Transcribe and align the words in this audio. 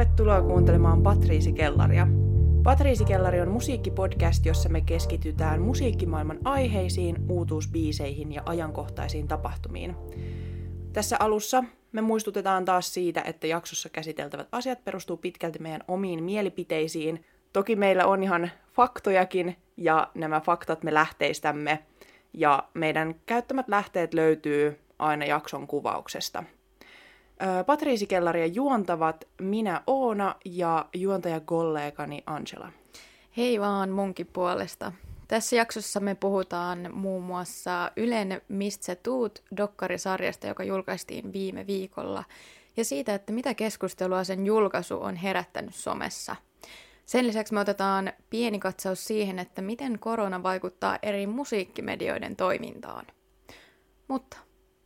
Tervetuloa 0.00 0.42
kuuntelemaan 0.42 1.02
Patriisi 1.02 1.52
Kellaria. 1.52 2.06
Patriisi 2.62 3.04
Kellari 3.04 3.40
on 3.40 3.48
musiikkipodcast, 3.48 4.46
jossa 4.46 4.68
me 4.68 4.80
keskitytään 4.80 5.62
musiikkimaailman 5.62 6.38
aiheisiin, 6.44 7.16
uutuusbiiseihin 7.28 8.32
ja 8.32 8.42
ajankohtaisiin 8.46 9.28
tapahtumiin. 9.28 9.96
Tässä 10.92 11.16
alussa 11.20 11.64
me 11.92 12.00
muistutetaan 12.00 12.64
taas 12.64 12.94
siitä, 12.94 13.22
että 13.24 13.46
jaksossa 13.46 13.88
käsiteltävät 13.88 14.48
asiat 14.52 14.84
perustuu 14.84 15.16
pitkälti 15.16 15.58
meidän 15.58 15.84
omiin 15.88 16.24
mielipiteisiin. 16.24 17.24
Toki 17.52 17.76
meillä 17.76 18.06
on 18.06 18.22
ihan 18.22 18.50
faktojakin, 18.72 19.56
ja 19.76 20.10
nämä 20.14 20.40
faktat 20.40 20.82
me 20.82 20.94
lähteistämme, 20.94 21.78
ja 22.34 22.64
meidän 22.74 23.14
käyttämät 23.26 23.68
lähteet 23.68 24.14
löytyy 24.14 24.78
aina 24.98 25.24
jakson 25.24 25.66
kuvauksesta– 25.66 26.44
Patriisi 27.66 28.06
Kellaria 28.06 28.46
juontavat 28.46 29.28
minä 29.40 29.82
Oona 29.86 30.34
ja 30.44 30.86
juontajakollegani 30.94 32.22
Angela. 32.26 32.72
Hei 33.36 33.60
vaan 33.60 33.90
munkin 33.90 34.26
puolesta. 34.26 34.92
Tässä 35.28 35.56
jaksossa 35.56 36.00
me 36.00 36.14
puhutaan 36.14 36.90
muun 36.92 37.22
muassa 37.22 37.92
Ylen 37.96 38.42
Mistä 38.48 38.84
sä 38.84 38.94
tuut 38.94 39.42
dokkarisarjasta, 39.56 40.46
joka 40.46 40.64
julkaistiin 40.64 41.32
viime 41.32 41.66
viikolla, 41.66 42.24
ja 42.76 42.84
siitä, 42.84 43.14
että 43.14 43.32
mitä 43.32 43.54
keskustelua 43.54 44.24
sen 44.24 44.46
julkaisu 44.46 45.02
on 45.02 45.16
herättänyt 45.16 45.74
somessa. 45.74 46.36
Sen 47.06 47.26
lisäksi 47.26 47.54
me 47.54 47.60
otetaan 47.60 48.12
pieni 48.30 48.58
katsaus 48.58 49.04
siihen, 49.04 49.38
että 49.38 49.62
miten 49.62 49.98
korona 49.98 50.42
vaikuttaa 50.42 50.98
eri 51.02 51.26
musiikkimedioiden 51.26 52.36
toimintaan. 52.36 53.06
Mutta 54.08 54.36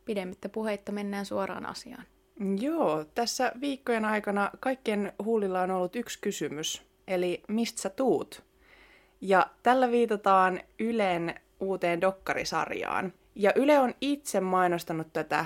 pidemmittä 0.05 0.49
puheitta 0.49 0.91
mennään 0.91 1.25
suoraan 1.25 1.65
asiaan. 1.65 2.05
Joo, 2.59 3.05
tässä 3.15 3.51
viikkojen 3.61 4.05
aikana 4.05 4.51
kaikkien 4.59 5.13
huulilla 5.23 5.61
on 5.61 5.71
ollut 5.71 5.95
yksi 5.95 6.19
kysymys, 6.21 6.83
eli 7.07 7.43
mistä 7.47 7.81
sä 7.81 7.89
tuut? 7.89 8.43
Ja 9.21 9.47
tällä 9.63 9.91
viitataan 9.91 10.59
Ylen 10.79 11.35
uuteen 11.59 12.01
dokkarisarjaan. 12.01 13.13
Ja 13.35 13.51
Yle 13.55 13.79
on 13.79 13.93
itse 14.01 14.39
mainostanut 14.39 15.13
tätä 15.13 15.45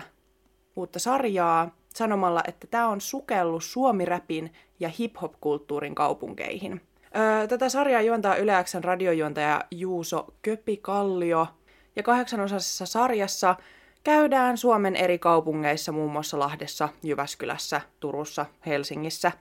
uutta 0.76 1.00
sarjaa 1.00 1.76
sanomalla, 1.94 2.42
että 2.48 2.68
tämä 2.68 2.88
on 2.88 3.02
sukellus 3.02 3.74
suomiräpin 3.74 4.54
ja 4.80 4.90
hip-hop-kulttuurin 4.90 5.96
kaupunkeihin. 5.96 6.82
Öö, 7.18 7.48
tätä 7.48 7.70
sarjaa 7.70 8.02
juontaa 8.02 8.36
Yle 8.36 8.64
Xn 8.64 8.84
radiojuontaja 8.84 9.64
Juuso 9.72 10.34
Köpi-Kallio, 10.42 11.48
ja 11.96 12.04
kahdeksanosasessa 12.04 12.86
sarjassa 12.86 13.56
käydään 14.04 14.58
Suomen 14.58 14.96
eri 14.96 15.20
kaupungeissa, 15.20 15.92
muun 15.92 16.12
muassa 16.12 16.40
Lahdessa, 16.40 16.90
Jyväskylässä, 17.04 17.82
Turussa, 18.00 18.46
Helsingissä. 18.66 19.32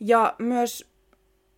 Ja 0.00 0.34
myös 0.38 0.94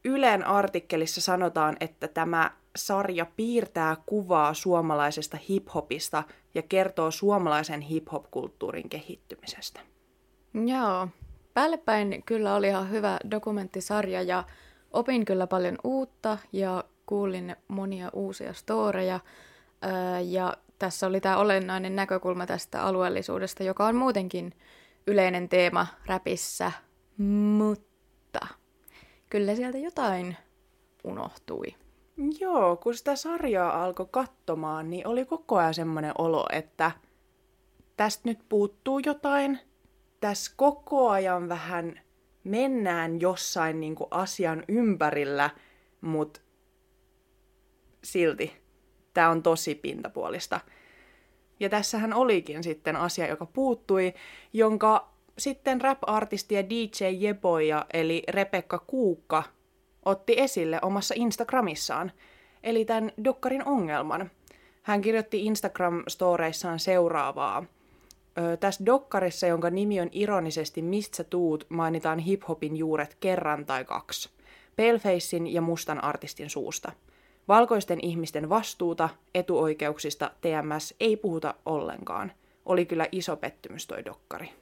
Ylen 0.04 0.46
artikkelissa 0.46 1.20
sanotaan, 1.20 1.76
että 1.80 2.08
tämä 2.08 2.50
sarja 2.76 3.26
piirtää 3.36 3.96
kuvaa 4.06 4.54
suomalaisesta 4.54 5.38
hiphopista 5.48 6.22
ja 6.54 6.62
kertoo 6.62 7.10
suomalaisen 7.10 7.80
hiphop-kulttuurin 7.80 8.88
kehittymisestä. 8.88 9.80
Joo, 10.66 11.08
päällepäin 11.54 12.22
kyllä 12.26 12.54
oli 12.54 12.68
ihan 12.68 12.90
hyvä 12.90 13.18
dokumenttisarja 13.30 14.22
ja 14.22 14.44
opin 14.92 15.24
kyllä 15.24 15.46
paljon 15.46 15.78
uutta 15.84 16.38
ja 16.52 16.84
kuulin 17.06 17.56
monia 17.68 18.10
uusia 18.12 18.52
storeja. 18.52 19.20
Ja 20.26 20.56
tässä 20.78 21.06
oli 21.06 21.20
tämä 21.20 21.36
olennainen 21.36 21.96
näkökulma 21.96 22.46
tästä 22.46 22.82
alueellisuudesta, 22.82 23.62
joka 23.62 23.86
on 23.86 23.96
muutenkin 23.96 24.52
yleinen 25.06 25.48
teema 25.48 25.86
räpissä, 26.06 26.72
mutta 27.58 28.46
kyllä 29.30 29.54
sieltä 29.54 29.78
jotain 29.78 30.36
unohtui. 31.04 31.74
Joo, 32.40 32.76
kun 32.76 32.94
sitä 32.94 33.16
sarjaa 33.16 33.84
alkoi 33.84 34.06
katsomaan, 34.10 34.90
niin 34.90 35.06
oli 35.06 35.24
koko 35.24 35.56
ajan 35.56 35.74
semmoinen 35.74 36.12
olo, 36.18 36.46
että 36.52 36.90
tästä 37.96 38.22
nyt 38.24 38.38
puuttuu 38.48 38.98
jotain. 38.98 39.58
Tässä 40.20 40.52
koko 40.56 41.10
ajan 41.10 41.48
vähän 41.48 42.00
mennään 42.44 43.20
jossain 43.20 43.80
niin 43.80 43.94
kuin 43.94 44.08
asian 44.10 44.64
ympärillä, 44.68 45.50
mutta 46.00 46.40
silti 48.04 48.65
tämä 49.16 49.30
on 49.30 49.42
tosi 49.42 49.74
pintapuolista. 49.74 50.60
Ja 51.60 51.68
tässähän 51.68 52.14
olikin 52.14 52.62
sitten 52.62 52.96
asia, 52.96 53.26
joka 53.26 53.46
puuttui, 53.46 54.14
jonka 54.52 55.08
sitten 55.38 55.80
rap-artisti 55.80 56.54
ja 56.54 56.70
DJ 56.70 57.04
Jeboja, 57.18 57.86
eli 57.92 58.22
Rebekka 58.28 58.78
Kuukka, 58.78 59.42
otti 60.04 60.34
esille 60.40 60.78
omassa 60.82 61.14
Instagramissaan, 61.16 62.12
eli 62.62 62.84
tämän 62.84 63.12
Dokkarin 63.24 63.68
ongelman. 63.68 64.30
Hän 64.82 65.00
kirjoitti 65.00 65.44
Instagram-storeissaan 65.44 66.78
seuraavaa. 66.78 67.64
Tässä 68.60 68.86
Dokkarissa, 68.86 69.46
jonka 69.46 69.70
nimi 69.70 70.00
on 70.00 70.08
ironisesti 70.12 70.82
Mistä 70.82 71.24
tuut, 71.24 71.66
mainitaan 71.68 72.18
hiphopin 72.18 72.76
juuret 72.76 73.16
kerran 73.20 73.66
tai 73.66 73.84
kaksi. 73.84 74.30
Palefacein 74.76 75.46
ja 75.46 75.60
mustan 75.60 76.04
artistin 76.04 76.50
suusta– 76.50 76.92
Valkoisten 77.48 77.98
ihmisten 78.02 78.48
vastuuta 78.48 79.08
etuoikeuksista 79.34 80.30
TMS 80.40 80.94
ei 81.00 81.16
puhuta 81.16 81.54
ollenkaan. 81.66 82.32
Oli 82.66 82.86
kyllä 82.86 83.06
iso 83.12 83.36
pettymys 83.36 83.86
toi 83.86 84.04
dokkari. 84.04 84.52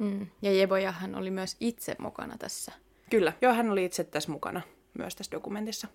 Mm. 0.00 0.26
Ja 0.42 0.52
Jeboja 0.52 0.92
hän 0.92 1.14
oli 1.14 1.30
myös 1.30 1.56
itse 1.60 1.96
mukana 1.98 2.38
tässä. 2.38 2.72
Kyllä, 3.10 3.32
joo 3.42 3.54
hän 3.54 3.70
oli 3.70 3.84
itse 3.84 4.04
tässä 4.04 4.32
mukana 4.32 4.60
myös 4.98 5.16
tässä 5.16 5.32
dokumentissa. 5.32 5.88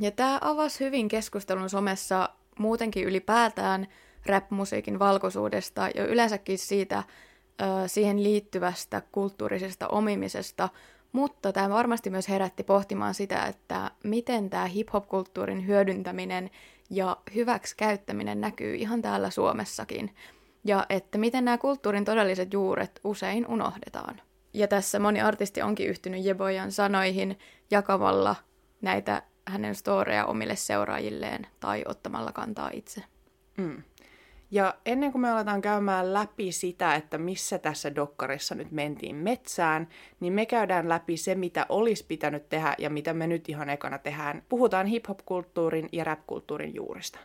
Ja 0.00 0.10
tämä 0.10 0.38
avasi 0.40 0.84
hyvin 0.84 1.08
keskustelun 1.08 1.70
somessa 1.70 2.28
muutenkin 2.58 3.04
ylipäätään 3.04 3.86
rap-musiikin 4.26 4.98
valkoisuudesta 4.98 5.88
ja 5.94 6.06
yleensäkin 6.06 6.58
siitä 6.58 6.98
ö, 6.98 7.88
siihen 7.88 8.22
liittyvästä 8.22 9.02
kulttuurisesta 9.12 9.88
omimisesta, 9.88 10.68
mutta 11.12 11.52
tämä 11.52 11.70
varmasti 11.70 12.10
myös 12.10 12.28
herätti 12.28 12.62
pohtimaan 12.62 13.14
sitä, 13.14 13.44
että 13.46 13.90
miten 14.04 14.50
tämä 14.50 14.66
hip-hop-kulttuurin 14.66 15.66
hyödyntäminen 15.66 16.50
ja 16.90 17.16
hyväksi 17.34 17.76
käyttäminen 17.76 18.40
näkyy 18.40 18.74
ihan 18.74 19.02
täällä 19.02 19.30
Suomessakin. 19.30 20.14
Ja 20.64 20.86
että 20.88 21.18
miten 21.18 21.44
nämä 21.44 21.58
kulttuurin 21.58 22.04
todelliset 22.04 22.52
juuret 22.52 23.00
usein 23.04 23.46
unohdetaan. 23.46 24.20
Ja 24.54 24.68
tässä 24.68 24.98
moni 24.98 25.20
artisti 25.20 25.62
onkin 25.62 25.88
yhtynyt 25.88 26.24
Jebojan 26.24 26.72
sanoihin 26.72 27.38
jakamalla 27.70 28.36
näitä 28.80 29.22
hänen 29.46 29.74
storeja 29.74 30.26
omille 30.26 30.56
seuraajilleen 30.56 31.46
tai 31.60 31.84
ottamalla 31.86 32.32
kantaa 32.32 32.70
itse. 32.72 33.04
Mm. 33.56 33.82
Ja 34.50 34.74
ennen 34.86 35.12
kuin 35.12 35.22
me 35.22 35.30
aletaan 35.30 35.60
käymään 35.60 36.14
läpi 36.14 36.52
sitä, 36.52 36.94
että 36.94 37.18
missä 37.18 37.58
tässä 37.58 37.94
dokkarissa 37.94 38.54
nyt 38.54 38.70
mentiin 38.70 39.16
metsään, 39.16 39.88
niin 40.20 40.32
me 40.32 40.46
käydään 40.46 40.88
läpi 40.88 41.16
se, 41.16 41.34
mitä 41.34 41.66
olisi 41.68 42.04
pitänyt 42.08 42.48
tehdä 42.48 42.74
ja 42.78 42.90
mitä 42.90 43.14
me 43.14 43.26
nyt 43.26 43.48
ihan 43.48 43.70
ekana 43.70 43.98
tehdään. 43.98 44.42
Puhutaan 44.48 44.86
hip-hop-kulttuurin 44.86 45.88
ja 45.92 46.04
rap-kulttuurin 46.04 46.74
juurista. 46.74 47.18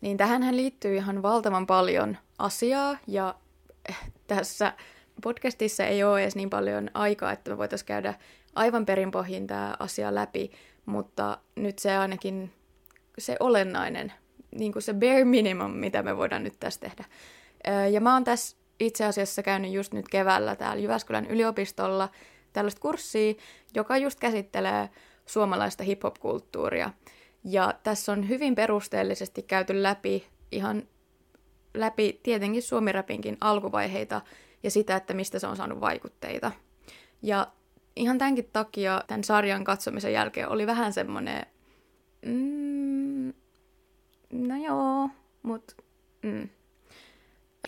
Niin 0.00 0.16
tähän 0.16 0.56
liittyy 0.56 0.96
ihan 0.96 1.22
valtavan 1.22 1.66
paljon 1.66 2.16
asiaa 2.38 2.96
ja 3.06 3.34
eh, 3.88 3.98
tässä 4.26 4.72
podcastissa 5.22 5.84
ei 5.84 6.04
ole 6.04 6.22
edes 6.22 6.36
niin 6.36 6.50
paljon 6.50 6.90
aikaa, 6.94 7.32
että 7.32 7.50
me 7.50 7.58
voitaisiin 7.58 7.86
käydä 7.86 8.14
aivan 8.54 8.86
perinpohjin 8.86 9.46
tämä 9.46 9.76
asia 9.78 10.14
läpi, 10.14 10.50
mutta 10.86 11.38
nyt 11.56 11.78
se 11.78 11.96
ainakin 11.96 12.52
se 13.18 13.36
olennainen 13.40 14.12
niin 14.54 14.72
kuin 14.72 14.82
se 14.82 14.94
bare 14.94 15.24
minimum, 15.24 15.70
mitä 15.70 16.02
me 16.02 16.16
voidaan 16.16 16.44
nyt 16.44 16.60
tässä 16.60 16.80
tehdä. 16.80 17.04
Ja 17.90 18.00
mä 18.00 18.14
oon 18.14 18.24
tässä 18.24 18.56
itse 18.80 19.04
asiassa 19.04 19.42
käynyt 19.42 19.72
just 19.72 19.92
nyt 19.92 20.08
keväällä 20.08 20.56
täällä 20.56 20.82
Jyväskylän 20.82 21.26
yliopistolla 21.26 22.08
tällaista 22.52 22.80
kurssia, 22.80 23.34
joka 23.74 23.96
just 23.96 24.20
käsittelee 24.20 24.88
suomalaista 25.26 25.84
hip-hop-kulttuuria. 25.84 26.90
Ja 27.44 27.74
tässä 27.82 28.12
on 28.12 28.28
hyvin 28.28 28.54
perusteellisesti 28.54 29.42
käyty 29.42 29.82
läpi 29.82 30.26
ihan 30.52 30.82
läpi 31.74 32.20
tietenkin 32.22 32.62
suomirapinkin 32.62 33.36
alkuvaiheita 33.40 34.20
ja 34.62 34.70
sitä, 34.70 34.96
että 34.96 35.14
mistä 35.14 35.38
se 35.38 35.46
on 35.46 35.56
saanut 35.56 35.80
vaikutteita. 35.80 36.52
Ja 37.22 37.46
ihan 37.96 38.18
tämänkin 38.18 38.50
takia 38.52 39.04
tämän 39.06 39.24
sarjan 39.24 39.64
katsomisen 39.64 40.12
jälkeen 40.12 40.48
oli 40.48 40.66
vähän 40.66 40.92
semmoinen, 40.92 41.46
mm, 42.26 42.51
no 44.32 44.64
joo, 44.64 45.08
mutta 45.42 45.74
mm. 46.22 46.48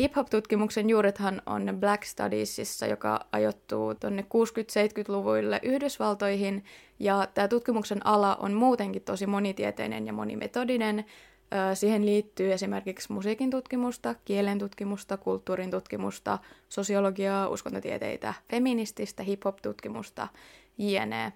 Hip-hop-tutkimuksen 0.00 0.90
juurethan 0.90 1.42
on 1.46 1.76
Black 1.80 2.04
Studiesissa, 2.04 2.86
joka 2.86 3.20
ajoittuu 3.32 3.94
tuonne 3.94 4.22
60-70-luvuille 4.22 5.60
Yhdysvaltoihin, 5.62 6.64
ja 6.98 7.28
tämä 7.34 7.48
tutkimuksen 7.48 8.06
ala 8.06 8.36
on 8.36 8.52
muutenkin 8.52 9.02
tosi 9.02 9.26
monitieteinen 9.26 10.06
ja 10.06 10.12
monimetodinen, 10.12 11.04
Siihen 11.74 12.06
liittyy 12.06 12.52
esimerkiksi 12.52 13.12
musiikin 13.12 13.50
tutkimusta, 13.50 14.14
kielen 14.24 14.58
tutkimusta, 14.58 15.16
kulttuurin 15.16 15.70
tutkimusta, 15.70 16.38
sosiologiaa, 16.68 17.48
uskontotieteitä, 17.48 18.34
feminististä, 18.50 19.22
hip-hop-tutkimusta, 19.22 20.28
jne. 20.78 21.32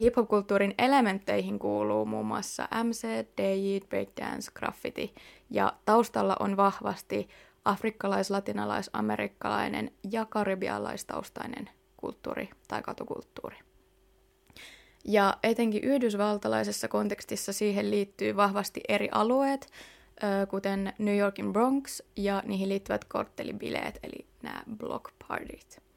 Hip-hop-kulttuurin 0.00 0.74
elementteihin 0.78 1.58
kuuluu 1.58 2.04
muun 2.04 2.26
muassa 2.26 2.68
MC, 2.84 3.06
DJ, 3.36 3.78
breakdance, 3.88 4.50
graffiti 4.54 5.14
ja 5.50 5.72
taustalla 5.84 6.36
on 6.40 6.56
vahvasti 6.56 7.28
afrikkalais-, 7.64 8.30
latinalais-, 8.30 8.90
amerikkalainen 8.92 9.90
ja 10.10 10.24
karibialaistaustainen 10.24 11.70
kulttuuri 11.96 12.50
tai 12.68 12.82
katukulttuuri. 12.82 13.56
Ja 15.04 15.36
etenkin 15.42 15.84
yhdysvaltalaisessa 15.84 16.88
kontekstissa 16.88 17.52
siihen 17.52 17.90
liittyy 17.90 18.36
vahvasti 18.36 18.80
eri 18.88 19.08
alueet, 19.12 19.66
kuten 20.48 20.92
New 20.98 21.16
Yorkin 21.16 21.52
Bronx 21.52 22.00
ja 22.16 22.42
niihin 22.46 22.68
liittyvät 22.68 23.04
korttelibileet, 23.04 23.98
eli 24.02 24.26
nämä 24.42 24.62
block 24.76 25.04
partyt. 25.28 25.87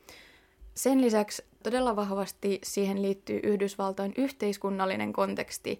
Sen 0.75 1.01
lisäksi 1.01 1.43
todella 1.63 1.95
vahvasti 1.95 2.59
siihen 2.63 3.01
liittyy 3.01 3.39
Yhdysvaltojen 3.43 4.13
yhteiskunnallinen 4.17 5.13
konteksti, 5.13 5.79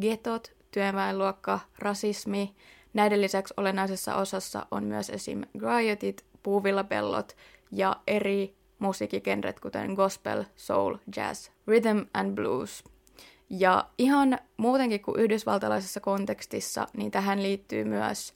getot, 0.00 0.52
työväenluokka, 0.70 1.60
rasismi. 1.78 2.54
Näiden 2.94 3.20
lisäksi 3.20 3.54
olennaisessa 3.56 4.16
osassa 4.16 4.66
on 4.70 4.84
myös 4.84 5.10
esim. 5.10 5.42
griotit, 5.58 6.24
puuvillapellot 6.42 7.36
ja 7.72 7.96
eri 8.06 8.54
musiikkigenret, 8.78 9.60
kuten 9.60 9.92
gospel, 9.92 10.44
soul, 10.56 10.96
jazz, 11.16 11.48
rhythm 11.66 11.98
and 12.14 12.34
blues. 12.34 12.84
Ja 13.50 13.88
ihan 13.98 14.38
muutenkin 14.56 15.02
kuin 15.02 15.20
yhdysvaltalaisessa 15.20 16.00
kontekstissa, 16.00 16.86
niin 16.96 17.10
tähän 17.10 17.42
liittyy 17.42 17.84
myös 17.84 18.34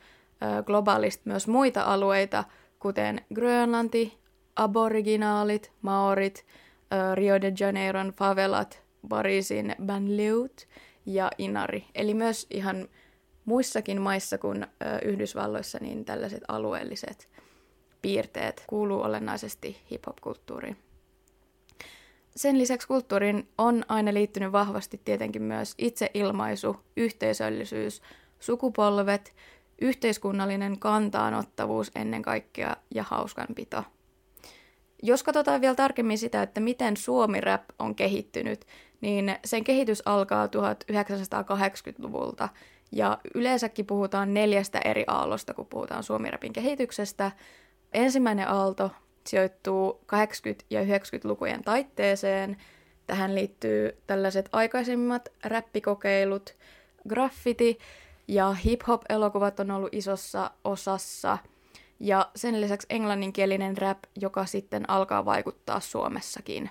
globaalisti 0.66 1.22
myös 1.24 1.48
muita 1.48 1.82
alueita, 1.82 2.44
kuten 2.78 3.24
Grönlanti, 3.34 4.18
aboriginaalit, 4.56 5.72
maorit, 5.82 6.46
Rio 7.14 7.40
de 7.40 7.52
Janeiron 7.60 8.08
favelat, 8.08 8.82
Pariisin 9.08 9.74
Banlieue 9.86 10.48
ja 11.06 11.30
Inari. 11.38 11.84
Eli 11.94 12.14
myös 12.14 12.46
ihan 12.50 12.88
muissakin 13.44 14.00
maissa 14.00 14.38
kuin 14.38 14.66
Yhdysvalloissa 15.04 15.78
niin 15.80 16.04
tällaiset 16.04 16.42
alueelliset 16.48 17.28
piirteet 18.02 18.64
kuuluu 18.66 19.02
olennaisesti 19.02 19.76
hip-hop-kulttuuriin. 19.90 20.76
Sen 22.36 22.58
lisäksi 22.58 22.88
kulttuuriin 22.88 23.48
on 23.58 23.84
aina 23.88 24.14
liittynyt 24.14 24.52
vahvasti 24.52 25.00
tietenkin 25.04 25.42
myös 25.42 25.74
itseilmaisu, 25.78 26.76
yhteisöllisyys, 26.96 28.02
sukupolvet, 28.40 29.34
yhteiskunnallinen 29.80 30.78
kantaanottavuus 30.78 31.90
ennen 31.94 32.22
kaikkea 32.22 32.76
ja 32.94 33.02
hauskanpito. 33.02 33.84
Jos 35.06 35.22
katsotaan 35.22 35.60
vielä 35.60 35.74
tarkemmin 35.74 36.18
sitä, 36.18 36.42
että 36.42 36.60
miten 36.60 36.96
suomi-rap 36.96 37.62
on 37.78 37.94
kehittynyt, 37.94 38.66
niin 39.00 39.36
sen 39.44 39.64
kehitys 39.64 40.02
alkaa 40.06 40.46
1980-luvulta 40.46 42.48
ja 42.92 43.18
yleensäkin 43.34 43.86
puhutaan 43.86 44.34
neljästä 44.34 44.80
eri 44.84 45.04
aallosta, 45.06 45.54
kun 45.54 45.66
puhutaan 45.66 46.02
suomirapin 46.02 46.52
kehityksestä– 46.52 47.32
Ensimmäinen 47.96 48.48
aalto 48.48 48.90
sijoittuu 49.26 50.00
80- 50.12 50.16
ja 50.70 50.82
90-lukujen 50.82 51.64
taitteeseen. 51.64 52.56
Tähän 53.06 53.34
liittyy 53.34 54.02
tällaiset 54.06 54.48
aikaisemmat 54.52 55.28
räppikokeilut, 55.44 56.54
graffiti 57.08 57.78
ja 58.28 58.52
hip-hop-elokuvat 58.52 59.60
on 59.60 59.70
ollut 59.70 59.94
isossa 59.94 60.50
osassa. 60.64 61.38
Ja 62.00 62.30
sen 62.36 62.60
lisäksi 62.60 62.86
englanninkielinen 62.90 63.78
rap, 63.78 63.98
joka 64.20 64.46
sitten 64.46 64.90
alkaa 64.90 65.24
vaikuttaa 65.24 65.80
Suomessakin. 65.80 66.70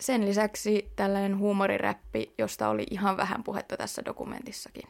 Sen 0.00 0.26
lisäksi 0.26 0.90
tällainen 0.96 1.38
huumoriräppi, 1.38 2.34
josta 2.38 2.68
oli 2.68 2.86
ihan 2.90 3.16
vähän 3.16 3.44
puhetta 3.44 3.76
tässä 3.76 4.02
dokumentissakin. 4.04 4.88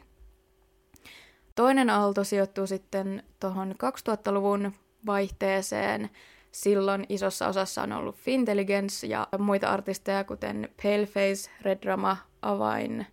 Toinen 1.55 1.89
aalto 1.89 2.23
sijoittuu 2.23 2.67
sitten 2.67 3.23
tuohon 3.39 3.71
2000-luvun 3.71 4.73
vaihteeseen. 5.05 6.09
Silloin 6.51 7.05
isossa 7.09 7.47
osassa 7.47 7.83
on 7.83 7.91
ollut 7.91 8.15
Fintelligence 8.15 9.07
ja 9.07 9.27
muita 9.39 9.69
artisteja, 9.69 10.23
kuten 10.23 10.69
Paleface, 10.83 11.51
Red 11.61 11.81
Drama, 11.81 12.17
Avain. 12.41 13.07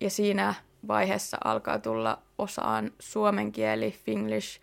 Ja 0.00 0.10
siinä 0.10 0.54
vaiheessa 0.88 1.38
alkaa 1.44 1.78
tulla 1.78 2.22
osaan 2.38 2.90
suomen 2.98 3.52
kieli, 3.52 3.90
finglish, 4.04 4.60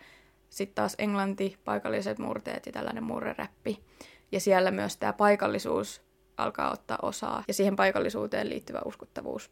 sitten 0.56 0.76
taas 0.76 0.96
englanti, 0.98 1.58
paikalliset 1.66 2.20
murteet 2.20 2.66
ja 2.66 2.72
tällainen 2.72 3.04
murreräppi. 3.04 3.84
Ja 4.32 4.40
siellä 4.40 4.72
myös 4.72 4.98
tämä 4.98 5.14
paikallisuus 5.14 6.02
alkaa 6.38 6.72
ottaa 6.72 6.98
osaa 7.02 7.44
ja 7.48 7.54
siihen 7.54 7.76
paikallisuuteen 7.76 8.50
liittyvä 8.50 8.82
uskottavuus. 8.86 9.52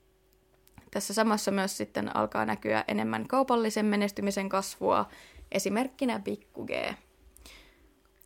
Tässä 0.92 1.14
samassa 1.14 1.52
myös 1.52 1.78
sitten 1.78 2.16
alkaa 2.16 2.46
näkyä 2.46 2.84
enemmän 2.88 3.28
kaupallisen 3.28 3.86
menestymisen 3.86 4.50
kasvua 4.50 5.06
esimerkkinä 5.52 6.20
Pikku 6.20 6.66
G. 6.66 6.72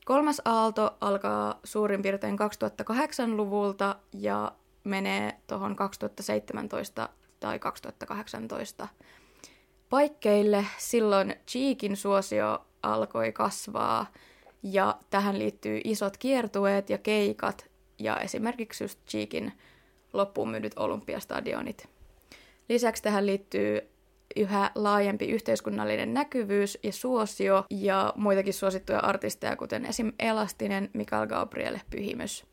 Kolmas 0.06 0.41
aalto 0.45 0.97
alkaa 1.01 1.59
suurin 1.63 2.01
piirtein 2.01 2.38
2008-luvulta 2.39 3.95
ja 4.13 4.51
menee 4.83 5.33
tuohon 5.47 5.75
2017 5.75 7.09
tai 7.39 7.59
2018 7.59 8.88
paikkeille. 9.89 10.65
Silloin 10.77 11.35
Cheekin 11.47 11.97
suosio 11.97 12.67
alkoi 12.83 13.31
kasvaa 13.31 14.12
ja 14.63 14.97
tähän 15.09 15.39
liittyy 15.39 15.81
isot 15.83 16.18
kiertueet 16.18 16.89
ja 16.89 16.97
keikat 16.97 17.69
ja 18.00 18.19
esimerkiksi 18.19 18.83
just 18.83 19.00
Cheekin 19.07 19.53
loppuun 20.13 20.50
myydyt 20.50 20.74
olympiastadionit. 20.75 21.89
Lisäksi 22.69 23.03
tähän 23.03 23.25
liittyy 23.25 23.81
yhä 24.35 24.71
laajempi 24.75 25.25
yhteiskunnallinen 25.25 26.13
näkyvyys 26.13 26.77
ja 26.83 26.94
suosio 26.94 27.65
ja 27.69 28.13
muitakin 28.15 28.53
suosittuja 28.53 29.00
artisteja, 29.00 29.56
kuten 29.56 29.85
esim. 29.85 30.12
Elastinen, 30.19 30.89
Mikael 30.94 31.27
Gabriel, 31.27 31.80
Pyhimys. 31.89 32.45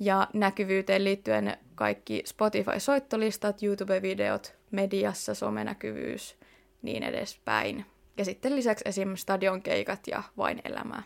Ja 0.00 0.28
näkyvyyteen 0.32 1.04
liittyen 1.04 1.56
kaikki 1.74 2.22
Spotify-soittolistat, 2.26 3.62
YouTube-videot, 3.62 4.54
mediassa, 4.70 5.34
somenäkyvyys, 5.34 6.36
niin 6.82 7.02
edespäin. 7.02 7.86
Ja 8.16 8.24
sitten 8.24 8.56
lisäksi 8.56 8.84
esim. 8.88 9.16
stadionkeikat 9.16 10.00
ja 10.06 10.22
vain 10.36 10.60
elämää. 10.64 11.02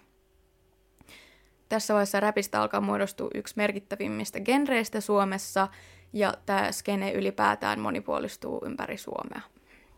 Tässä 1.69 1.95
vaiheessa 1.95 2.21
räpistä 2.21 2.61
alkaa 2.61 2.81
muodostua 2.81 3.31
yksi 3.35 3.55
merkittävimmistä 3.57 4.41
genreistä 4.41 5.01
Suomessa, 5.01 5.69
ja 6.13 6.35
tämä 6.47 6.73
skene 6.73 7.13
ylipäätään 7.13 7.81
monipuolistuu 7.81 8.63
ympäri 8.65 8.97
Suomea. 8.97 9.41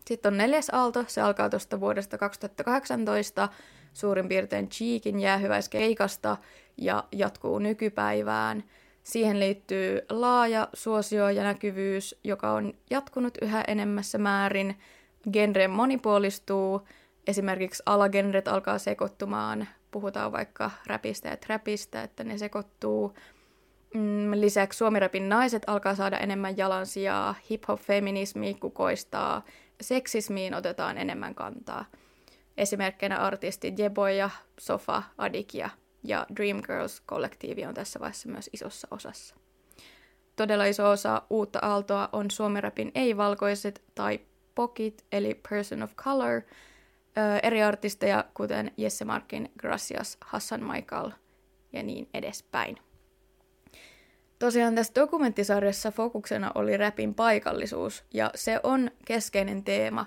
Sitten 0.05 0.33
on 0.33 0.37
neljäs 0.37 0.69
aalto, 0.69 1.05
se 1.07 1.21
alkaa 1.21 1.49
tuosta 1.49 1.79
vuodesta 1.79 2.17
2018 2.17 3.49
suurin 3.93 4.27
piirtein 4.27 4.69
Cheekin 4.69 5.19
jäähyväiskeikasta 5.19 6.37
ja 6.77 7.03
jatkuu 7.11 7.59
nykypäivään. 7.59 8.63
Siihen 9.03 9.39
liittyy 9.39 10.01
laaja 10.09 10.67
suosio 10.73 11.29
ja 11.29 11.43
näkyvyys, 11.43 12.15
joka 12.23 12.51
on 12.51 12.73
jatkunut 12.89 13.37
yhä 13.41 13.63
enemmässä 13.67 14.17
määrin. 14.17 14.75
Genre 15.33 15.67
monipuolistuu, 15.67 16.81
esimerkiksi 17.27 17.83
alagenret 17.85 18.47
alkaa 18.47 18.77
sekoittumaan. 18.77 19.67
Puhutaan 19.91 20.31
vaikka 20.31 20.71
räpistä 20.87 21.29
ja 21.29 21.37
trapista, 21.37 22.01
että 22.01 22.23
ne 22.23 22.37
sekoittuu. 22.37 23.13
Mm, 23.93 24.31
lisäksi 24.31 24.77
suomirapin 24.77 25.29
naiset 25.29 25.63
alkaa 25.67 25.95
saada 25.95 26.17
enemmän 26.17 26.57
jalansijaa, 26.57 27.35
hip-hop-feminismi 27.49 28.53
kukoistaa, 28.59 29.43
seksismiin 29.81 30.53
otetaan 30.53 30.97
enemmän 30.97 31.35
kantaa. 31.35 31.85
Esimerkkinä 32.57 33.17
artistit 33.17 33.79
Jeboja, 33.79 34.29
Sofa, 34.59 35.03
Adikia 35.17 35.69
ja 36.03 36.25
Dreamgirls-kollektiivi 36.35 37.65
on 37.67 37.73
tässä 37.73 37.99
vaiheessa 37.99 38.29
myös 38.29 38.49
isossa 38.53 38.87
osassa. 38.91 39.35
Todella 40.35 40.65
iso 40.65 40.89
osa 40.89 41.21
uutta 41.29 41.59
aaltoa 41.61 42.09
on 42.11 42.31
suomirapin 42.31 42.91
ei-valkoiset 42.95 43.83
tai 43.95 44.19
pokit, 44.55 45.05
eli 45.11 45.41
person 45.49 45.83
of 45.83 45.95
color, 45.95 46.41
eri 47.43 47.63
artisteja, 47.63 48.25
kuten 48.33 48.71
Jesse 48.77 49.05
Markin, 49.05 49.51
Gracias, 49.59 50.17
Hassan 50.21 50.63
Michael 50.63 51.11
ja 51.73 51.83
niin 51.83 52.09
edespäin. 52.13 52.77
Tosiaan 54.39 54.75
tässä 54.75 54.95
dokumenttisarjassa 54.95 55.91
fokuksena 55.91 56.51
oli 56.55 56.77
rapin 56.77 57.15
paikallisuus, 57.15 58.03
ja 58.13 58.31
se 58.35 58.59
on 58.63 58.91
keskeinen 59.05 59.63
teema 59.63 60.05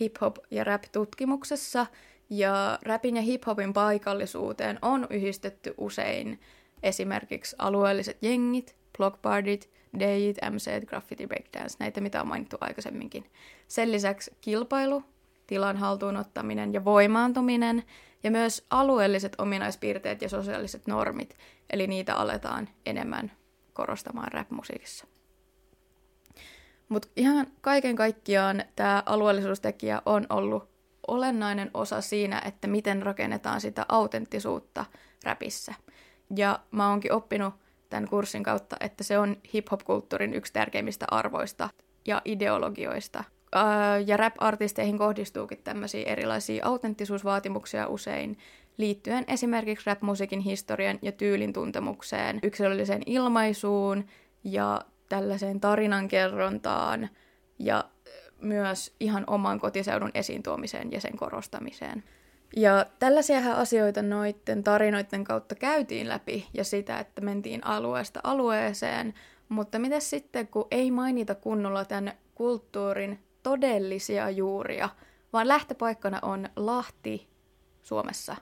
hip-hop- 0.00 0.46
ja 0.50 0.64
rap-tutkimuksessa, 0.64 1.86
ja 2.30 2.78
rapin 2.82 3.16
ja 3.16 3.22
hip-hopin 3.22 3.72
paikallisuuteen 3.72 4.78
on 4.82 5.06
yhdistetty 5.10 5.74
usein 5.78 6.40
esimerkiksi 6.82 7.56
alueelliset 7.58 8.18
jengit, 8.22 8.76
blockpartit, 8.98 9.70
DJt, 9.98 10.36
MC, 10.50 10.86
graffiti 10.86 11.26
breakdance, 11.26 11.76
näitä 11.78 12.00
mitä 12.00 12.20
on 12.20 12.28
mainittu 12.28 12.56
aikaisemminkin. 12.60 13.24
Sen 13.68 13.92
lisäksi 13.92 14.30
kilpailu, 14.40 15.02
tilan 15.48 15.76
haltuunottaminen 15.76 16.72
ja 16.72 16.84
voimaantuminen 16.84 17.82
ja 18.22 18.30
myös 18.30 18.66
alueelliset 18.70 19.32
ominaispiirteet 19.38 20.22
ja 20.22 20.28
sosiaaliset 20.28 20.86
normit, 20.86 21.36
eli 21.70 21.86
niitä 21.86 22.14
aletaan 22.14 22.68
enemmän 22.86 23.32
korostamaan 23.72 24.32
rap-musiikissa. 24.32 25.06
Mutta 26.88 27.08
ihan 27.16 27.46
kaiken 27.60 27.96
kaikkiaan 27.96 28.64
tämä 28.76 29.02
alueellisuustekijä 29.06 30.02
on 30.06 30.26
ollut 30.30 30.68
olennainen 31.06 31.70
osa 31.74 32.00
siinä, 32.00 32.42
että 32.44 32.68
miten 32.68 33.02
rakennetaan 33.02 33.60
sitä 33.60 33.86
autenttisuutta 33.88 34.84
räpissä. 35.24 35.74
Ja 36.36 36.58
mä 36.70 36.90
oonkin 36.90 37.12
oppinut 37.12 37.54
tämän 37.90 38.08
kurssin 38.08 38.42
kautta, 38.42 38.76
että 38.80 39.04
se 39.04 39.18
on 39.18 39.36
hip-hop-kulttuurin 39.54 40.34
yksi 40.34 40.52
tärkeimmistä 40.52 41.06
arvoista 41.10 41.68
ja 42.06 42.22
ideologioista. 42.24 43.24
Ja 44.06 44.16
rap-artisteihin 44.16 44.98
kohdistuukin 44.98 45.62
tämmöisiä 45.64 46.06
erilaisia 46.06 46.66
autenttisuusvaatimuksia 46.66 47.86
usein, 47.86 48.38
liittyen 48.76 49.24
esimerkiksi 49.28 49.86
rap-musiikin 49.86 50.40
historian 50.40 50.98
ja 51.02 51.12
tyylin 51.12 51.52
tuntemukseen, 51.52 52.40
yksilölliseen 52.42 53.02
ilmaisuun 53.06 54.04
ja 54.44 54.80
tällaiseen 55.08 55.60
tarinankerrontaan 55.60 57.08
ja 57.58 57.84
myös 58.40 58.94
ihan 59.00 59.24
oman 59.26 59.60
kotiseudun 59.60 60.10
esiin 60.14 60.42
tuomiseen 60.42 60.92
ja 60.92 61.00
sen 61.00 61.16
korostamiseen. 61.16 62.04
Ja 62.56 62.86
tällaisia 62.98 63.54
asioita 63.54 64.02
noiden 64.02 64.64
tarinoiden 64.64 65.24
kautta 65.24 65.54
käytiin 65.54 66.08
läpi 66.08 66.48
ja 66.54 66.64
sitä, 66.64 66.98
että 66.98 67.20
mentiin 67.20 67.66
alueesta 67.66 68.20
alueeseen, 68.24 69.14
mutta 69.48 69.78
mitä 69.78 70.00
sitten, 70.00 70.48
kun 70.48 70.66
ei 70.70 70.90
mainita 70.90 71.34
kunnolla 71.34 71.84
tämän 71.84 72.12
kulttuurin 72.34 73.18
todellisia 73.42 74.30
juuria, 74.30 74.88
vaan 75.32 75.48
lähtöpaikkana 75.48 76.18
on 76.22 76.48
Lahti 76.56 77.28
Suomessa. 77.82 78.36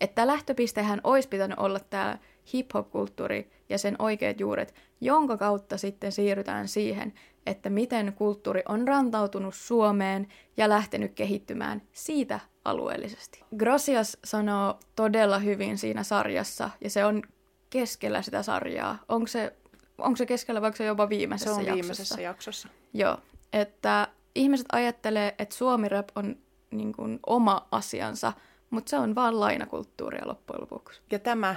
Että 0.00 0.26
lähtöpistehän 0.26 1.00
olisi 1.04 1.28
pitänyt 1.28 1.58
olla 1.58 1.80
tämä 1.80 2.18
hip-hop-kulttuuri 2.52 3.50
ja 3.68 3.78
sen 3.78 3.96
oikeat 3.98 4.40
juuret, 4.40 4.74
jonka 5.00 5.36
kautta 5.36 5.78
sitten 5.78 6.12
siirrytään 6.12 6.68
siihen, 6.68 7.12
että 7.46 7.70
miten 7.70 8.12
kulttuuri 8.12 8.62
on 8.68 8.88
rantautunut 8.88 9.54
Suomeen 9.54 10.28
ja 10.56 10.68
lähtenyt 10.68 11.12
kehittymään 11.12 11.82
siitä 11.92 12.40
alueellisesti. 12.64 13.40
Gracias 13.56 14.18
sanoo 14.24 14.78
todella 14.96 15.38
hyvin 15.38 15.78
siinä 15.78 16.02
sarjassa, 16.02 16.70
ja 16.80 16.90
se 16.90 17.04
on 17.04 17.22
keskellä 17.70 18.22
sitä 18.22 18.42
sarjaa. 18.42 18.98
Onko 19.08 19.26
se, 19.26 19.56
onko 19.98 20.16
se 20.16 20.26
keskellä, 20.26 20.62
vaikka 20.62 20.78
se 20.78 20.84
jopa 20.84 21.08
viimeisessä 21.08 21.50
jaksossa? 21.50 21.64
Se 21.64 21.72
on 21.72 21.78
jaksossa? 21.78 21.94
viimeisessä 21.94 22.20
jaksossa. 22.20 22.68
Joo, 22.94 23.18
että 23.54 24.08
ihmiset 24.34 24.66
ajattelee, 24.72 25.34
että 25.38 25.54
suomi-rap 25.54 26.08
on 26.14 26.36
niin 26.70 26.92
kuin, 26.92 27.18
oma 27.26 27.68
asiansa, 27.70 28.32
mutta 28.70 28.90
se 28.90 28.98
on 28.98 29.14
vaan 29.14 29.40
lainakulttuuria 29.40 30.28
loppujen 30.28 30.60
lopuksi. 30.60 31.00
Ja 31.12 31.18
tämä 31.18 31.56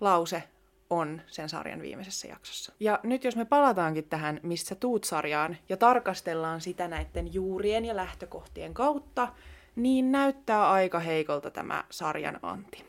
lause 0.00 0.42
on 0.90 1.22
sen 1.26 1.48
sarjan 1.48 1.82
viimeisessä 1.82 2.28
jaksossa. 2.28 2.72
Ja 2.80 3.00
nyt 3.02 3.24
jos 3.24 3.36
me 3.36 3.44
palataankin 3.44 4.08
tähän 4.08 4.40
Missä 4.42 4.74
tuut-sarjaan 4.74 5.56
ja 5.68 5.76
tarkastellaan 5.76 6.60
sitä 6.60 6.88
näiden 6.88 7.34
juurien 7.34 7.84
ja 7.84 7.96
lähtökohtien 7.96 8.74
kautta, 8.74 9.28
niin 9.76 10.12
näyttää 10.12 10.70
aika 10.70 10.98
heikolta 10.98 11.50
tämä 11.50 11.84
sarjan 11.90 12.38
anti. 12.42 12.84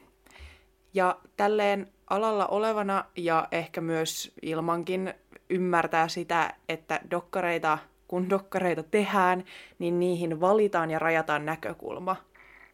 Ja 0.94 1.20
tälleen 1.38 1.92
alalla 2.10 2.48
olevana 2.48 3.06
ja 3.18 3.48
ehkä 3.52 3.82
myös 3.82 4.32
ilmankin 4.42 5.14
ymmärtää 5.50 6.08
sitä, 6.08 6.54
että 6.70 7.00
dokkareita, 7.12 7.78
kun 8.08 8.30
dokkareita 8.30 8.84
tehdään, 8.84 9.44
niin 9.80 10.00
niihin 10.00 10.42
valitaan 10.42 10.92
ja 10.92 11.00
rajataan 11.00 11.46
näkökulma. 11.46 12.16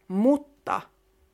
Mutta 0.08 0.80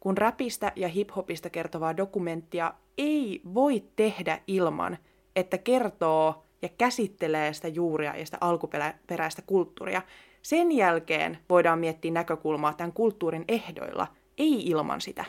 kun 0.01 0.19
räpistä 0.19 0.73
ja 0.77 0.89
hiphopista 0.89 1.51
kertovaa 1.51 1.97
dokumenttia 1.97 2.75
ei 2.99 3.41
voi 3.55 3.85
tehdä 3.97 4.41
ilman, 4.47 4.99
että 5.37 5.59
kertoo 5.59 6.45
ja 6.63 6.69
käsittelee 6.69 7.53
sitä 7.53 7.69
juuria 7.69 8.17
ja 8.17 8.25
sitä 8.25 8.39
alkuperäistä 8.41 9.43
kulttuuria. 9.47 10.03
Sen 10.43 10.73
jälkeen 10.73 11.39
voidaan 11.49 11.79
miettiä 11.79 12.11
näkökulmaa 12.11 12.75
tämän 12.75 12.93
kulttuurin 12.93 13.45
ehdoilla, 13.49 14.07
ei 14.39 14.67
ilman 14.67 15.01
sitä. 15.01 15.25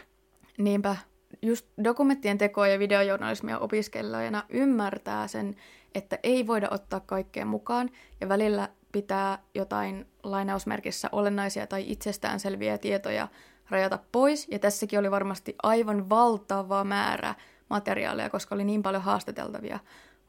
Niinpä. 0.58 0.96
Just 1.42 1.66
dokumenttien 1.84 2.38
tekoa 2.38 2.68
ja 2.68 2.80
videojournalismia 2.80 3.60
opiskelijana 3.60 4.44
ymmärtää 4.50 5.28
sen, 5.28 5.56
että 5.96 6.20
ei 6.24 6.48
voida 6.48 6.68
ottaa 6.72 7.00
kaikkea 7.00 7.46
mukaan 7.46 7.90
ja 8.22 8.30
välillä 8.30 8.70
pitää 8.92 9.40
jotain 9.56 10.08
lainausmerkissä 10.24 11.10
olennaisia 11.12 11.68
tai 11.68 11.84
itsestäänselviä 11.88 12.78
tietoja 12.78 13.28
rajata 13.70 14.00
pois. 14.12 14.48
Ja 14.52 14.60
tässäkin 14.60 15.00
oli 15.00 15.12
varmasti 15.12 15.56
aivan 15.64 16.10
valtava 16.10 16.84
määrä 16.84 17.36
materiaaleja, 17.70 18.30
koska 18.30 18.56
oli 18.56 18.64
niin 18.64 18.84
paljon 18.84 19.04
haastateltavia. 19.04 19.80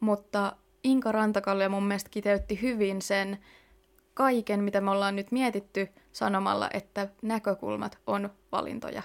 Mutta 0.01 0.57
Inka 0.85 1.13
Rantakalle 1.13 1.69
mun 1.69 1.85
mielestä 1.85 2.11
kiteytti 2.11 2.63
hyvin 2.63 3.03
sen 3.03 3.39
kaiken, 4.15 4.65
mitä 4.65 4.81
me 4.81 4.91
ollaan 4.91 5.17
nyt 5.17 5.33
mietitty 5.33 5.89
sanomalla, 6.13 6.71
että 6.73 7.09
näkökulmat 7.23 7.99
on 8.07 8.31
valintoja. 8.53 9.03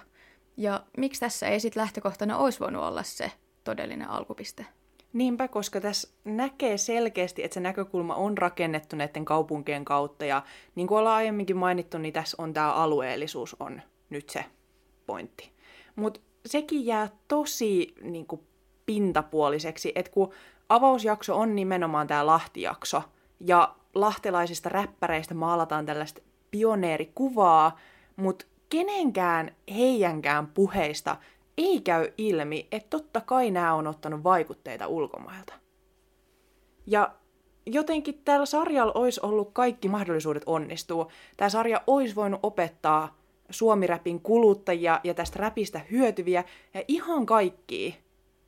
Ja 0.57 0.83
miksi 0.97 1.19
tässä 1.19 1.47
ei 1.47 1.59
sitten 1.59 1.81
lähtökohtana 1.81 2.37
olisi 2.37 2.59
voinut 2.59 2.83
olla 2.83 3.03
se 3.03 3.31
todellinen 3.63 4.09
alkupiste? 4.09 4.65
Niinpä, 5.13 5.47
koska 5.47 5.81
tässä 5.81 6.09
näkee 6.25 6.77
selkeästi, 6.77 7.43
että 7.43 7.53
se 7.53 7.59
näkökulma 7.59 8.15
on 8.15 8.37
rakennettu 8.37 8.95
näiden 8.95 9.25
kaupunkien 9.25 9.85
kautta. 9.85 10.25
Ja 10.25 10.43
niin 10.75 10.87
kuin 10.87 10.99
ollaan 10.99 11.15
aiemminkin 11.15 11.57
mainittu, 11.57 11.97
niin 11.97 12.13
tässä 12.13 12.37
on 12.39 12.53
tämä 12.53 12.73
alueellisuus 12.73 13.55
on 13.59 13.81
nyt 14.09 14.29
se 14.29 14.45
pointti. 15.05 15.51
Mutta 15.95 16.19
sekin 16.45 16.85
jää 16.85 17.09
tosi 17.27 17.95
niin 18.01 18.25
kuin, 18.25 18.41
pintapuoliseksi, 18.85 19.91
että 19.95 20.11
kun 20.11 20.33
avausjakso 20.69 21.39
on 21.39 21.55
nimenomaan 21.55 22.07
tämä 22.07 22.25
Lahtijakso, 22.25 23.03
ja 23.39 23.75
lahtelaisista 23.95 24.69
räppäreistä 24.69 25.33
maalataan 25.33 25.85
tällaista 25.85 26.21
pioneerikuvaa, 26.51 27.79
mutta 28.15 28.45
kenenkään 28.69 29.55
heijänkään 29.75 30.47
puheista 30.47 31.15
ei 31.57 31.81
käy 31.81 32.13
ilmi, 32.17 32.67
että 32.71 32.89
totta 32.89 33.21
kai 33.21 33.51
nämä 33.51 33.74
on 33.74 33.88
ottanut 33.88 34.24
vaikutteita 34.24 34.88
ulkomailta. 34.88 35.53
Ja 36.86 37.13
jotenkin 37.65 38.21
tällä 38.25 38.45
sarjalla 38.45 38.93
olisi 38.95 39.19
ollut 39.24 39.50
kaikki 39.53 39.89
mahdollisuudet 39.89 40.43
onnistua. 40.45 41.12
Tämä 41.38 41.50
sarja 41.50 41.81
olisi 41.88 42.15
voinut 42.15 42.39
opettaa 42.43 43.17
suomiräpin 43.50 44.21
kuluttajia 44.21 45.00
ja 45.03 45.13
tästä 45.13 45.39
räpistä 45.39 45.81
hyötyviä 45.91 46.43
ja 46.74 46.83
ihan 46.88 47.25
kaikki. 47.25 47.97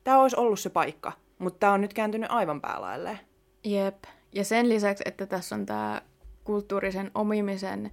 Tämä 0.04 0.20
olisi 0.22 0.36
ollut 0.36 0.60
se 0.60 0.70
paikka, 0.70 1.12
mutta 1.38 1.58
tämä 1.58 1.72
on 1.72 1.80
nyt 1.80 1.94
kääntynyt 1.94 2.30
aivan 2.30 2.60
päälailleen. 2.60 3.20
Jep. 3.64 4.04
Ja 4.32 4.44
sen 4.44 4.68
lisäksi, 4.68 5.04
että 5.06 5.26
tässä 5.26 5.54
on 5.54 5.66
tämä 5.66 6.02
kulttuurisen 6.44 7.10
omimisen 7.14 7.90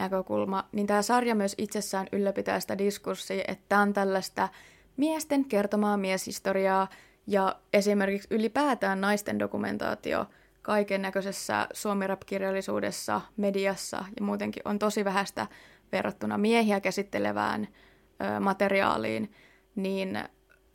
näkökulma, 0.00 0.68
niin 0.72 0.86
tämä 0.86 1.02
sarja 1.02 1.34
myös 1.34 1.54
itsessään 1.58 2.06
ylläpitää 2.12 2.60
sitä 2.60 2.78
diskurssia, 2.78 3.44
että 3.48 3.78
on 3.78 3.92
tällaista 3.92 4.48
miesten 4.96 5.44
kertomaa 5.44 5.96
mieshistoriaa 5.96 6.88
ja 7.26 7.56
esimerkiksi 7.72 8.28
ylipäätään 8.30 9.00
naisten 9.00 9.38
dokumentaatio 9.38 10.26
kaiken 10.62 11.02
näköisessä 11.02 11.68
suomirap-kirjallisuudessa, 11.72 13.20
mediassa 13.36 14.04
ja 14.20 14.24
muutenkin 14.24 14.62
on 14.64 14.78
tosi 14.78 15.04
vähäistä 15.04 15.46
verrattuna 15.92 16.38
miehiä 16.38 16.80
käsittelevään 16.80 17.68
ö, 18.36 18.40
materiaaliin, 18.40 19.32
niin 19.74 20.24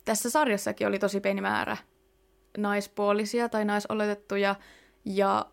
tässä 0.04 0.30
sarjassakin 0.30 0.86
oli 0.86 0.98
tosi 0.98 1.20
pieni 1.20 1.40
määrä 1.40 1.76
naispuolisia 2.58 3.48
tai 3.48 3.64
naisoletettuja, 3.64 4.54
ja 5.04 5.46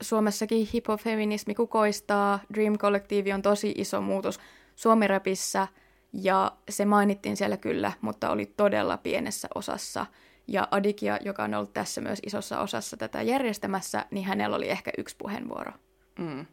Suomessakin 0.00 0.68
hip-hop-feminismi 0.74 1.54
kukoistaa, 1.54 2.40
Dream 2.54 2.78
Collective 2.78 3.34
on 3.34 3.42
tosi 3.42 3.74
iso 3.78 4.00
muutos 4.00 4.40
suomiräpissä, 4.76 5.68
ja 6.12 6.52
se 6.68 6.84
mainittiin 6.84 7.36
siellä 7.36 7.56
kyllä, 7.56 7.92
mutta 8.00 8.30
oli 8.30 8.46
todella 8.46 8.96
pienessä 8.96 9.48
osassa. 9.54 10.06
Ja 10.48 10.68
Adikia, 10.70 11.18
joka 11.24 11.44
on 11.44 11.54
ollut 11.54 11.72
tässä 11.72 12.00
myös 12.00 12.18
isossa 12.26 12.60
osassa 12.60 12.96
tätä 12.96 13.22
järjestämässä, 13.22 14.06
niin 14.10 14.24
hänellä 14.24 14.56
oli 14.56 14.68
ehkä 14.68 14.90
yksi 14.98 15.16
puheenvuoro. 15.18 15.72
Mm. 16.18 16.46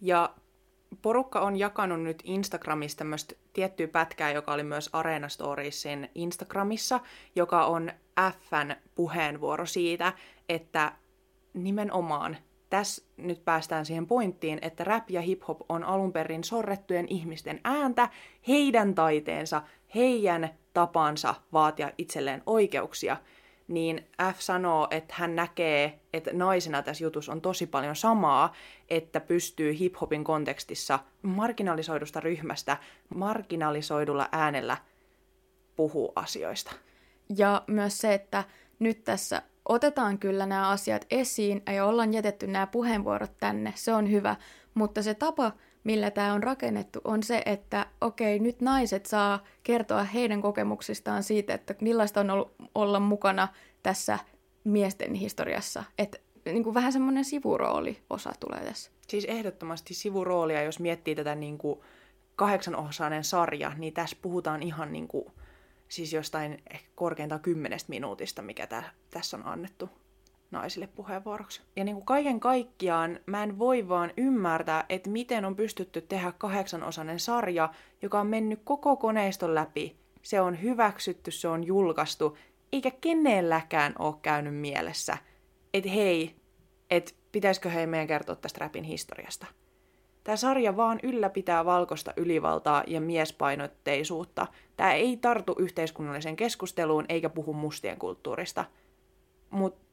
Ja 0.00 0.34
porukka 1.02 1.40
on 1.40 1.56
jakanut 1.56 2.02
nyt 2.02 2.22
Instagramissa 2.24 2.98
tämmöistä 2.98 3.34
tiettyä 3.52 3.88
pätkää, 3.88 4.32
joka 4.32 4.52
oli 4.52 4.62
myös 4.62 4.90
Arena 4.92 5.28
Storiesin 5.28 6.10
Instagramissa, 6.14 7.00
joka 7.36 7.66
on 7.66 7.92
Fn 8.50 8.74
puheenvuoro 8.94 9.66
siitä, 9.66 10.12
että 10.48 10.92
nimenomaan 11.54 12.36
tässä 12.70 13.04
nyt 13.16 13.44
päästään 13.44 13.86
siihen 13.86 14.06
pointtiin, 14.06 14.58
että 14.62 14.84
rap 14.84 15.10
ja 15.10 15.20
hip-hop 15.20 15.60
on 15.68 15.84
alun 15.84 16.12
perin 16.12 16.44
sorrettujen 16.44 17.06
ihmisten 17.08 17.60
ääntä, 17.64 18.08
heidän 18.48 18.94
taiteensa, 18.94 19.62
heidän 19.94 20.58
tapansa 20.74 21.34
vaatia 21.52 21.90
itselleen 21.98 22.42
oikeuksia, 22.46 23.16
niin 23.68 24.08
F 24.34 24.40
sanoo, 24.40 24.88
että 24.90 25.14
hän 25.18 25.36
näkee, 25.36 26.00
että 26.12 26.30
naisena 26.32 26.82
tässä 26.82 27.04
jutussa 27.04 27.32
on 27.32 27.40
tosi 27.40 27.66
paljon 27.66 27.96
samaa, 27.96 28.54
että 28.88 29.20
pystyy 29.20 29.78
hiphopin 29.78 30.24
kontekstissa 30.24 30.98
marginalisoidusta 31.22 32.20
ryhmästä 32.20 32.76
marginalisoidulla 33.14 34.28
äänellä 34.32 34.76
puhuu 35.76 36.12
asioista. 36.16 36.72
Ja 37.36 37.62
myös 37.66 37.98
se, 37.98 38.14
että 38.14 38.44
nyt 38.78 39.04
tässä 39.04 39.42
otetaan 39.70 40.18
kyllä 40.18 40.46
nämä 40.46 40.68
asiat 40.68 41.06
esiin 41.10 41.62
ja 41.74 41.86
ollaan 41.86 42.14
jätetty 42.14 42.46
nämä 42.46 42.66
puheenvuorot 42.66 43.32
tänne, 43.40 43.72
se 43.76 43.94
on 43.94 44.10
hyvä, 44.10 44.36
mutta 44.74 45.02
se 45.02 45.14
tapa, 45.14 45.52
millä 45.84 46.10
tämä 46.10 46.32
on 46.32 46.42
rakennettu, 46.42 47.00
on 47.04 47.22
se, 47.22 47.42
että 47.46 47.86
okei, 48.00 48.38
nyt 48.38 48.60
naiset 48.60 49.06
saa 49.06 49.44
kertoa 49.62 50.04
heidän 50.04 50.42
kokemuksistaan 50.42 51.22
siitä, 51.22 51.54
että 51.54 51.74
millaista 51.80 52.20
on 52.20 52.30
ollut 52.30 52.54
olla 52.74 53.00
mukana 53.00 53.48
tässä 53.82 54.18
miesten 54.64 55.14
historiassa. 55.14 55.84
Että 55.98 56.18
niin 56.44 56.64
kuin 56.64 56.74
vähän 56.74 56.92
semmoinen 56.92 57.24
sivurooli 57.24 57.98
osa 58.10 58.32
tulee 58.40 58.64
tässä. 58.64 58.90
Siis 59.08 59.24
ehdottomasti 59.24 59.94
sivuroolia, 59.94 60.62
jos 60.62 60.80
miettii 60.80 61.14
tätä 61.14 61.34
niin 61.34 61.58
kuin 61.58 61.80
kahdeksanosainen 62.36 63.24
sarja, 63.24 63.72
niin 63.76 63.94
tässä 63.94 64.16
puhutaan 64.22 64.62
ihan 64.62 64.92
niin 64.92 65.08
kuin, 65.08 65.24
siis 65.90 66.12
jostain 66.12 66.62
ehkä 66.70 66.88
korkeintaan 66.94 67.40
kymmenestä 67.40 67.90
minuutista, 67.90 68.42
mikä 68.42 68.66
tää, 68.66 68.92
tässä 69.10 69.36
on 69.36 69.46
annettu 69.46 69.90
naisille 70.50 70.86
puheenvuoroksi. 70.86 71.62
Ja 71.76 71.84
niin 71.84 71.94
kuin 71.94 72.06
kaiken 72.06 72.40
kaikkiaan 72.40 73.20
mä 73.26 73.42
en 73.42 73.58
voi 73.58 73.88
vaan 73.88 74.12
ymmärtää, 74.16 74.84
että 74.88 75.10
miten 75.10 75.44
on 75.44 75.56
pystytty 75.56 76.00
tehdä 76.00 76.32
kahdeksanosainen 76.38 77.20
sarja, 77.20 77.72
joka 78.02 78.20
on 78.20 78.26
mennyt 78.26 78.60
koko 78.64 78.96
koneiston 78.96 79.54
läpi. 79.54 79.96
Se 80.22 80.40
on 80.40 80.62
hyväksytty, 80.62 81.30
se 81.30 81.48
on 81.48 81.64
julkaistu, 81.64 82.38
eikä 82.72 82.90
kenelläkään 82.90 83.94
ole 83.98 84.14
käynyt 84.22 84.56
mielessä, 84.56 85.18
että 85.74 85.90
hei, 85.90 86.36
että 86.90 87.12
pitäisikö 87.32 87.70
hei 87.70 87.86
meidän 87.86 88.08
kertoa 88.08 88.36
tästä 88.36 88.58
räpin 88.58 88.84
historiasta. 88.84 89.46
Tämä 90.24 90.36
sarja 90.36 90.76
vaan 90.76 91.00
ylläpitää 91.02 91.64
valkoista 91.64 92.12
ylivaltaa 92.16 92.84
ja 92.86 93.00
miespainotteisuutta. 93.00 94.46
Tämä 94.76 94.92
ei 94.92 95.16
tartu 95.16 95.54
yhteiskunnalliseen 95.58 96.36
keskusteluun 96.36 97.04
eikä 97.08 97.28
puhu 97.28 97.52
mustien 97.52 97.98
kulttuurista. 97.98 98.64
Mutta 99.50 99.90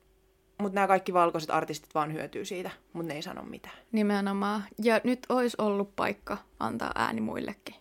mutta 0.61 0.75
nämä 0.75 0.87
kaikki 0.87 1.13
valkoiset 1.13 1.49
artistit 1.49 1.95
vaan 1.95 2.13
hyötyy 2.13 2.45
siitä, 2.45 2.71
mutta 2.93 3.07
ne 3.07 3.15
ei 3.15 3.21
sano 3.21 3.43
mitään. 3.43 3.77
Nimenomaan. 3.91 4.63
Ja 4.83 5.01
nyt 5.03 5.19
olisi 5.29 5.57
ollut 5.59 5.95
paikka 5.95 6.37
antaa 6.59 6.91
ääni 6.95 7.21
muillekin. 7.21 7.75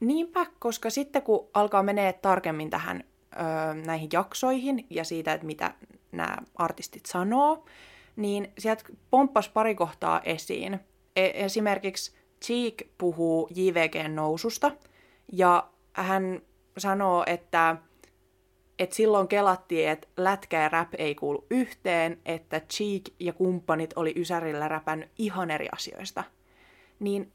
Niinpä, 0.00 0.46
koska 0.58 0.90
sitten 0.90 1.22
kun 1.22 1.48
alkaa 1.54 1.82
menee 1.82 2.12
tarkemmin 2.12 2.70
tähän 2.70 3.04
ö, 3.32 3.74
näihin 3.86 4.08
jaksoihin 4.12 4.86
ja 4.90 5.04
siitä, 5.04 5.32
että 5.32 5.46
mitä 5.46 5.74
nämä 6.12 6.36
artistit 6.54 7.06
sanoo, 7.06 7.64
niin 8.16 8.52
sieltä 8.58 8.84
pomppas 9.10 9.48
pari 9.48 9.74
kohtaa 9.74 10.20
esiin. 10.20 10.80
E- 11.16 11.44
esimerkiksi 11.44 12.12
Cheek 12.44 12.74
puhuu 12.98 13.48
JVGn 13.54 14.14
noususta 14.14 14.70
ja 15.32 15.68
hän 15.92 16.42
sanoo, 16.78 17.24
että 17.26 17.76
et 18.78 18.92
silloin 18.92 19.28
kelattiin, 19.28 19.88
että 19.88 20.08
lätkä 20.16 20.62
ja 20.62 20.68
rap 20.68 20.88
ei 20.98 21.14
kuulu 21.14 21.46
yhteen, 21.50 22.18
että 22.26 22.60
Cheek 22.60 23.02
ja 23.20 23.32
kumppanit 23.32 23.92
oli 23.96 24.12
Ysärillä 24.16 24.68
räpännyt 24.68 25.10
ihan 25.18 25.50
eri 25.50 25.68
asioista. 25.72 26.24
Niin 27.00 27.32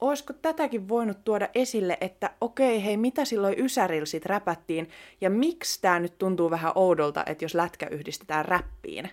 olisiko 0.00 0.32
tätäkin 0.32 0.88
voinut 0.88 1.24
tuoda 1.24 1.48
esille, 1.54 1.98
että 2.00 2.30
okei, 2.40 2.84
hei, 2.84 2.96
mitä 2.96 3.24
silloin 3.24 3.64
Ysärillä 3.64 4.06
sit 4.06 4.26
räpättiin, 4.26 4.88
ja 5.20 5.30
miksi 5.30 5.80
tämä 5.82 6.00
nyt 6.00 6.18
tuntuu 6.18 6.50
vähän 6.50 6.72
oudolta, 6.74 7.24
että 7.26 7.44
jos 7.44 7.54
lätkä 7.54 7.86
yhdistetään 7.86 8.44
räppiin. 8.44 9.10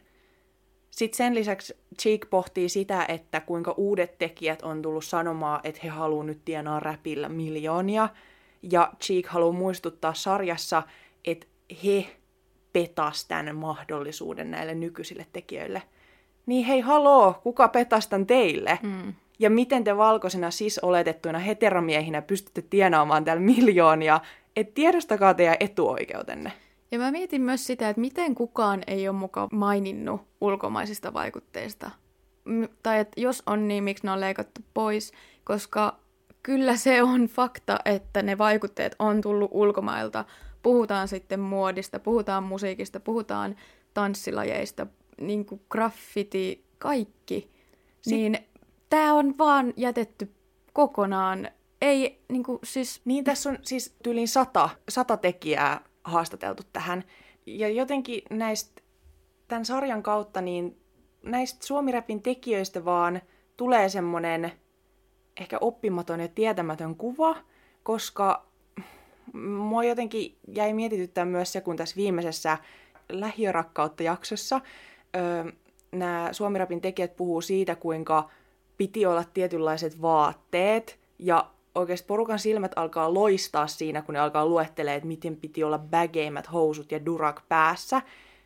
Sitten 0.98 1.18
sen 1.18 1.36
lisäksi 1.36 1.77
Cheek 2.01 2.30
pohtii 2.30 2.70
sitä, 2.70 3.06
että 3.08 3.42
kuinka 3.42 3.74
uudet 3.77 4.18
tekijät 4.18 4.62
on 4.62 4.82
tullut 4.82 5.06
sanomaan, 5.06 5.60
että 5.63 5.82
he 5.84 5.89
haluaa 5.89 6.24
nyt 6.24 6.42
tienaa 6.46 6.80
räpillä 6.80 7.30
miljoonia, 7.30 8.10
ja 8.72 8.92
Cheek 9.04 9.27
haluaa 9.27 9.51
muistuttaa 9.51 10.13
sarjassa, 10.13 10.84
että 11.25 11.48
he 11.83 12.05
petas 12.74 13.25
tämän 13.25 13.55
mahdollisuuden 13.55 14.51
näille 14.51 14.75
nykyisille 14.75 15.25
tekijöille. 15.33 15.81
Niin 16.46 16.66
hei, 16.66 16.79
haloo, 16.79 17.40
kuka 17.44 17.68
petas 17.68 18.07
tämän 18.07 18.27
teille? 18.27 18.79
Mm. 18.83 19.14
Ja 19.40 19.50
miten 19.50 19.83
te 19.83 19.98
valkoisina 19.98 20.51
siis 20.51 20.79
oletettuina 20.79 21.40
heteromiehinä 21.40 22.22
pystytte 22.22 22.62
tienaamaan 22.62 23.24
täällä 23.25 23.42
miljoonia, 23.42 24.20
että 24.55 24.74
tiedostakaa 24.74 25.33
teidän 25.33 25.57
etuoikeutenne. 25.60 26.51
Ja 26.91 27.00
mä 27.00 27.11
mietin 27.11 27.41
myös 27.41 27.67
sitä, 27.67 27.89
että 27.89 28.01
miten 28.01 28.35
kukaan 28.35 28.83
ei 28.87 29.07
ole 29.07 29.17
mukaan 29.17 29.50
maininnut 29.51 30.21
ulkomaisista 30.41 31.13
vaikutteista. 31.13 31.91
M- 32.45 32.63
tai 32.83 33.00
että 33.00 33.21
jos 33.21 33.43
on, 33.45 33.67
niin 33.67 33.83
miksi 33.83 34.05
ne 34.05 34.11
on 34.11 34.19
leikattu 34.19 34.61
pois, 34.73 35.11
koska 35.43 36.00
kyllä 36.43 36.75
se 36.75 37.03
on 37.03 37.25
fakta, 37.25 37.79
että 37.85 38.21
ne 38.21 38.37
vaikutteet 38.37 38.95
on 39.00 39.21
tullut 39.21 39.50
ulkomailta– 39.53 40.25
puhutaan 40.67 41.07
sitten 41.07 41.39
muodista, 41.39 42.00
puhutaan 42.00 42.43
musiikista, 42.43 43.00
puhutaan 43.00 43.55
tanssilajeista, 43.93 44.87
niin 45.21 45.45
kuin 45.45 45.61
graffiti, 45.69 46.65
kaikki, 46.77 47.51
Sit... 48.01 48.13
niin 48.13 48.37
tämä 48.89 49.13
on 49.13 49.37
vaan 49.37 49.73
jätetty 49.77 50.31
kokonaan. 50.73 51.50
Ei, 51.81 52.21
niin 52.31 52.43
kuin, 52.43 52.59
siis... 52.63 53.01
Niin, 53.05 53.23
tässä 53.23 53.50
on 53.50 53.57
siis 53.61 53.95
tyyliin 54.03 54.27
sata, 54.27 54.69
sata 54.89 55.17
tekijää 55.17 55.81
haastateltu 56.07 56.63
tähän. 56.74 57.03
Ja 57.46 57.70
jotenkin 57.70 58.22
näistä, 58.29 58.81
tämän 59.48 59.65
sarjan 59.65 60.03
kautta, 60.03 60.41
niin 60.41 60.77
näistä 61.24 61.65
suomirapin 61.65 62.22
tekijöistä 62.22 62.85
vaan 62.85 63.22
tulee 63.57 63.89
semmoinen 63.89 64.51
ehkä 65.39 65.57
oppimaton 65.61 66.20
ja 66.20 66.27
tietämätön 66.27 66.96
kuva, 66.96 67.35
koska 67.83 68.48
mua 69.33 69.83
jotenkin 69.83 70.37
jäi 70.48 70.74
mietityttää 70.74 71.25
myös 71.25 71.51
se, 71.51 71.61
kun 71.61 71.75
tässä 71.75 71.96
viimeisessä 71.96 72.57
lähiörakkautta-jaksossa 73.09 74.61
öö, 75.15 75.51
nämä 75.91 76.29
suomirapin 76.31 76.81
tekijät 76.81 77.15
puhuu 77.15 77.41
siitä, 77.41 77.75
kuinka 77.75 78.29
piti 78.77 79.05
olla 79.05 79.24
tietynlaiset 79.24 80.01
vaatteet, 80.01 81.00
ja 81.20 81.51
oikeasti 81.77 82.07
porukan 82.07 82.40
silmät 82.40 82.72
alkaa 82.75 83.13
loistaa 83.13 83.68
siinä, 83.68 84.01
kun 84.01 84.13
ne 84.13 84.20
alkaa 84.20 84.46
luettelee, 84.46 84.96
että 84.96 85.07
miten 85.07 85.35
piti 85.35 85.63
olla 85.63 85.79
bageimmät 85.79 86.53
housut 86.53 86.92
ja 86.92 87.05
durak 87.05 87.42
päässä, 87.50 88.01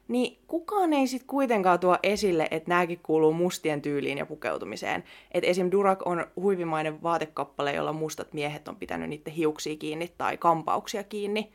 niin 0.08 0.38
kukaan 0.48 0.94
ei 0.94 1.08
sitten 1.08 1.28
kuitenkaan 1.28 1.80
tuo 1.80 1.98
esille, 2.04 2.48
että 2.52 2.70
nämäkin 2.70 3.00
kuuluu 3.04 3.34
mustien 3.34 3.82
tyyliin 3.82 4.18
ja 4.18 4.26
pukeutumiseen. 4.26 5.04
Että 5.32 5.50
esim. 5.50 5.72
Durak 5.72 6.00
on 6.08 6.26
huivimainen 6.36 7.04
vaatekappale, 7.04 7.74
jolla 7.74 7.94
mustat 7.94 8.34
miehet 8.34 8.68
on 8.68 8.76
pitänyt 8.76 9.10
niiden 9.10 9.34
hiuksia 9.34 9.76
kiinni 9.76 10.14
tai 10.18 10.38
kampauksia 10.38 11.04
kiinni. 11.04 11.54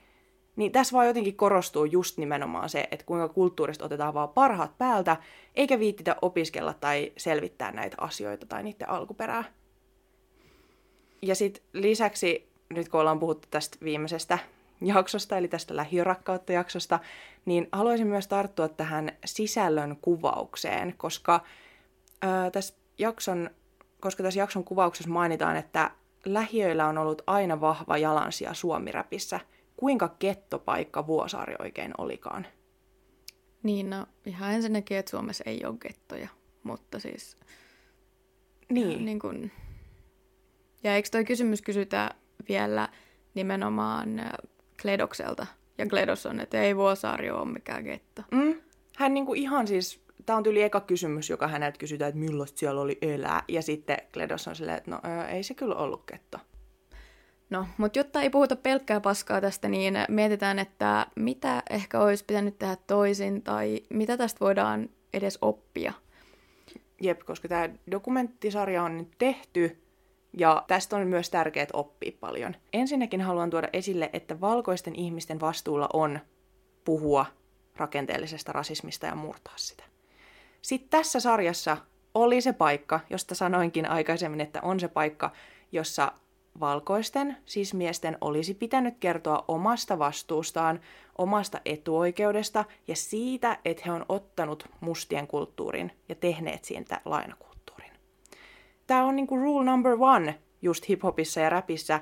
Niin 0.57 0.73
tässä 0.73 0.93
vaan 0.93 1.07
jotenkin 1.07 1.37
korostuu 1.37 1.85
just 1.85 2.19
nimenomaan 2.19 2.69
se, 2.69 2.89
että 2.91 3.07
kuinka 3.07 3.29
kulttuurista 3.29 3.85
otetaan 3.85 4.15
vaan 4.15 4.29
parhaat 4.29 4.79
päältä, 4.79 5.17
eikä 5.55 5.79
viittitä 5.79 6.17
opiskella 6.23 6.75
tai 6.75 7.13
selvittää 7.17 7.73
näitä 7.73 7.97
asioita 8.01 8.47
tai 8.47 8.63
niiden 8.63 8.91
alkuperää. 8.91 9.45
Ja 11.23 11.35
sitten 11.35 11.63
lisäksi, 11.73 12.49
nyt 12.75 12.89
kun 12.89 13.01
ollaan 13.01 13.19
puhuttu 13.19 13.49
tästä 13.51 13.77
viimeisestä 13.85 14.39
jaksosta, 14.81 15.39
eli 15.39 15.49
tästä 15.49 15.77
lähiörakkautta-jaksosta, 15.77 16.99
niin 17.45 17.69
haluaisin 17.73 18.07
myös 18.07 18.29
tarttua 18.29 18.69
tähän 18.69 19.13
sisällön 19.25 19.97
kuvaukseen, 20.03 20.95
koska, 20.97 21.41
ää, 22.23 22.51
tässä 22.51 22.75
jakson, 22.99 23.51
koska 24.01 24.23
tässä 24.23 24.41
jakson 24.41 24.65
kuvauksessa 24.65 25.11
mainitaan, 25.11 25.57
että 25.57 25.91
lähiöillä 26.25 26.87
on 26.87 26.99
ollut 26.99 27.23
aina 27.27 27.61
vahva 27.61 27.99
jalansija 27.99 28.55
Suomiräpissä. 28.55 29.41
Kuinka 29.77 30.09
kettopaikka 30.19 31.07
Vuosaari 31.07 31.55
oikein 31.59 31.93
olikaan? 31.99 32.47
Niin, 33.63 33.91
no 33.91 34.07
ihan 34.27 34.53
ensinnäkin, 34.53 34.97
että 34.97 35.11
Suomessa 35.11 35.45
ei 35.47 35.65
ole 35.65 35.77
gettoja, 35.81 36.29
mutta 36.63 36.99
siis... 36.99 37.37
Niin. 38.69 39.05
niin 39.05 39.19
kun... 39.19 39.51
Ja 40.87 40.95
eikö 40.95 41.09
toi 41.13 41.25
kysymys 41.25 41.63
kysytä 41.63 42.11
vielä 42.49 42.89
nimenomaan 43.35 44.23
Kledokselta. 44.83 45.47
Ja 45.79 45.87
Kledos 45.87 46.27
on, 46.27 46.41
että 46.41 46.63
ei 46.63 46.77
Vuosaari 46.77 47.31
ole 47.31 47.53
mikään 47.53 47.85
getto. 47.85 48.23
Mm. 48.31 48.55
Hän 48.97 49.15
niinku 49.15 49.35
ihan 49.35 49.67
siis, 49.67 50.01
tämä 50.27 50.37
on 50.37 50.43
tyyli 50.43 50.63
eka 50.63 50.81
kysymys, 50.81 51.31
joka 51.31 51.49
häneltä 51.49 51.79
kysytään, 51.79 52.09
että 52.09 52.21
millaista 52.21 52.59
siellä 52.59 52.81
oli 52.81 52.99
elää. 53.03 53.43
Ja 53.49 53.63
sitten 53.63 53.97
Kledos 54.13 54.49
on 54.49 54.57
silleen, 54.57 54.79
että 54.79 54.91
no 54.91 55.01
ei 55.29 55.43
se 55.43 55.55
kyllä 55.55 55.75
ollut 55.75 56.05
getto. 56.07 56.39
No, 57.51 57.67
mutta 57.77 57.99
jotta 57.99 58.21
ei 58.21 58.31
puhuta 58.31 58.57
pelkkää 58.57 59.01
paskaa 59.01 59.41
tästä, 59.41 59.69
niin 59.69 59.95
mietitään, 60.09 60.59
että 60.59 61.07
mitä 61.17 61.63
ehkä 61.71 62.01
olisi 62.01 62.25
pitänyt 62.25 62.59
tehdä 62.59 62.77
toisin 62.87 63.43
tai 63.43 63.81
mitä 63.91 64.17
tästä 64.17 64.41
voidaan 64.41 64.89
edes 65.15 65.39
oppia. 65.43 65.93
Jep, 67.01 67.21
koska 67.21 67.49
tämä 67.49 67.69
dokumenttisarja 67.91 68.83
on 68.83 68.99
nyt 68.99 69.09
tehty, 69.19 69.86
ja 70.37 70.65
tästä 70.67 70.97
on 70.97 71.07
myös 71.07 71.31
tärkeää 71.31 71.67
oppia 71.73 72.13
paljon. 72.21 72.57
Ensinnäkin 72.73 73.21
haluan 73.21 73.51
tuoda 73.51 73.69
esille, 73.73 74.11
että 74.13 74.41
valkoisten 74.41 74.95
ihmisten 74.95 75.41
vastuulla 75.41 75.89
on 75.93 76.21
puhua 76.85 77.27
rakenteellisesta 77.77 78.53
rasismista 78.53 79.07
ja 79.07 79.15
murtaa 79.15 79.55
sitä. 79.57 79.85
Sitten 80.63 80.91
tässä 80.91 81.21
sarjassa 81.21 81.77
oli 82.15 82.41
se 82.41 82.53
paikka, 82.53 83.01
josta 83.11 83.35
sanoinkin 83.35 83.91
aikaisemmin, 83.91 84.41
että 84.41 84.61
on 84.63 84.81
se 84.81 84.89
paikka, 84.89 85.31
jossa 85.73 86.13
valkoisten, 86.61 87.37
siis 87.47 87.75
miesten, 87.75 88.19
olisi 88.21 88.55
pitänyt 88.55 88.95
kertoa 89.01 89.45
omasta 89.49 89.99
vastuustaan, 89.99 90.81
omasta 91.19 91.61
etuoikeudesta 91.65 92.65
ja 92.89 92.97
siitä, 92.97 93.59
että 93.65 93.83
he 93.87 93.93
on 93.93 94.07
ottanut 94.09 94.69
mustien 94.81 95.27
kulttuurin 95.27 95.93
ja 96.09 96.15
tehneet 96.15 96.65
siitä 96.65 97.01
lainakulttuurin. 97.05 97.56
Tämä 98.87 99.05
on 99.05 99.17
niinku 99.17 99.37
rule 99.37 99.65
number 99.65 99.97
one 100.01 100.39
just 100.63 100.89
hiphopissa 100.89 101.41
ja 101.41 101.51
räpissä, 101.51 102.01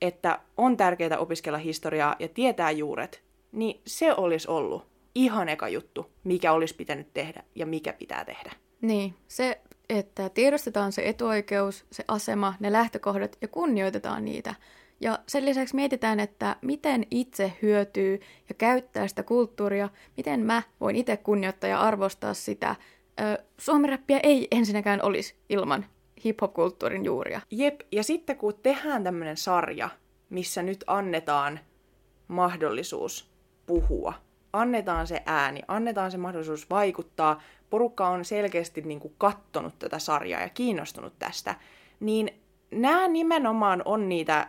että 0.00 0.40
on 0.56 0.76
tärkeää 0.76 1.18
opiskella 1.18 1.58
historiaa 1.58 2.16
ja 2.18 2.28
tietää 2.28 2.70
juuret, 2.70 3.22
niin 3.52 3.80
se 3.86 4.14
olisi 4.14 4.48
ollut 4.48 4.86
ihan 5.14 5.48
eka 5.48 5.68
juttu, 5.68 6.10
mikä 6.24 6.52
olisi 6.52 6.74
pitänyt 6.74 7.14
tehdä 7.14 7.42
ja 7.54 7.66
mikä 7.66 7.92
pitää 7.92 8.24
tehdä. 8.24 8.52
Niin, 8.80 9.14
se, 9.28 9.60
että 9.88 10.28
tiedostetaan 10.28 10.92
se 10.92 11.02
etuoikeus, 11.08 11.86
se 11.92 12.04
asema, 12.08 12.54
ne 12.60 12.72
lähtökohdat 12.72 13.38
ja 13.40 13.48
kunnioitetaan 13.48 14.24
niitä. 14.24 14.54
Ja 15.00 15.18
sen 15.26 15.44
lisäksi 15.44 15.74
mietitään, 15.74 16.20
että 16.20 16.56
miten 16.62 17.06
itse 17.10 17.52
hyötyy 17.62 18.20
ja 18.48 18.54
käyttää 18.54 19.08
sitä 19.08 19.22
kulttuuria, 19.22 19.88
miten 20.16 20.40
mä 20.40 20.62
voin 20.80 20.96
itse 20.96 21.16
kunnioittaa 21.16 21.70
ja 21.70 21.80
arvostaa 21.80 22.34
sitä. 22.34 22.76
Suomiräppiä 23.58 24.20
ei 24.22 24.48
ensinnäkään 24.50 25.02
olisi 25.02 25.34
ilman 25.48 25.86
hip-hop-kulttuurin 26.24 27.04
juuria. 27.04 27.40
Jep, 27.50 27.80
ja 27.92 28.02
sitten 28.02 28.36
kun 28.36 28.54
tehdään 28.62 29.04
tämmöinen 29.04 29.36
sarja, 29.36 29.90
missä 30.30 30.62
nyt 30.62 30.84
annetaan 30.86 31.60
mahdollisuus 32.28 33.30
puhua, 33.66 34.12
annetaan 34.52 35.06
se 35.06 35.22
ääni, 35.26 35.60
annetaan 35.68 36.10
se 36.10 36.16
mahdollisuus 36.16 36.70
vaikuttaa, 36.70 37.42
porukka 37.70 38.08
on 38.08 38.24
selkeästi 38.24 38.82
niin 38.82 39.00
kuin 39.00 39.14
kattonut 39.18 39.78
tätä 39.78 39.98
sarjaa 39.98 40.40
ja 40.40 40.48
kiinnostunut 40.48 41.18
tästä, 41.18 41.54
niin 42.00 42.30
nämä 42.70 43.08
nimenomaan 43.08 43.82
on 43.84 44.08
niitä 44.08 44.48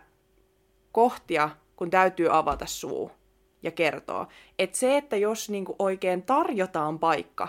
kohtia, 0.92 1.50
kun 1.76 1.90
täytyy 1.90 2.38
avata 2.38 2.66
suu 2.66 3.12
ja 3.64 3.72
kertoa. 3.72 4.28
Että 4.60 4.78
se, 4.78 4.98
että 4.98 5.16
jos 5.16 5.50
niin 5.50 5.66
kuin 5.66 5.76
oikein 5.80 6.24
tarjotaan 6.24 7.00
paikka, 7.00 7.48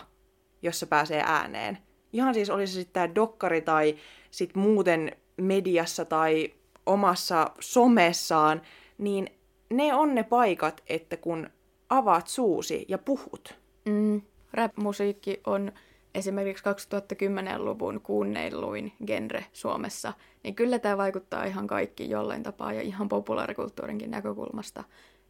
jossa 0.62 0.87
pääsee 0.87 1.22
ääneen, 1.26 1.78
ihan 2.12 2.35
siis 2.35 2.51
olisi 2.51 2.72
sitten 2.72 2.92
tämä 2.92 3.14
dokkari 3.14 3.61
tai 3.61 3.96
sitten 4.31 4.62
muuten 4.62 5.16
mediassa 5.37 6.05
tai 6.05 6.53
omassa 6.87 7.51
somessaan, 7.61 8.62
niin 8.98 9.27
ne 9.70 9.94
on 9.94 10.14
ne 10.14 10.22
paikat, 10.22 10.83
että 10.87 11.16
kun 11.16 11.51
avaat 11.88 12.27
suusi 12.27 12.85
ja 12.88 12.98
puhut. 12.98 13.55
Mm, 13.85 14.22
rap-musiikki 14.53 15.40
on 15.46 15.72
esimerkiksi 16.14 16.64
2010-luvun 16.64 18.01
kuunnelluin 18.01 18.92
genre 19.07 19.46
Suomessa, 19.53 20.12
niin 20.42 20.55
kyllä 20.55 20.79
tämä 20.79 20.96
vaikuttaa 20.96 21.44
ihan 21.44 21.66
kaikki 21.66 22.11
jollain 22.11 22.42
tapaa 22.42 22.72
ja 22.72 22.81
ihan 22.81 23.09
populaarikulttuurinkin 23.09 24.11
näkökulmasta. 24.11 24.85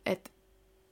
Et 0.07 0.33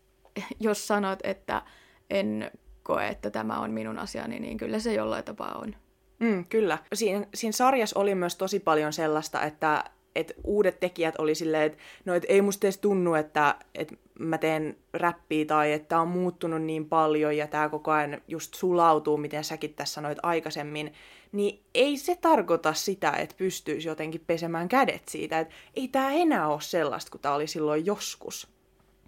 jos 0.60 0.88
sanot, 0.88 1.18
että 1.24 1.62
en 2.10 2.50
koe, 2.82 3.08
että 3.08 3.30
tämä 3.30 3.60
on 3.60 3.70
minun 3.70 3.98
asiani, 3.98 4.40
niin 4.40 4.56
kyllä 4.56 4.78
se 4.78 4.94
jollain 4.94 5.24
tapaa 5.24 5.58
on. 5.58 5.74
Mm, 6.20 6.44
kyllä. 6.44 6.78
Siinä, 6.92 7.26
siinä 7.34 7.52
sarjassa 7.52 8.00
oli 8.00 8.14
myös 8.14 8.36
tosi 8.36 8.60
paljon 8.60 8.92
sellaista, 8.92 9.42
että, 9.42 9.84
että 10.14 10.34
uudet 10.44 10.80
tekijät 10.80 11.14
oli 11.18 11.34
silleen, 11.34 11.62
että 11.62 11.78
no, 12.04 12.14
et 12.14 12.24
ei 12.28 12.42
musta 12.42 12.66
edes 12.66 12.78
tunnu, 12.78 13.14
että, 13.14 13.54
että 13.74 13.94
mä 14.18 14.38
teen 14.38 14.76
räppiä 14.94 15.44
tai 15.44 15.72
että 15.72 16.00
on 16.00 16.08
muuttunut 16.08 16.62
niin 16.62 16.86
paljon 16.86 17.36
ja 17.36 17.46
tämä 17.46 17.68
koko 17.68 17.90
ajan 17.90 18.20
just 18.28 18.54
sulautuu, 18.54 19.16
miten 19.16 19.44
säkin 19.44 19.74
tässä 19.74 19.94
sanoit 19.94 20.18
aikaisemmin, 20.22 20.92
niin 21.32 21.62
ei 21.74 21.96
se 21.96 22.16
tarkoita 22.16 22.74
sitä, 22.74 23.10
että 23.10 23.34
pystyisi 23.38 23.88
jotenkin 23.88 24.24
pesemään 24.26 24.68
kädet 24.68 25.08
siitä, 25.08 25.38
että 25.38 25.54
ei 25.76 25.88
tämä 25.88 26.12
enää 26.12 26.48
ole 26.48 26.60
sellaista 26.60 27.10
kuin 27.10 27.20
tämä 27.20 27.34
oli 27.34 27.46
silloin 27.46 27.86
joskus. 27.86 28.48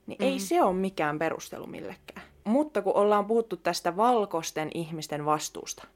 Niin 0.06 0.18
mm. 0.20 0.26
ei 0.26 0.38
se 0.38 0.62
ole 0.62 0.74
mikään 0.74 1.18
perustelu 1.18 1.66
millekään. 1.66 2.31
Mutta 2.44 2.82
kun 2.82 2.96
ollaan 2.96 3.26
puhuttu 3.26 3.56
tästä 3.56 3.96
valkoisten 3.96 4.70
ihmisten 4.74 5.24
vastuusta, 5.24 5.86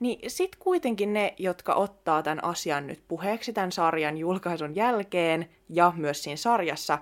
niin 0.00 0.30
sitten 0.30 0.60
kuitenkin 0.60 1.12
ne, 1.12 1.34
jotka 1.38 1.74
ottaa 1.74 2.22
tämän 2.22 2.44
asian 2.44 2.86
nyt 2.86 3.02
puheeksi 3.08 3.52
tämän 3.52 3.72
sarjan 3.72 4.18
julkaisun 4.18 4.76
jälkeen 4.76 5.48
ja 5.68 5.92
myös 5.96 6.22
siinä 6.22 6.36
sarjassa, 6.36 6.98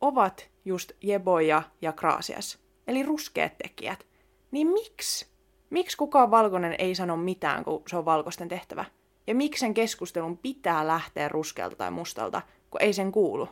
ovat 0.00 0.50
just 0.64 0.92
Jeboja 1.02 1.62
ja 1.82 1.92
Kraasias, 1.92 2.58
eli 2.86 3.02
ruskeat 3.02 3.52
tekijät. 3.58 4.06
Niin 4.50 4.66
miksi? 4.66 5.26
Miksi 5.70 5.96
kukaan 5.96 6.30
valkoinen 6.30 6.74
ei 6.78 6.94
sano 6.94 7.16
mitään, 7.16 7.64
kun 7.64 7.82
se 7.88 7.96
on 7.96 8.04
valkoisten 8.04 8.48
tehtävä? 8.48 8.84
Ja 9.26 9.34
miksi 9.34 9.60
sen 9.60 9.74
keskustelun 9.74 10.38
pitää 10.38 10.86
lähteä 10.86 11.28
ruskealta 11.28 11.76
tai 11.76 11.90
mustalta, 11.90 12.42
kun 12.70 12.82
ei 12.82 12.92
sen 12.92 13.12
kuulu? 13.12 13.48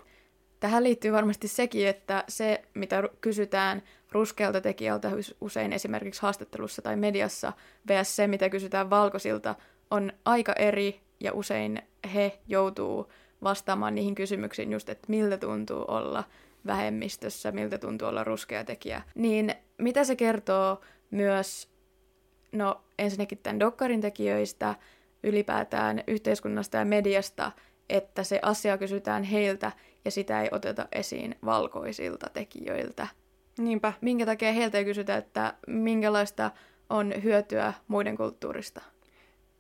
Tähän 0.60 0.84
liittyy 0.84 1.12
varmasti 1.12 1.48
sekin, 1.48 1.88
että 1.88 2.24
se, 2.28 2.62
mitä 2.74 3.02
kysytään 3.20 3.82
ruskealta 4.12 4.60
tekijältä 4.60 5.10
usein 5.40 5.72
esimerkiksi 5.72 6.22
haastattelussa 6.22 6.82
tai 6.82 6.96
mediassa, 6.96 7.52
vs. 7.88 8.16
se, 8.16 8.26
mitä 8.26 8.48
kysytään 8.48 8.90
valkoisilta, 8.90 9.54
on 9.90 10.12
aika 10.24 10.52
eri 10.52 11.00
ja 11.20 11.32
usein 11.32 11.82
he 12.14 12.38
joutuu 12.48 13.12
vastaamaan 13.42 13.94
niihin 13.94 14.14
kysymyksiin 14.14 14.72
just, 14.72 14.88
että 14.88 15.06
miltä 15.08 15.38
tuntuu 15.38 15.84
olla 15.88 16.24
vähemmistössä, 16.66 17.52
miltä 17.52 17.78
tuntuu 17.78 18.08
olla 18.08 18.24
ruskea 18.24 18.64
tekijä. 18.64 19.02
Niin 19.14 19.54
mitä 19.78 20.04
se 20.04 20.16
kertoo 20.16 20.80
myös, 21.10 21.68
no 22.52 22.80
ensinnäkin 22.98 23.38
tämän 23.38 23.60
dokkarin 23.60 24.00
tekijöistä, 24.00 24.74
ylipäätään 25.22 26.04
yhteiskunnasta 26.06 26.76
ja 26.76 26.84
mediasta, 26.84 27.52
että 27.88 28.24
se 28.24 28.38
asia 28.42 28.78
kysytään 28.78 29.22
heiltä 29.22 29.72
ja 30.04 30.10
sitä 30.10 30.42
ei 30.42 30.48
oteta 30.52 30.88
esiin 30.92 31.38
valkoisilta 31.44 32.30
tekijöiltä. 32.32 33.08
Niinpä. 33.60 33.92
Minkä 34.00 34.26
takia 34.26 34.52
heiltä 34.52 34.78
ei 34.78 34.84
kysytä, 34.84 35.16
että 35.16 35.54
minkälaista 35.66 36.50
on 36.90 37.12
hyötyä 37.22 37.72
muiden 37.88 38.16
kulttuurista? 38.16 38.80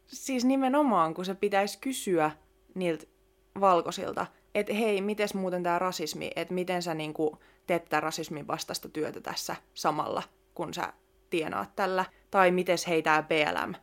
Siis 0.06 0.44
nimenomaan, 0.44 1.14
kun 1.14 1.24
se 1.24 1.34
pitäisi 1.34 1.78
kysyä 1.78 2.30
niiltä 2.74 3.06
valkoisilta, 3.60 4.26
että 4.54 4.74
hei, 4.74 5.00
miten 5.00 5.28
muuten 5.34 5.62
tämä 5.62 5.78
rasismi, 5.78 6.30
että 6.36 6.54
miten 6.54 6.82
sä 6.82 6.94
niinku 6.94 7.38
teet 7.66 7.84
tätä 7.84 8.00
rasismin 8.00 8.46
vastaista 8.46 8.88
työtä 8.88 9.20
tässä 9.20 9.56
samalla, 9.74 10.22
kun 10.54 10.74
sä 10.74 10.92
tienaat 11.30 11.76
tällä, 11.76 12.04
tai 12.30 12.50
miten 12.50 12.78
hei 12.88 13.02
tämä 13.02 13.22
BLM. 13.22 13.74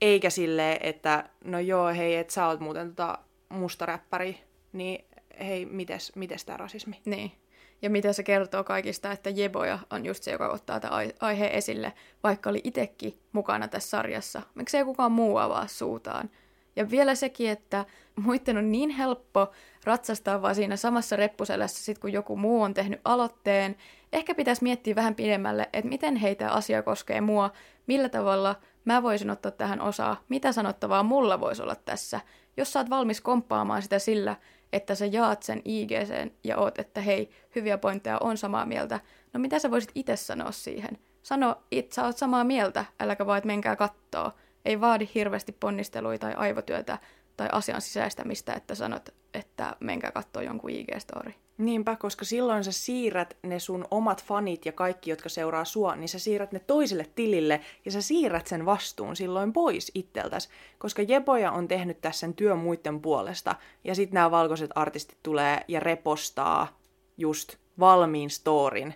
Eikä 0.00 0.30
silleen, 0.30 0.78
että 0.80 1.28
no 1.44 1.58
joo, 1.60 1.86
hei, 1.86 2.16
että 2.16 2.32
sä 2.32 2.46
oot 2.46 2.60
muuten 2.60 2.94
tota 2.94 3.18
musta 3.48 3.86
räppäri, 3.86 4.40
niin 4.72 5.04
hei, 5.40 5.66
mites, 5.66 6.12
mites 6.16 6.44
tämä 6.44 6.56
rasismi? 6.56 7.00
Niin. 7.04 7.41
Ja 7.82 7.90
mitä 7.90 8.12
se 8.12 8.22
kertoo 8.22 8.64
kaikista, 8.64 9.12
että 9.12 9.30
Jeboja 9.30 9.78
on 9.90 10.06
just 10.06 10.22
se, 10.22 10.30
joka 10.30 10.48
ottaa 10.48 10.80
tämän 10.80 11.10
aiheen 11.20 11.52
esille, 11.52 11.92
vaikka 12.22 12.50
oli 12.50 12.60
itsekin 12.64 13.18
mukana 13.32 13.68
tässä 13.68 13.90
sarjassa. 13.90 14.42
Miksei 14.54 14.84
kukaan 14.84 15.12
muu 15.12 15.36
avaa 15.36 15.66
suutaan? 15.66 16.30
Ja 16.76 16.90
vielä 16.90 17.14
sekin, 17.14 17.50
että 17.50 17.84
muiden 18.16 18.58
on 18.58 18.72
niin 18.72 18.90
helppo 18.90 19.52
ratsastaa 19.84 20.42
vaan 20.42 20.54
siinä 20.54 20.76
samassa 20.76 21.16
reppuselässä, 21.16 21.84
sit 21.84 21.98
kun 21.98 22.12
joku 22.12 22.36
muu 22.36 22.62
on 22.62 22.74
tehnyt 22.74 23.00
aloitteen. 23.04 23.76
Ehkä 24.12 24.34
pitäisi 24.34 24.62
miettiä 24.62 24.94
vähän 24.94 25.14
pidemmälle, 25.14 25.68
että 25.72 25.88
miten 25.88 26.16
heitä 26.16 26.50
asia 26.50 26.82
koskee 26.82 27.20
mua, 27.20 27.50
millä 27.86 28.08
tavalla 28.08 28.56
mä 28.84 29.02
voisin 29.02 29.30
ottaa 29.30 29.52
tähän 29.52 29.80
osaa, 29.80 30.20
mitä 30.28 30.52
sanottavaa 30.52 31.02
mulla 31.02 31.40
voisi 31.40 31.62
olla 31.62 31.76
tässä. 31.76 32.20
Jos 32.56 32.72
sä 32.72 32.80
oot 32.80 32.90
valmis 32.90 33.20
komppaamaan 33.20 33.82
sitä 33.82 33.98
sillä, 33.98 34.36
että 34.72 34.94
sä 34.94 35.06
jaat 35.06 35.42
sen 35.42 35.62
IGCen 35.64 36.32
ja 36.44 36.58
oot, 36.58 36.78
että 36.78 37.00
hei, 37.00 37.30
hyviä 37.54 37.78
pointteja 37.78 38.18
on 38.20 38.36
samaa 38.38 38.66
mieltä, 38.66 39.00
no 39.32 39.40
mitä 39.40 39.58
sä 39.58 39.70
voisit 39.70 39.90
itse 39.94 40.16
sanoa 40.16 40.52
siihen? 40.52 40.98
Sano, 41.22 41.62
että 41.72 41.94
sä 41.94 42.04
oot 42.04 42.16
samaa 42.16 42.44
mieltä, 42.44 42.84
äläkä 43.00 43.26
vaan, 43.26 43.38
että 43.38 43.46
menkää 43.46 43.76
kattoo. 43.76 44.32
Ei 44.64 44.80
vaadi 44.80 45.08
hirveästi 45.14 45.52
ponnisteluita 45.52 46.26
tai 46.26 46.34
aivotyötä 46.34 46.98
tai 47.36 47.48
asian 47.52 47.80
sisäistämistä, 47.80 48.54
että 48.54 48.74
sanot, 48.74 49.08
että 49.34 49.76
menkää 49.80 50.10
katsoa 50.10 50.42
jonkun 50.42 50.70
IG-story. 50.70 51.32
Niinpä, 51.64 51.96
koska 51.96 52.24
silloin 52.24 52.64
sä 52.64 52.72
siirrät 52.72 53.36
ne 53.42 53.58
sun 53.58 53.84
omat 53.90 54.24
fanit 54.24 54.66
ja 54.66 54.72
kaikki, 54.72 55.10
jotka 55.10 55.28
seuraa 55.28 55.64
sua, 55.64 55.96
niin 55.96 56.08
sä 56.08 56.18
siirrät 56.18 56.52
ne 56.52 56.58
toiselle 56.58 57.06
tilille 57.14 57.60
ja 57.84 57.90
sä 57.90 58.02
siirrät 58.02 58.46
sen 58.46 58.66
vastuun 58.66 59.16
silloin 59.16 59.52
pois 59.52 59.90
itseltäs. 59.94 60.48
Koska 60.78 61.02
Jeboja 61.02 61.52
on 61.52 61.68
tehnyt 61.68 62.00
tässä 62.00 62.20
sen 62.20 62.34
työn 62.34 62.58
muiden 62.58 63.00
puolesta. 63.00 63.56
Ja 63.84 63.94
sitten 63.94 64.14
nämä 64.14 64.30
valkoiset 64.30 64.70
artistit 64.74 65.18
tulee 65.22 65.60
ja 65.68 65.80
repostaa 65.80 66.78
just 67.16 67.56
valmiin 67.78 68.30
storin, 68.30 68.94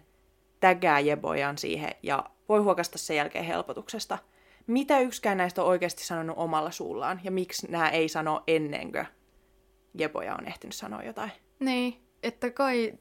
tägää 0.60 1.00
Jebojan 1.00 1.58
siihen 1.58 1.90
ja 2.02 2.24
voi 2.48 2.60
huokasta 2.60 2.98
sen 2.98 3.16
jälkeen 3.16 3.44
helpotuksesta– 3.44 4.18
mitä 4.66 5.00
yksikään 5.00 5.36
näistä 5.36 5.62
on 5.62 5.68
oikeasti 5.68 6.04
sanonut 6.04 6.38
omalla 6.38 6.70
suullaan, 6.70 7.20
ja 7.24 7.30
miksi 7.30 7.70
nämä 7.70 7.88
ei 7.88 8.08
sano 8.08 8.42
ennenkö 8.46 9.04
Jeboja 9.98 10.34
on 10.34 10.46
ehtinyt 10.46 10.74
sanoa 10.74 11.02
jotain. 11.02 11.32
Niin, 11.60 12.05
että 12.26 12.50
kai 12.50 12.92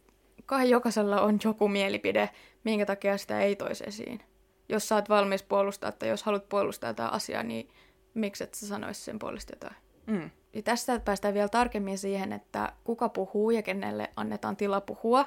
kai 0.46 0.70
jokaisella 0.70 1.22
on 1.22 1.40
joku 1.44 1.68
mielipide, 1.68 2.30
minkä 2.64 2.86
takia 2.86 3.18
sitä 3.18 3.40
ei 3.40 3.56
toisi 3.56 3.84
esiin. 3.88 4.22
Jos 4.70 4.88
sä 4.88 4.96
oot 4.96 5.10
valmis 5.10 5.44
puolustaa 5.44 5.92
tai 5.92 6.10
jos 6.10 6.24
haluat 6.24 6.50
puolustaa 6.50 6.94
tätä 6.94 7.08
asiaa, 7.08 7.44
niin 7.44 7.70
miksi 8.14 8.44
et 8.44 8.54
sä 8.54 8.68
sanoisi 8.68 9.02
sen 9.02 9.20
puolesta 9.20 9.54
jotain? 9.56 9.76
Mm. 10.06 10.30
Ja 10.54 10.62
tästä 10.62 11.00
päästään 11.00 11.34
vielä 11.34 11.50
tarkemmin 11.50 11.98
siihen, 11.98 12.34
että 12.34 12.74
kuka 12.84 13.10
puhuu 13.10 13.52
ja 13.52 13.62
kenelle 13.62 14.10
annetaan 14.16 14.58
tila 14.58 14.82
puhua, 14.82 15.26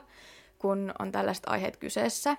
kun 0.59 0.93
on 0.99 1.13
tällaiset 1.13 1.45
aiheet 1.47 1.77
kyseessä. 1.77 2.37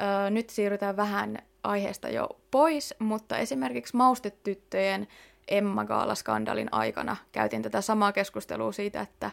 Öö, 0.00 0.30
nyt 0.30 0.50
siirrytään 0.50 0.96
vähän 0.96 1.38
aiheesta 1.62 2.08
jo 2.08 2.28
pois, 2.50 2.94
mutta 2.98 3.38
esimerkiksi 3.38 3.96
maustetyttöjen 3.96 5.08
Emma 5.48 5.84
Gaala-skandaalin 5.84 6.68
aikana 6.72 7.16
käytiin 7.32 7.62
tätä 7.62 7.80
samaa 7.80 8.12
keskustelua 8.12 8.72
siitä, 8.72 9.00
että 9.00 9.30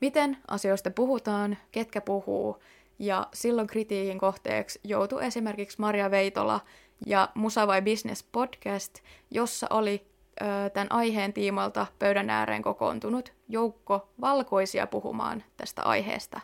miten 0.00 0.36
asioista 0.48 0.90
puhutaan, 0.90 1.56
ketkä 1.72 2.00
puhuu, 2.00 2.58
ja 2.98 3.26
silloin 3.34 3.66
kritiikin 3.66 4.18
kohteeksi 4.18 4.80
joutui 4.84 5.24
esimerkiksi 5.24 5.80
Maria 5.80 6.10
Veitola 6.10 6.60
ja 7.06 7.28
Musa 7.34 7.66
vai 7.66 7.82
Business 7.82 8.28
podcast, 8.32 8.98
jossa 9.30 9.66
oli 9.70 10.06
ö, 10.40 10.70
tämän 10.70 10.92
aiheen 10.92 11.32
tiimoilta 11.32 11.86
pöydän 11.98 12.30
ääreen 12.30 12.62
kokoontunut 12.62 13.32
joukko 13.48 14.08
valkoisia 14.20 14.86
puhumaan 14.86 15.44
tästä 15.56 15.82
aiheesta 15.82 16.40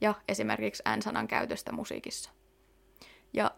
ja 0.00 0.14
esimerkiksi 0.28 0.82
N-sanan 0.96 1.28
käytöstä 1.28 1.72
musiikissa. 1.72 2.30
Ja 3.32 3.50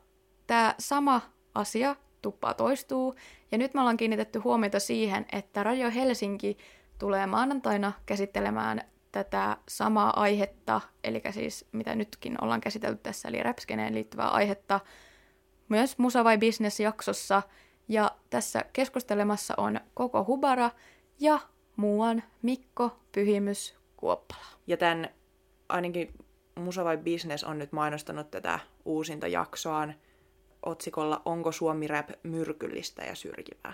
tämä 0.46 0.74
sama 0.78 1.20
asia 1.55 1.96
tuppaa 2.22 2.55
toistuu, 2.55 3.14
ja 3.52 3.59
nyt 3.59 3.74
me 3.74 3.81
ollaan 3.81 3.96
kiinnitetty 3.96 4.38
huomiota 4.38 4.81
siihen, 4.81 5.26
että 5.33 5.62
Radio 5.62 5.90
Helsinki 5.90 6.59
tulee 6.98 7.26
maanantaina 7.26 7.92
käsittelemään 8.07 8.91
tätä 9.12 9.57
samaa 9.68 10.20
aihetta, 10.20 10.81
eli 11.05 11.22
siis 11.31 11.64
mitä 11.72 11.94
nytkin 11.94 12.44
ollaan 12.44 12.61
käsitelty 12.61 13.01
tässä, 13.03 13.29
eli 13.29 13.42
räpskeneen 13.42 13.94
liittyvää 13.94 14.29
aihetta, 14.29 14.81
myös 15.68 15.98
Musa 15.98 16.25
vai 16.25 16.38
Business 16.38 16.81
jaksossa, 16.81 17.42
ja 17.88 18.11
tässä 18.31 18.64
keskustelemassa 18.72 19.55
on 19.57 19.81
koko 19.94 20.25
Hubara 20.25 20.70
ja 21.20 21.40
muuan 21.77 22.22
Mikko 22.42 22.96
Pyhimys 23.12 23.75
Kuoppala. 23.96 24.46
Ja 24.66 24.77
tämän 24.77 25.09
ainakin 25.68 26.14
Musa 26.55 26.85
vai 26.85 26.96
Business 26.96 27.44
on 27.44 27.59
nyt 27.59 27.72
mainostanut 27.72 28.31
tätä 28.31 28.59
uusinta 28.85 29.29
jaksoaan 29.29 29.94
otsikolla 30.66 31.22
Onko 31.25 31.53
Suomi 31.53 31.87
Rap 31.87 32.11
myrkyllistä 32.22 33.05
ja 33.05 33.14
syrjivää? 33.14 33.72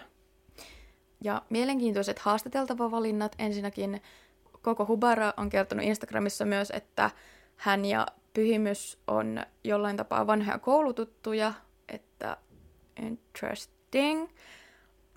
Ja 1.25 1.43
mielenkiintoiset 1.51 2.19
haastateltava 2.19 2.91
valinnat 2.91 3.35
ensinnäkin 3.39 4.03
koko 4.69 4.87
Hubara 4.87 5.33
on 5.37 5.49
kertonut 5.51 5.85
Instagramissa 5.85 6.45
myös, 6.45 6.71
että 6.71 7.11
hän 7.57 7.85
ja 7.85 8.07
Pyhimys 8.35 8.99
on 9.07 9.43
jollain 9.65 9.97
tapaa 9.97 10.27
vanhoja 10.27 10.59
koulututtuja, 10.59 11.53
että 11.89 12.37
interesting. 13.03 14.29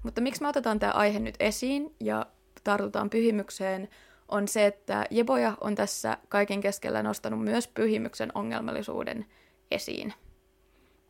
Mutta 0.03 0.21
miksi 0.21 0.41
me 0.41 0.47
otetaan 0.47 0.79
tämä 0.79 0.91
aihe 0.91 1.19
nyt 1.19 1.35
esiin 1.39 1.95
ja 1.99 2.25
tartutaan 2.63 3.09
Pyhimykseen, 3.09 3.89
on 4.29 4.47
se, 4.47 4.65
että 4.65 5.05
Jeboja 5.09 5.57
on 5.61 5.75
tässä 5.75 6.17
kaiken 6.29 6.61
keskellä 6.61 7.03
nostanut 7.03 7.43
myös 7.43 7.67
Pyhimyksen 7.67 8.31
ongelmallisuuden 8.35 9.25
esiin. 9.71 10.13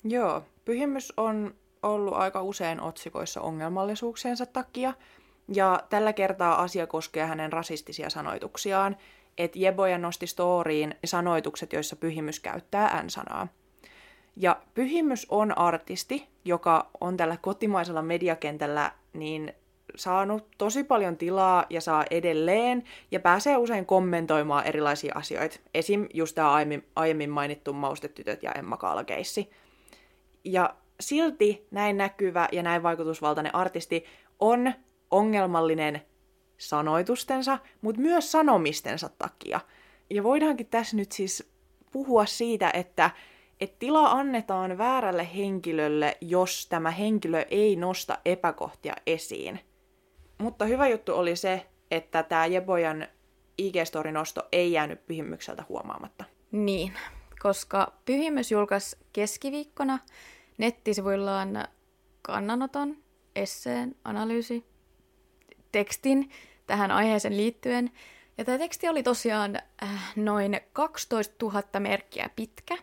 Joo, 0.04 0.43
Pyhimys 0.65 1.13
on 1.17 1.56
ollut 1.84 2.13
aika 2.13 2.41
usein 2.41 2.82
otsikoissa 2.82 3.41
ongelmallisuuksiensa 3.41 4.45
takia, 4.45 4.93
ja 5.54 5.84
tällä 5.90 6.14
kertaa 6.14 6.62
asia 6.62 6.88
koskee 6.88 7.26
hänen 7.26 7.54
rasistisia 7.54 8.10
sanoituksiaan, 8.10 8.98
että 9.38 9.60
Jeboja 9.60 9.98
nosti 9.98 10.28
storiin 10.28 10.96
sanoitukset, 11.06 11.74
joissa 11.74 11.96
Pyhimys 11.96 12.40
käyttää 12.40 13.04
N-sanaa. 13.04 13.48
Ja 14.36 14.62
Pyhimys 14.74 15.28
on 15.30 15.58
artisti, 15.58 16.28
joka 16.46 16.90
on 17.02 17.18
tällä 17.18 17.38
kotimaisella 17.42 18.02
mediakentällä 18.02 18.92
niin 19.14 19.54
saanut 19.96 20.48
tosi 20.58 20.84
paljon 20.84 21.18
tilaa 21.18 21.66
ja 21.70 21.82
saa 21.82 22.06
edelleen, 22.12 22.84
ja 23.12 23.20
pääsee 23.20 23.58
usein 23.58 23.86
kommentoimaan 23.86 24.66
erilaisia 24.66 25.14
asioita. 25.16 25.60
Esim. 25.74 26.08
just 26.14 26.36
tämä 26.36 26.54
aiemmin, 26.54 26.88
aiemmin 26.96 27.30
mainittu 27.30 27.74
Maustetytöt 27.74 28.44
ja 28.44 28.52
Emma 28.52 28.78
Kaalakeissi. 28.78 29.50
Ja 30.44 30.76
silti 31.00 31.68
näin 31.72 31.98
näkyvä 31.98 32.50
ja 32.52 32.64
näin 32.64 32.84
vaikutusvaltainen 32.84 33.56
artisti 33.56 34.06
on 34.40 34.74
ongelmallinen 35.12 36.02
sanoitustensa, 36.58 37.60
mutta 37.82 38.02
myös 38.02 38.32
sanomistensa 38.32 39.10
takia. 39.17 39.60
Ja 40.10 40.24
voidaankin 40.24 40.67
tässä 40.67 40.97
nyt 40.97 41.12
siis 41.12 41.52
puhua 41.91 42.26
siitä, 42.26 42.71
että, 42.74 43.12
että 43.62 43.76
tila 43.80 44.12
annetaan 44.12 44.78
väärälle 44.78 45.28
henkilölle, 45.36 46.17
jos 46.21 46.67
tämä 46.67 46.91
henkilö 46.91 47.45
ei 47.52 47.76
nosta 47.76 48.17
epäkohtia 48.26 48.93
esiin. 49.08 49.60
Mutta 50.38 50.65
hyvä 50.65 50.88
juttu 50.88 51.13
oli 51.15 51.36
se, 51.36 51.65
että 51.91 52.24
tämä 52.24 52.45
Jebojan 52.45 53.08
IG-story-nosto 53.58 54.47
ei 54.52 54.71
jäänyt 54.71 55.06
pyhimykseltä 55.06 55.63
huomaamatta. 55.69 56.24
Niin, 56.52 56.93
koska 57.41 57.93
Pyhimys 58.06 58.52
julkaisi 58.52 58.97
keskiviikkona 59.13 60.00
nettisivuillaan 60.58 61.67
kannanoton, 62.21 62.97
esseen, 63.36 63.95
analyysi, 64.04 64.71
tekstin 65.72 66.30
tähän 66.68 66.92
aiheeseen 66.92 67.38
liittyen. 67.38 67.92
Ja 68.38 68.46
tämä 68.46 68.58
teksti 68.58 68.90
oli 68.90 69.04
tosiaan 69.04 69.56
äh, 69.84 70.14
noin 70.16 70.60
12 70.74 71.36
000 71.42 71.80
merkkiä 71.80 72.30
pitkä. 72.36 72.78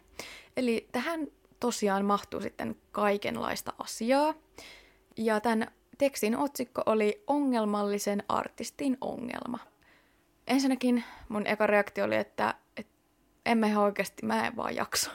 Eli 0.56 0.88
tähän 0.92 1.26
tosiaan 1.60 2.04
mahtuu 2.04 2.40
sitten 2.40 2.76
kaikenlaista 2.92 3.72
asiaa. 3.78 4.34
Ja 5.16 5.40
tämän 5.40 5.70
tekstin 5.98 6.36
otsikko 6.36 6.82
oli 6.86 7.22
Ongelmallisen 7.26 8.22
artistin 8.28 8.98
ongelma. 9.00 9.58
Ensinnäkin 10.46 11.04
mun 11.28 11.46
eka 11.46 11.66
reaktio 11.66 12.04
oli, 12.04 12.16
että, 12.16 12.54
että 12.76 12.92
emme 13.46 13.66
ihan 13.66 13.84
oikeasti, 13.84 14.26
mä 14.26 14.46
en 14.46 14.56
vaan 14.56 14.76
jaksa. 14.76 15.10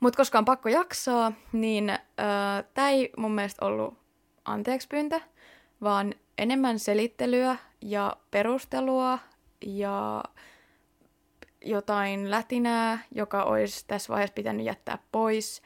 Mutta 0.00 0.16
koska 0.16 0.38
on 0.38 0.44
pakko 0.44 0.68
jaksaa, 0.68 1.32
niin 1.52 1.90
äh, 1.90 1.98
tämä 2.74 2.90
ei 2.90 3.12
mun 3.16 3.32
mielestä 3.32 3.66
ollut 3.66 3.98
anteeksi 4.44 4.88
pyyntö, 4.88 5.20
vaan 5.82 6.14
enemmän 6.38 6.78
selittelyä 6.78 7.56
ja 7.80 8.16
perustelua 8.30 9.18
ja 9.60 10.24
jotain 11.64 12.30
lätinää, 12.30 12.98
joka 13.14 13.42
olisi 13.42 13.84
tässä 13.86 14.12
vaiheessa 14.12 14.34
pitänyt 14.34 14.66
jättää 14.66 14.98
pois. 15.12 15.62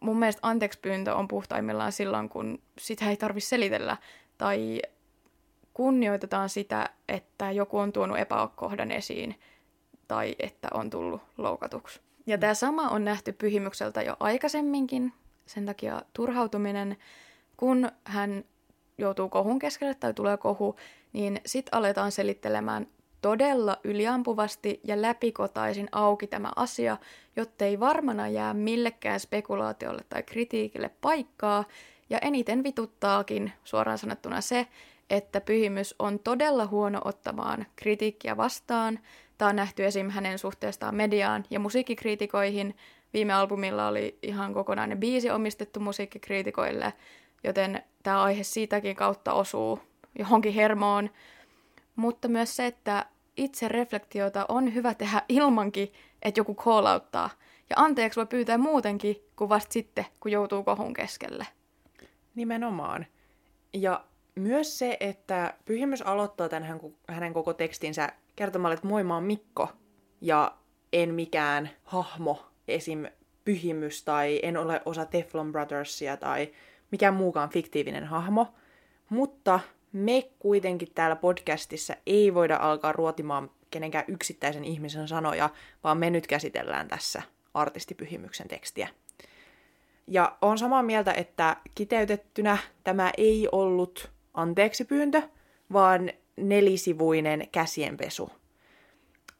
Mun 0.00 0.18
mielestä 0.18 0.40
anteeksi 0.42 0.78
pyyntö 0.80 1.14
on 1.14 1.28
puhtaimmillaan 1.28 1.92
silloin, 1.92 2.28
kun 2.28 2.58
sitä 2.78 3.10
ei 3.10 3.16
tarvitse 3.16 3.48
selitellä 3.48 3.96
tai 4.38 4.82
kunnioitetaan 5.74 6.48
sitä, 6.48 6.90
että 7.08 7.50
joku 7.50 7.78
on 7.78 7.92
tuonut 7.92 8.18
epäkohdan 8.18 8.90
esiin 8.90 9.40
tai 10.08 10.36
että 10.38 10.68
on 10.74 10.90
tullut 10.90 11.22
loukatuksi. 11.38 12.00
Ja 12.26 12.38
tämä 12.38 12.54
sama 12.54 12.88
on 12.88 13.04
nähty 13.04 13.32
pyhimykseltä 13.32 14.02
jo 14.02 14.16
aikaisemminkin, 14.20 15.12
sen 15.46 15.66
takia 15.66 16.02
turhautuminen, 16.12 16.96
kun 17.56 17.90
hän 18.04 18.44
joutuu 18.98 19.28
kohun 19.28 19.58
keskelle 19.58 19.94
tai 19.94 20.14
tulee 20.14 20.36
kohu, 20.36 20.76
niin 21.12 21.40
sit 21.46 21.66
aletaan 21.72 22.12
selittelemään 22.12 22.86
todella 23.22 23.76
yliampuvasti 23.84 24.80
ja 24.84 25.02
läpikotaisin 25.02 25.88
auki 25.92 26.26
tämä 26.26 26.50
asia, 26.56 26.96
jottei 27.36 27.80
varmana 27.80 28.28
jää 28.28 28.54
millekään 28.54 29.20
spekulaatiolle 29.20 30.02
tai 30.08 30.22
kritiikille 30.22 30.90
paikkaa, 31.00 31.64
ja 32.10 32.18
eniten 32.18 32.64
vituttaakin 32.64 33.52
suoraan 33.64 33.98
sanottuna 33.98 34.40
se, 34.40 34.66
että 35.10 35.40
pyhimys 35.40 35.94
on 35.98 36.18
todella 36.18 36.66
huono 36.66 37.00
ottamaan 37.04 37.66
kritiikkiä 37.76 38.36
vastaan. 38.36 38.98
Tämä 39.38 39.48
on 39.48 39.56
nähty 39.56 39.84
esim. 39.84 40.10
hänen 40.10 40.38
suhteestaan 40.38 40.94
mediaan 40.94 41.44
ja 41.50 41.60
musiikkikriitikoihin. 41.60 42.76
Viime 43.12 43.32
albumilla 43.32 43.88
oli 43.88 44.18
ihan 44.22 44.54
kokonainen 44.54 45.00
biisi 45.00 45.30
omistettu 45.30 45.80
musiikkikriitikoille, 45.80 46.92
joten 47.44 47.82
tämä 48.06 48.22
aihe 48.22 48.42
siitäkin 48.42 48.96
kautta 48.96 49.32
osuu 49.32 49.80
johonkin 50.18 50.52
hermoon. 50.52 51.10
Mutta 51.96 52.28
myös 52.28 52.56
se, 52.56 52.66
että 52.66 53.06
itse 53.36 53.68
reflektiota 53.68 54.46
on 54.48 54.74
hyvä 54.74 54.94
tehdä 54.94 55.22
ilmankin, 55.28 55.92
että 56.22 56.40
joku 56.40 56.54
callauttaa. 56.54 57.30
Ja 57.70 57.76
anteeksi 57.76 58.16
voi 58.16 58.26
pyytää 58.26 58.58
muutenkin 58.58 59.16
kuin 59.36 59.48
vasta 59.48 59.72
sitten, 59.72 60.06
kun 60.20 60.32
joutuu 60.32 60.62
kohun 60.62 60.94
keskelle. 60.94 61.46
Nimenomaan. 62.34 63.06
Ja 63.74 64.04
myös 64.34 64.78
se, 64.78 64.96
että 65.00 65.54
Pyhimys 65.64 66.02
aloittaa 66.02 66.48
tämän 66.48 66.80
hänen 67.08 67.32
koko 67.32 67.52
tekstinsä 67.52 68.12
kertomalla, 68.36 68.74
että 68.74 68.88
moi 68.88 69.04
mä 69.04 69.14
oon 69.14 69.24
Mikko 69.24 69.68
ja 70.20 70.56
en 70.92 71.14
mikään 71.14 71.70
hahmo, 71.84 72.46
esim. 72.68 73.06
Pyhimys 73.44 74.04
tai 74.04 74.40
en 74.42 74.56
ole 74.56 74.82
osa 74.84 75.04
Teflon 75.04 75.52
Brothersia 75.52 76.16
tai 76.16 76.52
mikään 76.90 77.14
muukaan 77.14 77.50
fiktiivinen 77.50 78.04
hahmo. 78.04 78.54
Mutta 79.08 79.60
me 79.92 80.30
kuitenkin 80.38 80.88
täällä 80.94 81.16
podcastissa 81.16 81.96
ei 82.06 82.34
voida 82.34 82.56
alkaa 82.56 82.92
ruotimaan 82.92 83.50
kenenkään 83.70 84.04
yksittäisen 84.08 84.64
ihmisen 84.64 85.08
sanoja, 85.08 85.50
vaan 85.84 85.98
me 85.98 86.10
nyt 86.10 86.26
käsitellään 86.26 86.88
tässä 86.88 87.22
artistipyhimyksen 87.54 88.48
tekstiä. 88.48 88.88
Ja 90.06 90.36
on 90.42 90.58
samaa 90.58 90.82
mieltä, 90.82 91.12
että 91.12 91.56
kiteytettynä 91.74 92.58
tämä 92.84 93.12
ei 93.16 93.48
ollut 93.52 94.10
anteeksipyyntö, 94.34 95.22
vaan 95.72 96.10
nelisivuinen 96.36 97.48
käsienpesu. 97.52 98.30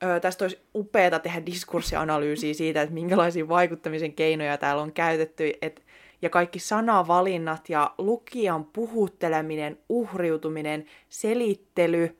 Öö, 0.03 0.21
tästä 0.21 0.45
olisi 0.45 0.59
upeaa 0.75 1.19
tehdä 1.19 1.47
diskurssianalyysiä 1.47 2.55
siitä, 2.55 2.83
että 2.83 2.95
minkälaisia 2.95 3.49
vaikuttamisen 3.49 4.13
keinoja 4.13 4.59
täällä 4.59 4.83
on 4.83 4.93
käytetty, 4.93 5.53
et, 5.63 5.86
ja 6.22 6.31
kaikki 6.31 6.59
sanavalinnat 6.59 7.68
ja 7.68 7.94
lukijan 7.98 8.64
puhutteleminen, 8.64 9.79
uhriutuminen, 9.88 10.85
selittely, 11.09 12.18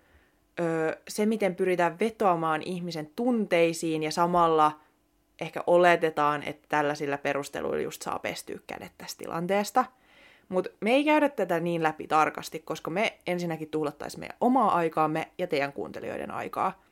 se 1.09 1.26
miten 1.26 1.54
pyritään 1.54 1.98
vetoamaan 1.98 2.62
ihmisen 2.62 3.11
tunteisiin 3.16 4.02
ja 4.02 4.11
samalla 4.11 4.80
ehkä 5.40 5.64
oletetaan, 5.66 6.42
että 6.42 6.66
tällaisilla 6.68 7.18
perusteluilla 7.18 7.82
just 7.82 8.02
saa 8.02 8.18
pestyä 8.18 8.59
kädet 8.66 8.92
tästä 8.98 9.18
tilanteesta– 9.18 9.85
mutta 10.48 10.70
me 10.80 10.90
ei 10.90 11.04
käydä 11.04 11.28
tätä 11.28 11.61
niin 11.61 11.82
läpi 11.82 12.06
tarkasti, 12.06 12.59
koska 12.59 12.90
me 12.90 13.18
ensinnäkin 13.26 13.70
tuhlattaisiin 13.70 14.20
meidän 14.20 14.37
omaa 14.40 14.74
aikaamme 14.74 15.28
ja 15.38 15.46
teidän 15.46 15.72
kuuntelijoiden 15.72 16.30
aikaa. 16.30 16.82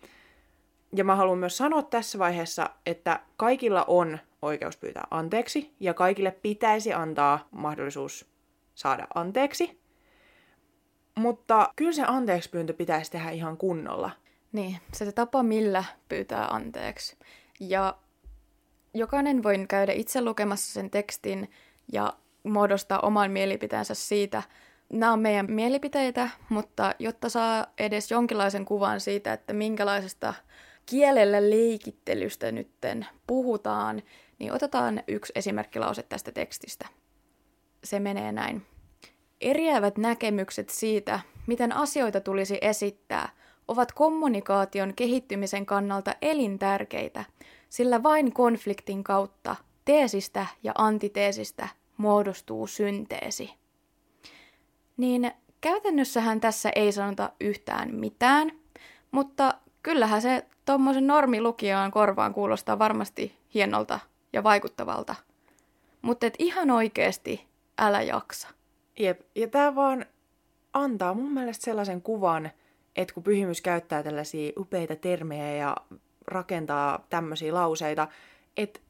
Ja 0.96 1.04
mä 1.04 1.16
haluan 1.16 1.38
myös 1.38 1.56
sanoa 1.56 1.82
tässä 1.82 2.18
vaiheessa, 2.18 2.70
että 2.86 3.20
kaikilla 3.36 3.84
on 3.88 4.18
oikeus 4.44 4.76
pyytää 4.76 5.06
anteeksi 5.10 5.74
ja 5.80 5.94
kaikille 5.94 6.30
pitäisi 6.30 6.92
antaa 6.92 7.48
mahdollisuus 7.50 8.26
saada 8.74 9.06
anteeksi. 9.14 9.80
Mutta 11.14 11.68
kyllä 11.76 11.92
se 11.92 12.02
anteeksi 12.06 12.50
pyyntö 12.50 12.72
pitäisi 12.72 13.10
tehdä 13.10 13.30
ihan 13.30 13.56
kunnolla. 13.56 14.10
Niin, 14.52 14.76
se 14.92 15.12
tapa 15.12 15.42
millä 15.42 15.84
pyytää 16.08 16.46
anteeksi. 16.46 17.16
Ja 17.60 17.96
jokainen 18.94 19.42
voi 19.42 19.64
käydä 19.68 19.92
itse 19.92 20.20
lukemassa 20.22 20.72
sen 20.72 20.90
tekstin 20.90 21.50
ja 21.92 22.12
muodostaa 22.42 23.00
oman 23.00 23.30
mielipiteensä 23.30 23.94
siitä. 23.94 24.42
Nämä 24.92 25.12
on 25.12 25.20
meidän 25.20 25.46
mielipiteitä, 25.50 26.30
mutta 26.48 26.94
jotta 26.98 27.28
saa 27.28 27.66
edes 27.78 28.10
jonkinlaisen 28.10 28.64
kuvan 28.64 29.00
siitä, 29.00 29.32
että 29.32 29.52
minkälaisesta 29.52 30.34
kielellä 30.86 31.50
leikittelystä 31.50 32.52
nytten 32.52 33.06
puhutaan, 33.26 34.02
niin 34.44 34.54
otetaan 34.54 35.02
yksi 35.08 35.32
esimerkkilause 35.36 36.02
tästä 36.02 36.32
tekstistä. 36.32 36.88
Se 37.84 38.00
menee 38.00 38.32
näin. 38.32 38.62
Eriävät 39.40 39.98
näkemykset 39.98 40.70
siitä, 40.70 41.20
miten 41.46 41.72
asioita 41.72 42.20
tulisi 42.20 42.58
esittää, 42.60 43.28
ovat 43.68 43.92
kommunikaation 43.92 44.94
kehittymisen 44.94 45.66
kannalta 45.66 46.14
elintärkeitä, 46.22 47.24
sillä 47.68 48.02
vain 48.02 48.32
konfliktin 48.32 49.04
kautta 49.04 49.56
teesistä 49.84 50.46
ja 50.62 50.72
antiteesistä 50.78 51.68
muodostuu 51.96 52.66
synteesi. 52.66 53.50
Niin 54.96 55.32
käytännössähän 55.60 56.40
tässä 56.40 56.70
ei 56.74 56.92
sanota 56.92 57.30
yhtään 57.40 57.94
mitään, 57.94 58.52
mutta 59.10 59.54
kyllähän 59.82 60.22
se 60.22 60.46
tuommoisen 60.64 61.06
normilukijan 61.06 61.90
korvaan 61.90 62.34
kuulostaa 62.34 62.78
varmasti 62.78 63.38
hienolta 63.54 64.00
ja 64.34 64.42
vaikuttavalta. 64.42 65.14
Mutta 66.02 66.26
et 66.26 66.34
ihan 66.38 66.70
oikeasti 66.70 67.46
älä 67.78 68.02
jaksa. 68.02 68.48
Jep, 68.98 69.20
ja 69.34 69.48
tämä 69.48 69.74
vaan 69.74 70.06
antaa 70.72 71.14
mun 71.14 71.32
mielestä 71.32 71.64
sellaisen 71.64 72.02
kuvan, 72.02 72.50
että 72.96 73.14
kun 73.14 73.22
pyhimys 73.22 73.60
käyttää 73.60 74.02
tällaisia 74.02 74.52
upeita 74.58 74.96
termejä 74.96 75.52
ja 75.56 75.76
rakentaa 76.26 77.06
tämmöisiä 77.10 77.54
lauseita, 77.54 78.08
että 78.56 78.80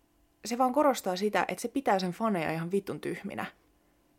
se 0.44 0.58
vaan 0.58 0.72
korostaa 0.72 1.16
sitä, 1.16 1.44
että 1.48 1.62
se 1.62 1.68
pitää 1.68 1.98
sen 1.98 2.12
faneja 2.12 2.52
ihan 2.52 2.70
vittun 2.70 3.00
tyhminä. 3.00 3.46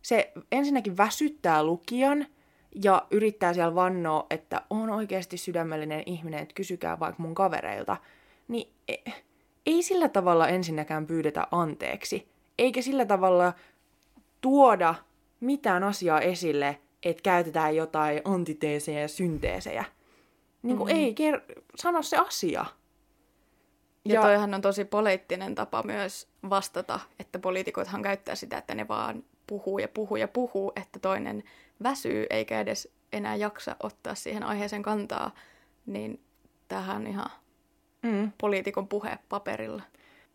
Se 0.02 0.34
ensinnäkin 0.52 0.98
väsyttää 0.98 1.64
lukijan 1.64 2.26
ja 2.84 3.08
yrittää 3.12 3.54
siellä 3.54 3.76
vannoa, 3.76 4.26
että 4.30 4.62
on 4.70 4.90
oikeasti 4.90 5.38
sydämellinen 5.38 6.04
ihminen, 6.06 6.40
että 6.40 6.54
kysykää 6.54 7.00
vaikka 7.00 7.24
mun 7.24 7.36
kavereilta. 7.36 7.98
Niin 8.48 8.74
e, 8.88 8.96
ei 9.66 9.84
sillä 9.84 10.10
tavalla 10.10 10.48
ensinnäkään 10.48 11.08
pyydetä 11.08 11.48
anteeksi. 11.52 12.28
Eikä 12.58 12.82
sillä 12.82 13.06
tavalla 13.06 13.54
tuoda 14.42 14.96
mitään 15.40 15.84
asiaa 15.84 16.22
esille, 16.22 16.80
että 17.04 17.24
käytetään 17.24 17.76
jotain 17.76 18.22
antiteesejä 18.26 19.02
ja 19.02 19.08
synteesejä. 19.08 19.86
Niin 20.62 20.78
kuin 20.78 20.94
mm. 20.94 21.00
ei 21.00 21.16
ker- 21.20 21.62
sano 21.76 22.02
se 22.02 22.18
asia. 22.18 22.66
Ja, 24.06 24.14
ja 24.14 24.22
toihan 24.22 24.54
on 24.54 24.62
tosi 24.62 24.86
poliittinen 24.86 25.56
tapa 25.56 25.84
myös 25.84 26.28
vastata, 26.50 27.00
että 27.20 27.40
poliitikothan 27.40 28.02
käyttää 28.02 28.36
sitä, 28.36 28.58
että 28.58 28.76
ne 28.76 28.88
vaan 28.88 29.24
puhuu 29.48 29.80
ja 29.80 29.88
puhuu 29.88 30.18
ja 30.18 30.28
puhuu, 30.28 30.72
että 30.76 31.00
toinen 31.00 31.44
väsyy 31.84 32.26
eikä 32.30 32.60
edes 32.60 32.94
enää 33.14 33.36
jaksa 33.36 33.76
ottaa 33.84 34.16
siihen 34.16 34.44
aiheeseen 34.44 34.84
kantaa, 34.84 35.32
niin 35.86 36.22
tähän 36.68 36.96
on 36.96 37.08
ihan 37.08 37.30
mm. 38.06 38.32
poliitikon 38.38 38.88
puhe 38.88 39.18
paperilla. 39.30 39.84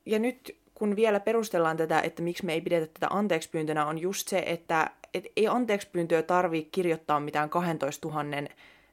Ja 0.06 0.18
nyt 0.18 0.56
kun 0.74 0.96
vielä 0.96 1.20
perustellaan 1.20 1.76
tätä, 1.76 2.00
että 2.00 2.22
miksi 2.22 2.46
me 2.46 2.52
ei 2.52 2.61
pidetä 2.61 2.87
tätä 2.87 3.06
anteekspyyntönä, 3.11 3.87
on 3.87 3.98
just 3.98 4.28
se, 4.28 4.42
että 4.46 4.90
et 5.14 5.24
ei 5.37 5.48
anteekspyyntöä 5.48 6.22
tarvitse 6.22 6.70
kirjoittaa 6.72 7.20
mitään 7.20 7.50
12 7.50 8.09
000 8.09 8.24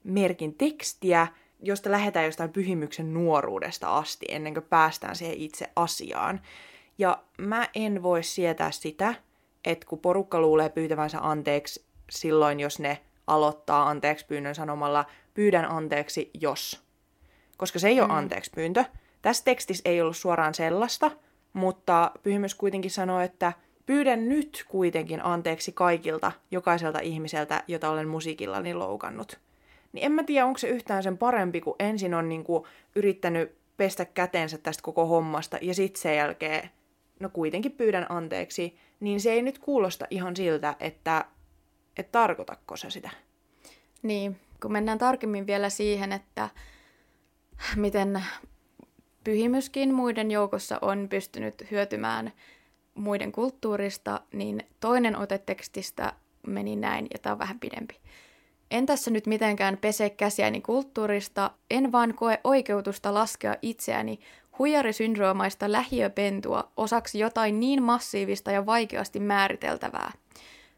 merkin 0.04 0.54
tekstiä, 0.54 1.28
josta 1.64 1.92
lähdetään 1.92 2.26
jostain 2.26 2.50
pyhimyksen 2.50 3.14
nuoruudesta 3.14 3.98
asti, 3.98 4.26
ennen 4.30 4.54
kuin 4.54 4.66
päästään 4.70 5.16
siihen 5.16 5.38
itse 5.38 5.70
asiaan. 5.76 6.42
Ja 6.98 7.24
mä 7.38 7.70
en 7.76 8.04
voi 8.04 8.24
sietää 8.24 8.72
sitä, 8.72 9.16
että 9.66 9.88
kun 9.88 10.00
porukka 10.00 10.42
luulee 10.42 10.70
pyytävänsä 10.70 11.20
anteeksi 11.22 11.86
silloin, 12.10 12.60
jos 12.60 12.80
ne 12.80 13.02
aloittaa 13.28 13.90
anteeksi 13.90 14.26
pyynnön 14.26 14.56
sanomalla 14.56 15.06
pyydän 15.34 15.72
anteeksi, 15.72 16.30
jos. 16.42 16.87
Koska 17.58 17.80
se 17.80 17.88
ei 17.88 18.00
ole 18.00 18.08
mm. 18.08 18.16
anteeksi 18.16 18.52
pyyntö. 18.56 18.84
Tässä 19.22 19.44
tekstissä 19.44 19.90
ei 19.90 20.02
ollut 20.02 20.18
suoraan 20.18 20.54
sellaista, 20.54 21.12
mutta 21.54 22.12
pyhimys 22.24 22.56
kuitenkin 22.56 22.92
sanoo, 22.92 23.20
että 23.20 23.54
pyydän 23.86 24.30
nyt 24.30 24.66
kuitenkin 24.68 25.26
anteeksi 25.26 25.72
kaikilta, 25.72 26.32
jokaiselta 26.52 27.00
ihmiseltä, 27.00 27.64
jota 27.68 27.90
olen 27.90 28.08
musiikillani 28.08 28.74
loukannut 28.74 29.40
niin 29.98 30.06
en 30.06 30.12
mä 30.12 30.24
tiedä, 30.24 30.46
onko 30.46 30.58
se 30.58 30.68
yhtään 30.68 31.04
sen 31.04 31.18
parempi, 31.18 31.62
kun 31.62 31.76
ensin 31.80 32.14
on 32.14 32.30
niinku 32.30 32.68
yrittänyt 32.96 33.56
pestä 33.78 34.06
käteensä 34.06 34.58
tästä 34.58 34.84
koko 34.84 35.06
hommasta 35.06 35.58
ja 35.62 35.74
sitten 35.74 36.02
sen 36.02 36.16
jälkeen, 36.16 36.70
no 37.20 37.30
kuitenkin 37.30 37.72
pyydän 37.72 38.06
anteeksi, 38.10 38.78
niin 39.00 39.22
se 39.22 39.32
ei 39.32 39.42
nyt 39.42 39.60
kuulosta 39.60 40.08
ihan 40.10 40.36
siltä, 40.36 40.76
että, 40.80 41.26
että 41.98 42.12
tarkoitatko 42.12 42.78
se 42.78 42.90
sitä. 42.90 43.10
Niin, 44.02 44.40
kun 44.62 44.72
mennään 44.72 44.98
tarkemmin 44.98 45.48
vielä 45.48 45.70
siihen, 45.70 46.14
että 46.14 46.50
miten 47.76 48.24
pyhimyskin 49.24 49.94
muiden 49.94 50.32
joukossa 50.32 50.80
on 50.82 51.08
pystynyt 51.10 51.72
hyötymään 51.72 52.32
muiden 52.96 53.32
kulttuurista, 53.32 54.22
niin 54.34 54.60
toinen 54.80 55.16
ote 55.16 55.38
tekstistä 55.38 56.14
meni 56.48 56.76
näin, 56.76 57.08
ja 57.14 57.20
tämä 57.20 57.34
on 57.34 57.40
vähän 57.40 57.60
pidempi. 57.60 58.00
En 58.72 58.86
tässä 58.86 59.12
nyt 59.12 59.28
mitenkään 59.28 59.78
pese 59.78 60.10
käsiäni 60.10 60.62
kulttuurista, 60.62 61.52
en 61.72 61.92
vaan 61.92 62.14
koe 62.14 62.40
oikeutusta 62.44 63.14
laskea 63.14 63.56
itseäni 63.62 64.20
huijarisyndroomaista 64.60 65.72
lähiöpentua 65.72 66.72
osaksi 66.78 67.20
jotain 67.20 67.60
niin 67.60 67.84
massiivista 67.84 68.52
ja 68.52 68.66
vaikeasti 68.66 69.20
määriteltävää. 69.20 70.12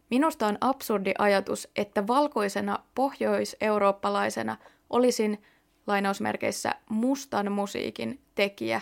Minusta 0.09 0.47
on 0.47 0.57
absurdi 0.61 1.11
ajatus, 1.17 1.67
että 1.75 2.07
valkoisena 2.07 2.79
pohjois-eurooppalaisena 2.95 4.57
olisin 4.89 5.43
lainausmerkeissä 5.87 6.75
mustan 6.89 7.51
musiikin 7.51 8.21
tekijä. 8.35 8.81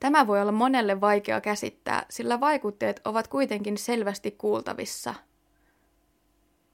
Tämä 0.00 0.26
voi 0.26 0.40
olla 0.40 0.52
monelle 0.52 1.00
vaikea 1.00 1.40
käsittää, 1.40 2.06
sillä 2.10 2.40
vaikutteet 2.40 3.00
ovat 3.04 3.28
kuitenkin 3.28 3.78
selvästi 3.78 4.30
kuultavissa. 4.30 5.14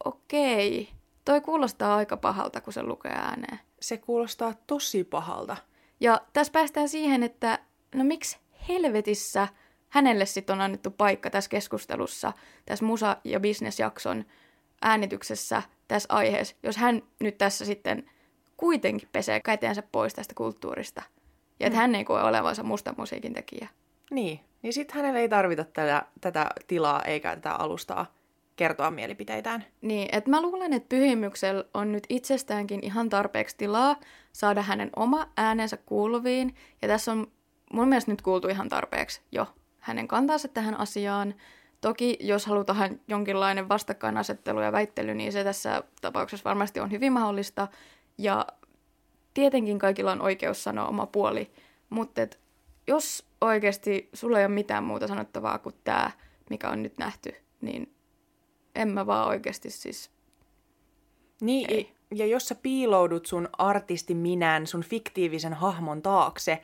Okei. 0.04 0.88
Toi 1.24 1.40
kuulostaa 1.40 1.96
aika 1.96 2.16
pahalta, 2.16 2.60
kun 2.60 2.72
se 2.72 2.82
lukee 2.82 3.12
ääneen. 3.12 3.60
Se 3.80 3.96
kuulostaa 3.96 4.54
tosi 4.66 5.04
pahalta. 5.04 5.56
Ja 6.00 6.20
tässä 6.32 6.52
päästään 6.52 6.88
siihen, 6.88 7.22
että 7.22 7.58
no 7.94 8.04
miksi 8.04 8.38
helvetissä 8.68 9.48
hänelle 9.88 10.26
sitten 10.26 10.54
on 10.54 10.60
annettu 10.60 10.90
paikka 10.90 11.30
tässä 11.30 11.50
keskustelussa, 11.50 12.32
tässä 12.66 12.84
musa- 12.84 13.16
ja 13.24 13.40
bisnesjakson 13.40 14.24
äänityksessä 14.82 15.62
tässä 15.88 16.06
aiheessa, 16.12 16.56
jos 16.62 16.76
hän 16.76 17.02
nyt 17.20 17.38
tässä 17.38 17.64
sitten 17.64 18.10
kuitenkin 18.62 19.08
pesee 19.12 19.40
käteensä 19.40 19.82
pois 19.92 20.14
tästä 20.14 20.34
kulttuurista. 20.34 21.02
Ja 21.60 21.66
että 21.66 21.76
mm. 21.76 21.80
hän 21.80 21.94
ei 21.94 22.04
koe 22.04 22.22
olevansa 22.22 22.62
musta 22.62 22.94
musiikin 22.96 23.32
tekijä. 23.32 23.68
Niin, 24.10 24.40
niin 24.62 24.72
sitten 24.72 24.96
hänelle 24.96 25.20
ei 25.20 25.28
tarvita 25.28 25.64
tätä, 25.64 26.02
tätä 26.20 26.46
tilaa 26.66 27.02
eikä 27.02 27.34
tätä 27.36 27.52
alustaa 27.52 28.06
kertoa 28.56 28.90
mielipiteitään. 28.90 29.64
Niin, 29.80 30.08
että 30.12 30.30
mä 30.30 30.42
luulen, 30.42 30.72
että 30.72 30.88
pyhimyksellä 30.88 31.64
on 31.74 31.92
nyt 31.92 32.04
itsestäänkin 32.08 32.80
ihan 32.82 33.08
tarpeeksi 33.08 33.56
tilaa 33.56 33.96
saada 34.32 34.62
hänen 34.62 34.90
oma 34.96 35.28
äänensä 35.36 35.76
kuuluviin. 35.76 36.54
Ja 36.82 36.88
tässä 36.88 37.12
on 37.12 37.26
mun 37.72 37.88
mielestä 37.88 38.10
nyt 38.10 38.22
kuultu 38.22 38.48
ihan 38.48 38.68
tarpeeksi 38.68 39.20
jo 39.32 39.46
hänen 39.78 40.08
kantaansa 40.08 40.48
tähän 40.48 40.80
asiaan. 40.80 41.34
Toki 41.80 42.18
jos 42.20 42.46
halutaan 42.46 43.00
jonkinlainen 43.08 43.68
vastakkainasettelu 43.68 44.60
ja 44.60 44.72
väittely, 44.72 45.14
niin 45.14 45.32
se 45.32 45.44
tässä 45.44 45.82
tapauksessa 46.00 46.44
varmasti 46.44 46.80
on 46.80 46.90
hyvin 46.90 47.12
mahdollista. 47.12 47.68
Ja 48.18 48.46
tietenkin 49.34 49.78
kaikilla 49.78 50.12
on 50.12 50.22
oikeus 50.22 50.64
sanoa 50.64 50.88
oma 50.88 51.06
puoli, 51.06 51.50
mutta 51.90 52.20
jos 52.86 53.26
oikeasti 53.40 54.08
sulla 54.12 54.38
ei 54.38 54.46
ole 54.46 54.54
mitään 54.54 54.84
muuta 54.84 55.08
sanottavaa 55.08 55.58
kuin 55.58 55.74
tämä, 55.84 56.10
mikä 56.50 56.68
on 56.68 56.82
nyt 56.82 56.98
nähty, 56.98 57.34
niin 57.60 57.94
en 58.74 58.88
mä 58.88 59.06
vaan 59.06 59.28
oikeasti 59.28 59.70
siis... 59.70 60.10
Niin, 61.40 61.70
ei. 61.70 61.92
ja 62.14 62.26
jos 62.26 62.48
sä 62.48 62.54
piiloudut 62.54 63.26
sun 63.26 63.48
artisti 63.58 64.14
minän, 64.14 64.66
sun 64.66 64.82
fiktiivisen 64.82 65.54
hahmon 65.54 66.02
taakse, 66.02 66.62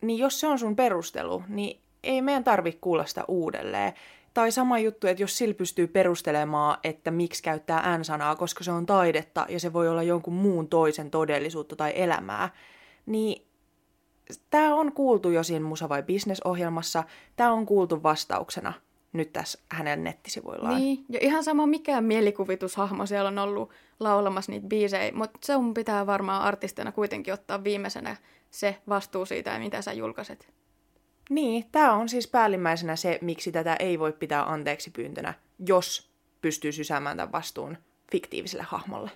niin 0.00 0.18
jos 0.18 0.40
se 0.40 0.46
on 0.46 0.58
sun 0.58 0.76
perustelu, 0.76 1.42
niin 1.48 1.80
ei 2.02 2.22
meidän 2.22 2.44
tarvi 2.44 2.78
kuulla 2.80 3.06
sitä 3.06 3.24
uudelleen. 3.28 3.92
Tai 4.34 4.52
sama 4.52 4.78
juttu, 4.78 5.06
että 5.06 5.22
jos 5.22 5.38
sillä 5.38 5.54
pystyy 5.54 5.86
perustelemaan, 5.86 6.78
että 6.84 7.10
miksi 7.10 7.42
käyttää 7.42 7.98
n-sanaa, 7.98 8.36
koska 8.36 8.64
se 8.64 8.72
on 8.72 8.86
taidetta 8.86 9.46
ja 9.48 9.60
se 9.60 9.72
voi 9.72 9.88
olla 9.88 10.02
jonkun 10.02 10.34
muun 10.34 10.68
toisen 10.68 11.10
todellisuutta 11.10 11.76
tai 11.76 11.92
elämää, 11.94 12.48
niin 13.06 13.46
tämä 14.50 14.74
on 14.74 14.92
kuultu 14.92 15.30
jo 15.30 15.42
siinä 15.42 15.64
Musa 15.64 15.88
vai 15.88 16.02
Business-ohjelmassa, 16.02 17.04
tämä 17.36 17.52
on 17.52 17.66
kuultu 17.66 18.02
vastauksena 18.02 18.72
nyt 19.12 19.32
tässä 19.32 19.58
hänen 19.68 20.04
nettisivuillaan. 20.04 20.80
Niin, 20.80 21.04
ja 21.08 21.18
ihan 21.22 21.44
sama 21.44 21.66
mikä 21.66 22.00
mielikuvitushahmo 22.00 23.06
siellä 23.06 23.28
on 23.28 23.38
ollut 23.38 23.70
laulamassa 24.00 24.52
niitä 24.52 24.66
biisejä, 24.66 25.12
mutta 25.12 25.38
se 25.42 25.56
on 25.56 25.74
pitää 25.74 26.06
varmaan 26.06 26.42
artistina 26.42 26.92
kuitenkin 26.92 27.34
ottaa 27.34 27.64
viimeisenä 27.64 28.16
se 28.50 28.76
vastuu 28.88 29.26
siitä, 29.26 29.58
mitä 29.58 29.82
sä 29.82 29.92
julkaiset. 29.92 30.52
Niin, 31.30 31.64
tämä 31.72 31.92
on 31.92 32.08
siis 32.08 32.28
päällimmäisenä 32.28 32.96
se, 32.96 33.18
miksi 33.20 33.52
tätä 33.52 33.76
ei 33.78 33.98
voi 33.98 34.12
pitää 34.12 34.52
anteeksi 34.52 34.90
pyyntönä, 34.90 35.34
jos 35.66 36.12
pystyy 36.42 36.72
sysäämään 36.72 37.16
tämän 37.16 37.32
vastuun 37.32 37.78
fiktiiviselle 38.12 38.64
hahmolle. 38.68 39.10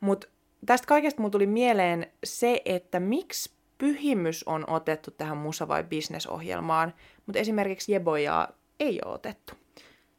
Mutta 0.00 0.26
tästä 0.66 0.86
kaikesta 0.86 1.20
mulla 1.20 1.30
tuli 1.30 1.46
mieleen 1.46 2.06
se, 2.24 2.62
että 2.64 3.00
miksi 3.00 3.50
pyhimys 3.78 4.44
on 4.44 4.70
otettu 4.70 5.10
tähän 5.10 5.36
musa- 5.36 5.68
vai 5.68 5.84
bisnesohjelmaan, 5.84 6.94
mutta 7.26 7.38
esimerkiksi 7.38 7.92
Jeboja 7.92 8.48
ei 8.80 9.00
ole 9.04 9.14
otettu. 9.14 9.52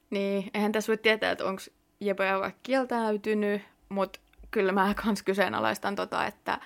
Niin, 0.10 0.52
eihän 0.54 0.72
tässä 0.72 0.90
voi 0.90 0.98
tietää, 0.98 1.32
että 1.32 1.46
onko 1.46 1.62
Jeboja 2.00 2.40
vaikka 2.40 2.60
kieltäytynyt, 2.64 3.62
mutta 3.90 4.20
kyllä 4.52 4.72
mä 4.72 4.94
kans 5.06 5.24
kyseenalaistan 5.24 5.96
tota, 5.96 6.26
että 6.26 6.60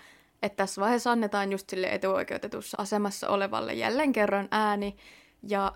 että 0.45 0.55
tässä 0.55 0.81
vaiheessa 0.81 1.11
annetaan 1.11 1.51
just 1.51 1.69
sille 1.69 1.87
etuoikeutetussa 1.87 2.77
asemassa 2.81 3.29
olevalle 3.29 3.73
jälleen 3.73 4.11
kerran 4.11 4.47
ääni, 4.51 4.95
ja 5.43 5.71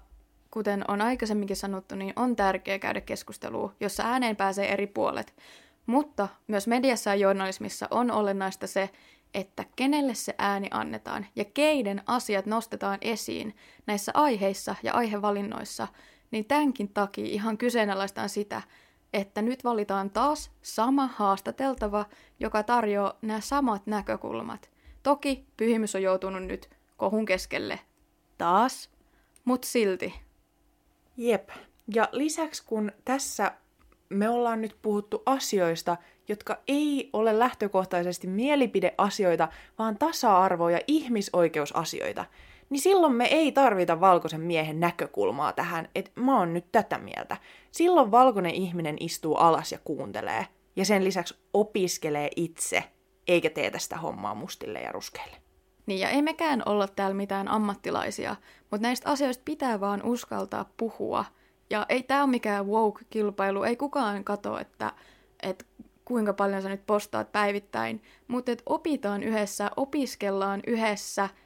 kuten 0.52 0.86
on 0.88 1.02
aikaisemminkin 1.02 1.56
sanottu, 1.56 1.96
niin 1.96 2.14
on 2.16 2.36
tärkeää 2.36 2.80
käydä 2.80 3.02
keskustelua, 3.02 3.74
jossa 3.80 4.04
ääneen 4.04 4.36
pääsee 4.36 4.74
eri 4.74 4.88
puolet. 4.88 5.36
Mutta 5.86 6.28
myös 6.48 6.68
mediassa 6.68 7.10
ja 7.10 7.16
journalismissa 7.16 7.88
on 7.92 8.12
olennaista 8.12 8.68
se, 8.68 8.90
että 9.34 9.66
kenelle 9.76 10.14
se 10.16 10.36
ääni 10.38 10.68
annetaan 10.72 11.26
ja 11.36 11.46
keiden 11.46 12.04
asiat 12.06 12.46
nostetaan 12.46 12.98
esiin 13.02 13.56
näissä 13.88 14.12
aiheissa 14.16 14.76
ja 14.84 14.94
aihevalinnoissa, 14.94 15.88
niin 16.32 16.46
tämänkin 16.46 16.94
takia 16.94 17.26
ihan 17.26 17.58
kyseenalaistaan 17.58 18.30
sitä, 18.30 18.62
että 19.14 19.42
nyt 19.42 19.64
valitaan 19.64 20.10
taas 20.10 20.52
sama 20.62 21.08
haastateltava, 21.08 22.06
joka 22.40 22.64
tarjoaa 22.64 23.18
nämä 23.22 23.42
samat 23.42 23.88
näkökulmat. 23.88 24.70
Toki 25.04 25.46
pyhimys 25.58 25.96
on 25.96 26.02
joutunut 26.02 26.44
nyt 26.44 26.70
kohun 26.98 27.26
keskelle 27.26 27.80
taas, 28.38 28.90
mutta 29.46 29.68
silti. 29.68 30.14
Jep. 31.18 31.50
Ja 31.94 32.10
lisäksi 32.12 32.64
kun 32.66 32.92
tässä 33.06 33.52
me 34.10 34.30
ollaan 34.30 34.62
nyt 34.62 34.78
puhuttu 34.82 35.24
asioista, 35.26 35.98
jotka 36.28 36.58
ei 36.68 37.10
ole 37.14 37.40
lähtökohtaisesti 37.40 38.28
mielipideasioita, 38.28 39.48
vaan 39.80 39.98
tasa-arvo- 39.98 40.70
ja 40.70 40.80
ihmisoikeusasioita, 40.88 42.26
niin 42.70 42.82
silloin 42.82 43.14
me 43.14 43.26
ei 43.26 43.52
tarvita 43.52 44.00
valkoisen 44.00 44.42
miehen 44.42 44.80
näkökulmaa 44.80 45.54
tähän, 45.54 45.90
että 45.96 46.12
mä 46.16 46.38
oon 46.38 46.54
nyt 46.54 46.72
tätä 46.72 46.98
mieltä. 46.98 47.38
Silloin 47.72 48.12
valkoinen 48.12 48.54
ihminen 48.54 48.98
istuu 49.00 49.36
alas 49.36 49.72
ja 49.72 49.80
kuuntelee, 49.84 50.48
ja 50.76 50.86
sen 50.86 51.04
lisäksi 51.04 51.38
opiskelee 51.54 52.30
itse, 52.36 52.84
eikä 53.28 53.50
tee 53.50 53.72
tästä 53.72 53.98
hommaa 53.98 54.36
mustille 54.36 54.82
ja 54.82 54.92
ruskeille. 54.92 55.38
Niin, 55.86 56.00
ja 56.00 56.10
ei 56.10 56.22
mekään 56.22 56.64
olla 56.66 56.88
täällä 56.88 57.16
mitään 57.16 57.48
ammattilaisia, 57.48 58.36
mutta 58.72 58.88
näistä 58.88 59.10
asioista 59.10 59.42
pitää 59.46 59.80
vaan 59.80 60.04
uskaltaa 60.04 60.70
puhua. 60.78 61.26
Ja 61.70 61.86
ei 61.90 62.04
tämä 62.04 62.24
ole 62.24 62.30
mikään 62.30 62.68
woke-kilpailu, 62.68 63.64
ei 63.64 63.76
kukaan 63.76 64.24
katso, 64.24 64.58
että, 64.58 64.94
että 65.44 65.66
kuinka 66.06 66.34
paljon 66.34 66.62
sä 66.62 66.70
nyt 66.70 66.86
postaat 66.86 67.32
päivittäin, 67.32 68.02
mutta 68.28 68.52
että 68.52 68.64
opitaan 68.66 69.24
yhdessä, 69.24 69.72
opiskellaan 69.76 70.62
yhdessä– 70.68 71.30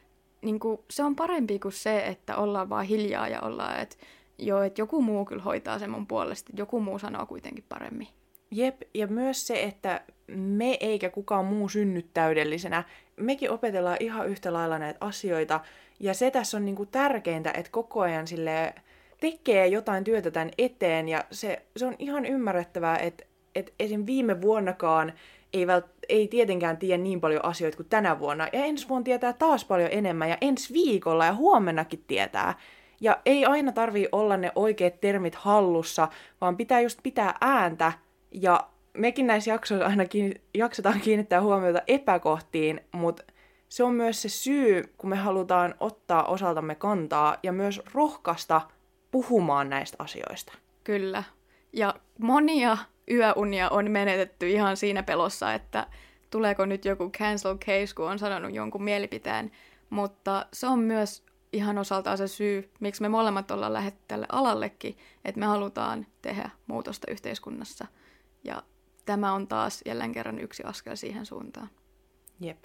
niin 0.44 0.60
kuin, 0.60 0.80
se 0.90 1.04
on 1.04 1.16
parempi 1.16 1.60
kuin 1.60 1.72
se, 1.72 2.00
että 2.00 2.38
ollaan 2.38 2.70
vaan 2.70 2.86
hiljaa 2.86 3.28
ja 3.28 3.42
ollaan, 3.42 3.80
että 3.80 3.96
joo, 4.38 4.62
että 4.62 4.82
joku 4.82 5.02
muu 5.02 5.26
kyllä 5.26 5.44
hoitaa 5.44 5.80
sen 5.80 5.90
mun 5.90 6.08
puolesta, 6.08 6.52
joku 6.58 6.80
muu 6.80 7.00
sanoo 7.00 7.26
kuitenkin 7.26 7.66
paremmin. 7.70 8.08
Jep, 8.52 8.82
ja 8.94 9.08
myös 9.08 9.48
se, 9.48 9.64
että 9.64 10.02
me 10.36 10.78
eikä 10.80 11.10
kukaan 11.10 11.46
muu 11.46 11.70
synny 11.70 12.06
täydellisenä. 12.14 12.84
Mekin 13.16 13.52
opetellaan 13.52 13.98
ihan 14.00 14.28
yhtä 14.28 14.54
lailla 14.54 14.80
näitä 14.80 14.98
asioita, 15.02 15.60
ja 16.00 16.14
se 16.14 16.32
tässä 16.32 16.58
on 16.58 16.66
niinku 16.66 16.86
tärkeintä, 16.86 17.52
että 17.52 17.72
koko 17.72 18.02
ajan 18.02 18.28
sille 18.28 18.74
tekee 19.22 19.68
jotain 19.68 20.04
työtä 20.04 20.32
tämän 20.32 20.52
eteen, 20.58 21.10
ja 21.10 21.24
se, 21.32 21.62
se 21.78 21.86
on 21.86 21.96
ihan 22.00 22.26
ymmärrettävää, 22.26 22.98
että, 22.98 23.26
että 23.56 23.72
esim. 23.80 24.06
viime 24.06 24.42
vuonnakaan 24.42 25.14
ei, 25.54 25.68
vält, 25.68 25.86
ei 26.10 26.28
tietenkään 26.28 26.78
tiedä 26.78 27.04
niin 27.04 27.22
paljon 27.22 27.46
asioita 27.46 27.78
kuin 27.78 27.90
tänä 27.90 28.20
vuonna. 28.20 28.48
Ja 28.54 28.64
ensi 28.64 28.90
vuonna 28.90 29.04
tietää 29.04 29.34
taas 29.34 29.66
paljon 29.66 29.90
enemmän 29.92 30.30
ja 30.30 30.38
ensi 30.42 30.74
viikolla 30.74 31.26
ja 31.26 31.34
huomennakin 31.34 32.04
tietää. 32.08 32.56
Ja 33.02 33.18
ei 33.26 33.46
aina 33.46 33.72
tarvii 33.72 34.08
olla 34.12 34.38
ne 34.38 34.52
oikeat 34.56 35.02
termit 35.02 35.36
hallussa, 35.36 36.08
vaan 36.42 36.58
pitää 36.58 36.82
just 36.82 37.00
pitää 37.04 37.36
ääntä. 37.42 37.92
Ja 38.32 38.68
mekin 38.98 39.28
näissä 39.28 39.52
jaksoissa 39.52 39.88
aina 39.88 40.06
kiinni, 40.06 40.42
jaksetaan 40.54 41.00
kiinnittää 41.02 41.42
huomiota 41.42 41.82
epäkohtiin, 41.88 42.82
mutta 42.92 43.24
se 43.70 43.84
on 43.84 43.94
myös 43.94 44.22
se 44.22 44.30
syy, 44.30 44.94
kun 44.98 45.10
me 45.10 45.16
halutaan 45.16 45.76
ottaa 45.80 46.24
osaltamme 46.24 46.76
kantaa 46.76 47.38
ja 47.44 47.52
myös 47.52 47.82
rohkaista 47.94 48.62
puhumaan 49.12 49.70
näistä 49.70 49.96
asioista. 50.00 50.54
Kyllä. 50.84 51.24
Ja 51.74 51.96
monia 52.20 52.78
yöunia 53.12 53.70
on 53.70 53.92
menetetty 53.92 54.50
ihan 54.50 54.78
siinä 54.78 55.04
pelossa, 55.04 55.54
että 55.54 55.88
tuleeko 56.30 56.66
nyt 56.66 56.86
joku 56.86 57.10
cancel 57.10 57.58
case, 57.58 57.96
kun 57.96 58.10
on 58.10 58.20
sanonut 58.20 58.54
jonkun 58.54 58.84
mielipiteen. 58.84 59.52
Mutta 59.90 60.46
se 60.54 60.68
on 60.68 60.80
myös 60.80 61.24
ihan 61.54 61.78
osaltaan 61.78 62.18
se 62.18 62.28
syy, 62.28 62.72
miksi 62.80 63.02
me 63.02 63.10
molemmat 63.10 63.52
ollaan 63.52 63.74
lähdetty 63.74 64.02
tälle 64.08 64.26
alallekin, 64.32 64.98
että 65.26 65.40
me 65.40 65.46
halutaan 65.46 66.06
tehdä 66.22 66.50
muutosta 66.68 67.12
yhteiskunnassa. 67.12 67.88
Ja 68.44 68.64
tämä 69.06 69.34
on 69.34 69.48
taas 69.48 69.82
jälleen 69.86 70.12
kerran 70.12 70.40
yksi 70.40 70.64
askel 70.64 70.96
siihen 70.96 71.26
suuntaan. 71.26 71.70
Jep. 72.40 72.64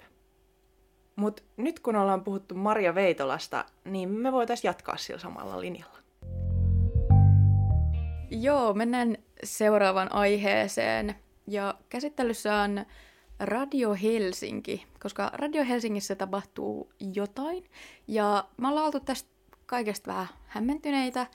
Mutta 1.15 1.43
nyt 1.57 1.79
kun 1.79 1.95
ollaan 1.95 2.23
puhuttu 2.23 2.55
Maria 2.55 2.95
Veitolasta, 2.95 3.65
niin 3.85 4.09
me 4.09 4.31
voitaisiin 4.31 4.69
jatkaa 4.69 4.97
sillä 4.97 5.19
samalla 5.19 5.61
linjalla. 5.61 5.99
Joo, 8.31 8.73
mennään 8.73 9.17
seuraavaan 9.43 10.13
aiheeseen. 10.13 11.15
Ja 11.47 11.75
käsittelyssä 11.89 12.55
on 12.55 12.85
Radio 13.39 13.93
Helsinki, 13.93 14.85
koska 14.99 15.31
Radio 15.33 15.65
Helsingissä 15.65 16.15
tapahtuu 16.15 16.91
jotain. 17.13 17.63
Ja 18.07 18.45
me 18.57 18.67
ollaan 18.67 18.85
oltu 18.85 18.99
tästä 18.99 19.29
kaikesta 19.65 20.07
vähän 20.11 20.27
hämmentyneitä. 20.47 21.27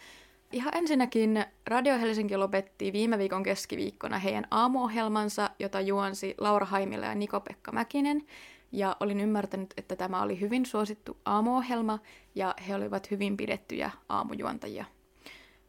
Ihan 0.53 0.77
ensinnäkin 0.77 1.45
Radio 1.67 1.99
Helsinki 1.99 2.37
lopetti 2.37 2.93
viime 2.93 3.19
viikon 3.19 3.43
keskiviikkona 3.43 4.19
heidän 4.19 4.47
aamuohjelmansa, 4.51 5.51
jota 5.59 5.81
juonsi 5.81 6.35
Laura 6.39 6.67
Haimila 6.67 7.07
ja 7.07 7.15
Niko-Pekka 7.15 7.73
Mäkinen. 7.73 8.27
Ja 8.73 8.97
olin 9.01 9.21
ymmärtänyt, 9.21 9.75
että 9.77 9.97
tämä 9.97 10.23
oli 10.23 10.41
hyvin 10.41 10.67
suosittu 10.67 11.17
aamuohjelma 11.25 11.99
ja 12.35 12.55
he 12.69 12.75
olivat 12.75 13.11
hyvin 13.11 13.37
pidettyjä 13.37 13.91
aamujuontajia. 14.09 14.85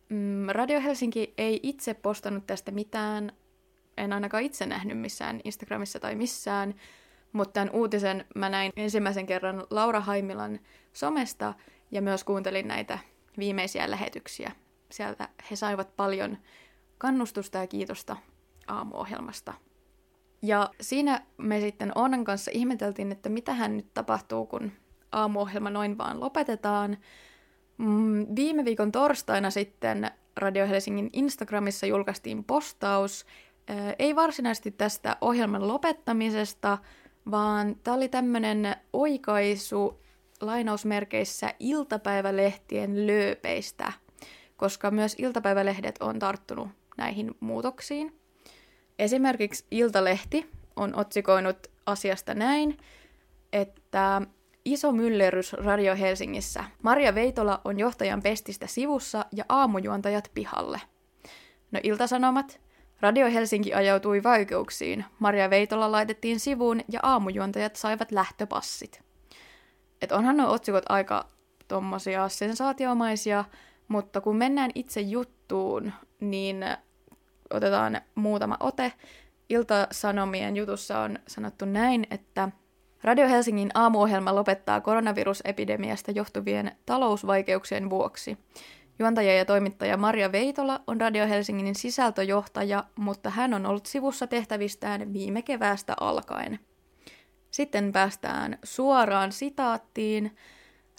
Mm, 0.09 0.47
Radio 0.49 0.81
Helsinki 0.81 1.33
ei 1.37 1.59
itse 1.63 1.93
postannut 1.93 2.47
tästä 2.47 2.71
mitään, 2.71 3.31
en 3.97 4.13
ainakaan 4.13 4.43
itse 4.43 4.65
nähnyt 4.65 4.99
missään 4.99 5.41
Instagramissa 5.43 5.99
tai 5.99 6.15
missään, 6.15 6.75
mutta 7.31 7.53
tämän 7.53 7.73
uutisen 7.73 8.25
mä 8.35 8.49
näin 8.49 8.71
ensimmäisen 8.75 9.25
kerran 9.25 9.63
Laura 9.69 9.99
Haimilan 9.99 10.59
somesta 10.93 11.53
ja 11.91 12.01
myös 12.01 12.23
kuuntelin 12.23 12.67
näitä 12.67 12.99
viimeisiä 13.37 13.91
lähetyksiä. 13.91 14.51
Sieltä 14.91 15.29
he 15.51 15.55
saivat 15.55 15.95
paljon 15.95 16.37
kannustusta 16.97 17.57
ja 17.57 17.67
kiitosta 17.67 18.17
aamuohjelmasta. 18.67 19.53
Ja 20.41 20.69
siinä 20.81 21.25
me 21.37 21.59
sitten 21.59 21.91
Oonan 21.95 22.23
kanssa 22.23 22.51
ihmeteltiin, 22.53 23.11
että 23.11 23.29
mitä 23.29 23.53
hän 23.53 23.77
nyt 23.77 23.93
tapahtuu, 23.93 24.45
kun 24.45 24.71
aamuohjelma 25.11 25.69
noin 25.69 25.97
vaan 25.97 26.19
lopetetaan. 26.19 26.97
Mm, 27.77 28.27
viime 28.35 28.65
viikon 28.65 28.91
torstaina 28.91 29.49
sitten 29.49 30.11
Radio 30.37 30.67
Helsingin 30.67 31.09
Instagramissa 31.13 31.85
julkaistiin 31.85 32.43
postaus, 32.43 33.25
ei 33.99 34.15
varsinaisesti 34.15 34.71
tästä 34.71 35.17
ohjelman 35.21 35.67
lopettamisesta, 35.67 36.77
vaan 37.31 37.75
tämä 37.83 37.97
oli 37.97 38.09
tämmöinen 38.09 38.75
oikaisu 38.93 39.99
lainausmerkeissä 40.41 41.53
iltapäivälehtien 41.59 43.07
lööpeistä, 43.07 43.93
koska 44.57 44.91
myös 44.91 45.15
iltapäivälehdet 45.17 45.95
on 45.99 46.19
tarttunut 46.19 46.67
näihin 46.97 47.35
muutoksiin. 47.39 48.19
Esimerkiksi 48.99 49.65
Iltalehti 49.71 50.49
on 50.75 50.95
otsikoinut 50.95 51.67
asiasta 51.85 52.33
näin, 52.33 52.77
että 53.53 54.21
iso 54.65 54.91
myllerys 54.91 55.53
Radio 55.53 55.95
Helsingissä. 55.95 56.63
Maria 56.81 57.15
Veitola 57.15 57.61
on 57.65 57.79
johtajan 57.79 58.21
pestistä 58.21 58.67
sivussa 58.67 59.25
ja 59.31 59.45
aamujuontajat 59.49 60.31
pihalle. 60.33 60.81
No 61.71 61.79
Iltasanomat. 61.83 62.61
Radio 62.99 63.31
Helsinki 63.31 63.73
ajautui 63.73 64.23
vaikeuksiin. 64.23 65.05
Maria 65.19 65.49
Veitola 65.49 65.91
laitettiin 65.91 66.39
sivuun 66.39 66.81
ja 66.91 66.99
aamujuontajat 67.03 67.75
saivat 67.75 68.11
lähtöpassit. 68.11 69.01
Et 70.01 70.11
onhan 70.11 70.37
nuo 70.37 70.51
otsikot 70.51 70.83
aika 70.89 71.29
tommosia 71.67 72.29
sensaatiomaisia, 72.29 73.45
mutta 73.87 74.21
kun 74.21 74.35
mennään 74.35 74.71
itse 74.75 75.01
juttuun, 75.01 75.93
niin 76.19 76.65
otetaan 77.49 78.01
muutama 78.15 78.57
ote. 78.59 78.93
Ilta-Sanomien 79.49 80.55
jutussa 80.55 80.99
on 80.99 81.19
sanottu 81.27 81.65
näin, 81.65 82.07
että 82.11 82.49
Radio 83.05 83.27
Helsingin 83.27 83.71
aamuohjelma 83.73 84.35
lopettaa 84.35 84.81
koronavirusepidemiasta 84.81 86.11
johtuvien 86.11 86.71
talousvaikeuksien 86.85 87.89
vuoksi. 87.89 88.37
Juontaja 88.99 89.35
ja 89.37 89.45
toimittaja 89.45 89.97
Maria 89.97 90.31
Veitola 90.31 90.81
on 90.87 91.01
Radio 91.01 91.27
Helsingin 91.27 91.75
sisältöjohtaja, 91.75 92.83
mutta 92.95 93.29
hän 93.29 93.53
on 93.53 93.65
ollut 93.65 93.85
sivussa 93.85 94.27
tehtävistään 94.27 95.13
viime 95.13 95.41
keväästä 95.41 95.93
alkaen. 95.99 96.59
Sitten 97.51 97.91
päästään 97.91 98.57
suoraan 98.63 99.31
sitaattiin. 99.31 100.35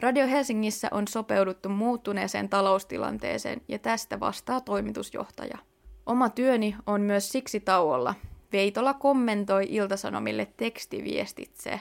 Radio 0.00 0.26
Helsingissä 0.26 0.88
on 0.90 1.09
sopeuduttu 1.09 1.68
muuttuneeseen 1.68 2.48
taloustilanteeseen 2.48 3.61
ja 3.68 3.78
tästä 3.78 4.20
vastaa 4.20 4.61
toimitusjohtaja. 4.61 5.59
Oma 6.07 6.28
työni 6.28 6.76
on 6.86 7.00
myös 7.00 7.32
siksi 7.32 7.61
tauolla. 7.61 8.14
Veitola 8.52 8.94
kommentoi 8.94 9.64
Iltasanomille 9.68 10.48
tekstiviestitse. 10.57 11.80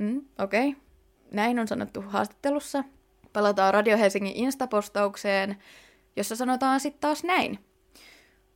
Mm, 0.00 0.22
Okei. 0.38 0.68
Okay. 0.68 0.80
Näin 1.32 1.58
on 1.58 1.68
sanottu 1.68 2.02
haastattelussa. 2.06 2.84
Palataan 3.32 3.74
Radio 3.74 3.98
Helsingin 3.98 4.36
instapostaukseen, 4.36 5.56
jossa 6.16 6.36
sanotaan 6.36 6.80
sitten 6.80 7.00
taas 7.00 7.24
näin. 7.24 7.58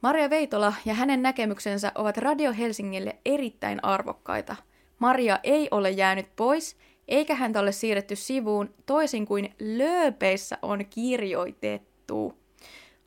Maria 0.03 0.31
Veitola 0.31 0.75
ja 0.85 0.95
hänen 0.95 1.23
näkemyksensä 1.23 1.93
ovat 1.95 2.17
Radio 2.17 2.53
Helsingille 2.53 3.17
erittäin 3.25 3.85
arvokkaita. 3.85 4.57
Maria 4.99 5.39
ei 5.43 5.69
ole 5.71 5.91
jäänyt 5.91 6.37
pois, 6.37 6.77
eikä 7.09 7.35
häntä 7.35 7.61
ole 7.61 7.73
siirretty 7.73 8.17
sivuun 8.17 8.75
toisin 8.87 9.27
kuin 9.27 9.55
lööpeissä 9.61 10.59
on 10.63 10.87
kirjoitettu. 10.91 12.39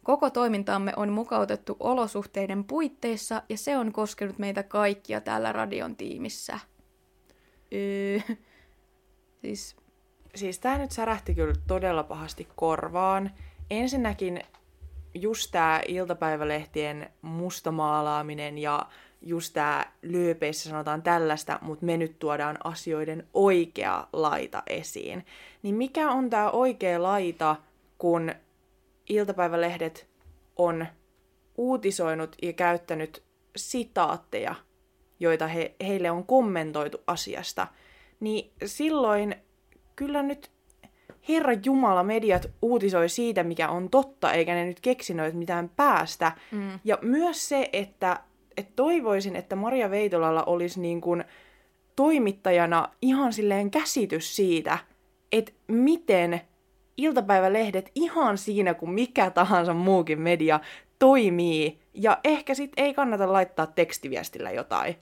Koko 0.04 0.30
toimintaamme 0.30 0.94
on 0.96 1.10
mukautettu 1.10 1.78
olosuhteiden 1.80 2.64
puitteissa 2.64 3.42
ja 3.50 3.58
se 3.58 3.78
on 3.78 3.92
koskenut 3.92 4.40
meitä 4.40 4.64
kaikkia 4.64 5.22
täällä 5.22 5.52
radion 5.52 5.96
tiimissä. 5.96 6.60
Öö, 7.74 8.20
siis... 9.42 9.76
Siis 10.36 10.60
tää 10.60 10.78
nyt 10.78 10.92
särähti 10.92 11.36
kyllä 11.36 11.54
todella 11.68 12.04
pahasti 12.04 12.48
korvaan. 12.56 13.32
Ensinnäkin 13.70 14.42
just 15.14 15.52
tää 15.52 15.82
iltapäivälehtien 15.88 17.10
mustamaalaaminen 17.22 18.58
ja 18.58 18.86
just 19.22 19.54
tää 19.54 19.92
lyöpeissä 20.02 20.70
sanotaan 20.70 21.02
tällaista, 21.02 21.60
mutta 21.62 21.86
me 21.86 21.98
nyt 21.98 22.20
tuodaan 22.20 22.58
asioiden 22.64 23.28
oikea 23.34 24.08
laita 24.14 24.64
esiin. 24.68 25.26
Niin 25.64 25.76
mikä 25.76 26.12
on 26.12 26.30
tää 26.30 26.52
oikea 26.52 27.04
laita, 27.04 27.56
kun 27.98 28.32
iltapäivälehdet 29.10 30.08
on 30.56 30.88
uutisoinut 31.58 32.36
ja 32.42 32.54
käyttänyt 32.54 33.24
sitaatteja, 33.56 34.56
joita 35.20 35.48
he, 35.48 35.76
heille 35.88 36.12
on 36.12 36.26
kommentoitu 36.26 36.98
asiasta, 37.08 37.68
niin 38.20 38.52
silloin 38.66 39.36
kyllä 39.96 40.24
nyt 40.24 40.52
Herra 41.30 41.54
Jumala, 41.66 42.04
mediat 42.04 42.50
uutisoi 42.62 43.10
siitä, 43.10 43.44
mikä 43.44 43.70
on 43.70 43.90
totta, 43.90 44.34
eikä 44.34 44.54
ne 44.54 44.66
nyt 44.66 44.80
keksinyt 44.80 45.34
mitään 45.34 45.72
päästä. 45.76 46.32
Mm. 46.52 46.80
Ja 46.84 46.98
myös 47.02 47.50
se, 47.50 47.70
että, 47.74 48.20
että 48.58 48.74
toivoisin, 48.76 49.36
että 49.36 49.56
Maria 49.56 49.92
Veitolalla 49.92 50.44
olisi 50.44 50.80
niin 50.80 51.02
kuin 51.02 51.24
toimittajana 51.96 52.90
ihan 53.02 53.34
silleen 53.34 53.72
käsitys 53.72 54.36
siitä, 54.36 54.78
että 55.32 55.52
miten 55.68 56.42
iltapäivälehdet 56.98 57.92
ihan 57.96 58.38
siinä 58.38 58.74
kuin 58.74 58.92
mikä 58.92 59.30
tahansa 59.30 59.74
muukin 59.74 60.22
media 60.22 60.60
toimii. 61.00 61.80
Ja 61.94 62.20
ehkä 62.24 62.54
sitten 62.54 62.86
ei 62.86 62.94
kannata 62.94 63.34
laittaa 63.34 63.68
tekstiviestillä 63.68 64.52
jotain, 64.52 64.96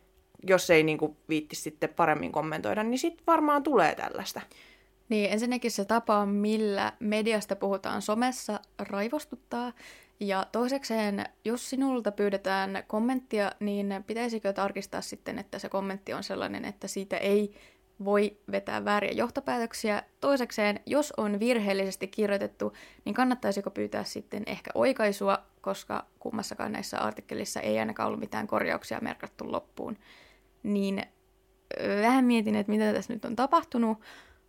jos 0.48 0.70
ei 0.70 0.84
niinku 0.84 1.18
viitti 1.30 1.56
sitten 1.56 1.90
paremmin 1.90 2.32
kommentoida, 2.32 2.84
niin 2.84 3.00
sitten 3.00 3.26
varmaan 3.28 3.64
tulee 3.64 3.96
tällaista. 3.96 4.42
Niin, 5.10 5.32
ensinnäkin 5.32 5.72
se 5.72 5.86
tapa, 5.86 6.26
millä 6.26 6.94
mediasta 7.00 7.56
puhutaan 7.56 8.02
somessa, 8.02 8.60
raivostuttaa. 8.80 9.74
Ja 10.20 10.46
toisekseen, 10.52 11.26
jos 11.46 11.70
sinulta 11.70 12.12
pyydetään 12.12 12.84
kommenttia, 12.88 13.52
niin 13.60 14.04
pitäisikö 14.08 14.54
tarkistaa 14.54 15.02
sitten, 15.02 15.40
että 15.40 15.60
se 15.60 15.70
kommentti 15.70 16.14
on 16.14 16.24
sellainen, 16.24 16.66
että 16.66 16.88
siitä 16.88 17.18
ei 17.18 17.56
voi 18.06 18.38
vetää 18.52 18.86
vääriä 18.86 19.12
johtopäätöksiä. 19.12 20.04
Toisekseen, 20.22 20.80
jos 20.86 21.14
on 21.18 21.40
virheellisesti 21.40 22.08
kirjoitettu, 22.08 22.74
niin 23.06 23.16
kannattaisiko 23.16 23.72
pyytää 23.72 24.04
sitten 24.04 24.44
ehkä 24.46 24.72
oikaisua, 24.74 25.38
koska 25.62 26.06
kummassakaan 26.20 26.72
näissä 26.72 27.00
artikkelissa 27.00 27.60
ei 27.60 27.80
ainakaan 27.80 28.08
ollut 28.08 28.20
mitään 28.20 28.48
korjauksia 28.48 29.00
merkattu 29.02 29.52
loppuun. 29.52 29.98
Niin 30.66 31.04
vähän 32.02 32.26
mietin, 32.26 32.56
että 32.56 32.72
mitä 32.72 32.94
tässä 32.94 33.14
nyt 33.14 33.26
on 33.26 33.36
tapahtunut, 33.36 33.98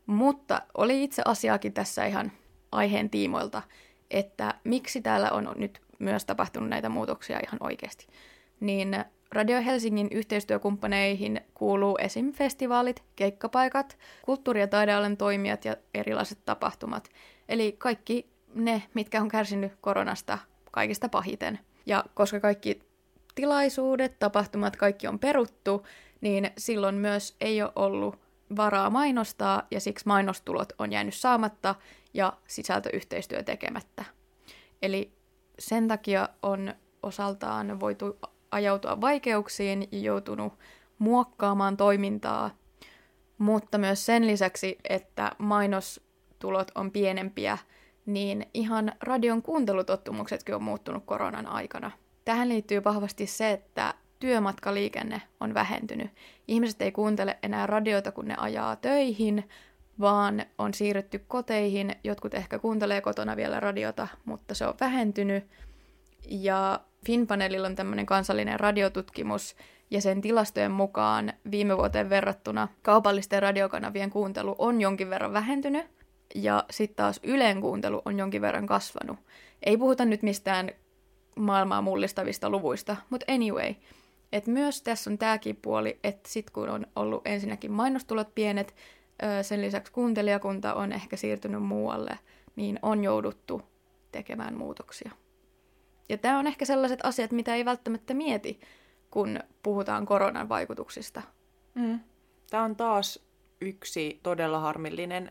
mutta 0.07 0.63
oli 0.75 1.05
itse 1.05 1.23
asiaakin 1.25 1.73
tässä 1.73 2.07
ihan 2.07 2.33
aiheen 2.73 3.11
tiimoilta, 3.11 3.63
että 4.11 4.55
miksi 4.65 5.01
täällä 5.01 5.31
on 5.31 5.53
nyt 5.57 5.81
myös 5.99 6.25
tapahtunut 6.25 6.69
näitä 6.69 6.89
muutoksia 6.89 7.41
ihan 7.43 7.59
oikeasti. 7.61 8.07
Niin 8.61 9.05
Radio 9.33 9.63
Helsingin 9.63 10.09
yhteistyökumppaneihin 10.11 11.41
kuuluu 11.55 11.97
esim. 12.01 12.33
festivaalit, 12.33 13.03
keikkapaikat, 13.17 13.99
kulttuuri- 14.23 14.61
ja 14.61 14.67
taidealan 14.67 15.17
toimijat 15.17 15.65
ja 15.65 15.77
erilaiset 15.95 16.39
tapahtumat. 16.45 17.09
Eli 17.49 17.73
kaikki 17.79 18.31
ne, 18.55 18.83
mitkä 18.95 19.21
on 19.21 19.29
kärsinyt 19.29 19.73
koronasta 19.81 20.39
kaikista 20.71 21.09
pahiten. 21.09 21.59
Ja 21.87 22.05
koska 22.15 22.41
kaikki 22.41 22.81
tilaisuudet, 23.35 24.19
tapahtumat, 24.19 24.77
kaikki 24.77 25.07
on 25.07 25.19
peruttu, 25.19 25.87
niin 26.21 26.51
silloin 26.59 26.95
myös 26.95 27.37
ei 27.41 27.63
ole 27.63 27.73
ollut 27.77 28.19
varaa 28.57 28.91
mainostaa 28.91 29.63
ja 29.71 29.81
siksi 29.81 30.07
mainostulot 30.07 30.73
on 30.79 30.93
jäänyt 30.93 31.15
saamatta 31.15 31.75
ja 32.15 32.33
sisältöyhteistyö 32.49 33.43
tekemättä. 33.43 34.05
Eli 34.83 35.13
sen 35.59 35.89
takia 35.89 36.29
on 36.43 36.75
osaltaan 37.03 37.81
voitu 37.81 38.19
ajautua 38.51 39.01
vaikeuksiin 39.01 39.89
ja 39.93 39.99
joutunut 39.99 40.53
muokkaamaan 40.99 41.77
toimintaa, 41.77 42.51
mutta 43.39 43.79
myös 43.79 44.07
sen 44.07 44.27
lisäksi, 44.27 44.79
että 44.89 45.33
mainostulot 45.39 46.71
on 46.75 46.91
pienempiä, 46.91 47.59
niin 48.07 48.47
ihan 48.55 48.93
radion 49.01 49.43
kuuntelutottumuksetkin 49.43 50.55
on 50.55 50.63
muuttunut 50.63 51.05
koronan 51.07 51.47
aikana. 51.47 51.91
Tähän 52.25 52.49
liittyy 52.49 52.85
vahvasti 52.85 53.27
se, 53.27 53.51
että 53.51 53.95
työmatkaliikenne 54.19 55.23
on 55.41 55.55
vähentynyt. 55.55 56.11
Ihmiset 56.49 56.83
ei 56.83 56.93
kuuntele 56.93 57.39
enää 57.43 57.67
radiota, 57.67 58.13
kun 58.13 58.29
ne 58.29 58.35
ajaa 58.39 58.77
töihin, 58.77 59.49
vaan 60.01 60.43
on 60.59 60.75
siirrytty 60.75 61.25
koteihin. 61.29 61.97
Jotkut 62.05 62.35
ehkä 62.35 62.59
kuuntelee 62.59 63.01
kotona 63.01 63.37
vielä 63.37 63.61
radiota, 63.61 64.09
mutta 64.25 64.55
se 64.55 64.67
on 64.67 64.75
vähentynyt. 64.81 65.45
Ja 66.29 66.81
Finpanelilla 67.07 67.67
on 67.67 67.75
tämmöinen 67.75 68.07
kansallinen 68.07 68.61
radiotutkimus, 68.61 69.57
ja 69.91 70.01
sen 70.01 70.21
tilastojen 70.21 70.71
mukaan 70.71 71.33
viime 71.51 71.77
vuoteen 71.77 72.11
verrattuna 72.11 72.69
kaupallisten 72.83 73.43
radiokanavien 73.43 74.11
kuuntelu 74.11 74.55
on 74.59 74.81
jonkin 74.81 75.11
verran 75.11 75.33
vähentynyt, 75.33 75.87
ja 76.35 76.65
sitten 76.71 76.97
taas 76.97 77.21
Ylen 77.23 77.61
kuuntelu 77.61 78.03
on 78.05 78.19
jonkin 78.19 78.43
verran 78.43 78.67
kasvanut. 78.67 79.19
Ei 79.63 79.77
puhuta 79.77 80.05
nyt 80.05 80.23
mistään 80.23 80.71
maailmaa 81.37 81.83
mullistavista 81.83 82.51
luvuista. 82.51 82.97
Mutta 83.11 83.33
anyway, 83.33 83.75
et 84.37 84.47
myös 84.47 84.83
tässä 84.83 85.11
on 85.11 85.19
tämäkin 85.19 85.57
puoli, 85.57 85.99
että 86.05 86.29
sitten 86.29 86.53
kun 86.53 86.69
on 86.69 86.87
ollut 86.97 87.27
ensinnäkin 87.27 87.73
mainostulot 87.73 88.35
pienet, 88.35 88.75
sen 89.43 89.63
lisäksi 89.63 89.93
kuuntelijakunta 89.93 90.75
on 90.75 90.93
ehkä 90.93 91.17
siirtynyt 91.17 91.63
muualle, 91.63 92.19
niin 92.57 92.79
on 92.83 93.05
jouduttu 93.05 93.63
tekemään 94.13 94.57
muutoksia. 94.57 95.11
Ja 96.09 96.19
tämä 96.19 96.39
on 96.39 96.47
ehkä 96.47 96.65
sellaiset 96.65 97.01
asiat, 97.03 97.33
mitä 97.33 97.55
ei 97.55 97.65
välttämättä 97.65 98.15
mieti, 98.15 98.61
kun 99.11 99.41
puhutaan 99.63 100.07
koronan 100.07 100.49
vaikutuksista. 100.49 101.23
Mm. 101.75 102.01
Tämä 102.51 102.63
on 102.63 102.77
taas 102.77 103.27
yksi 103.61 104.21
todella 104.23 104.61
harmillinen 104.61 105.31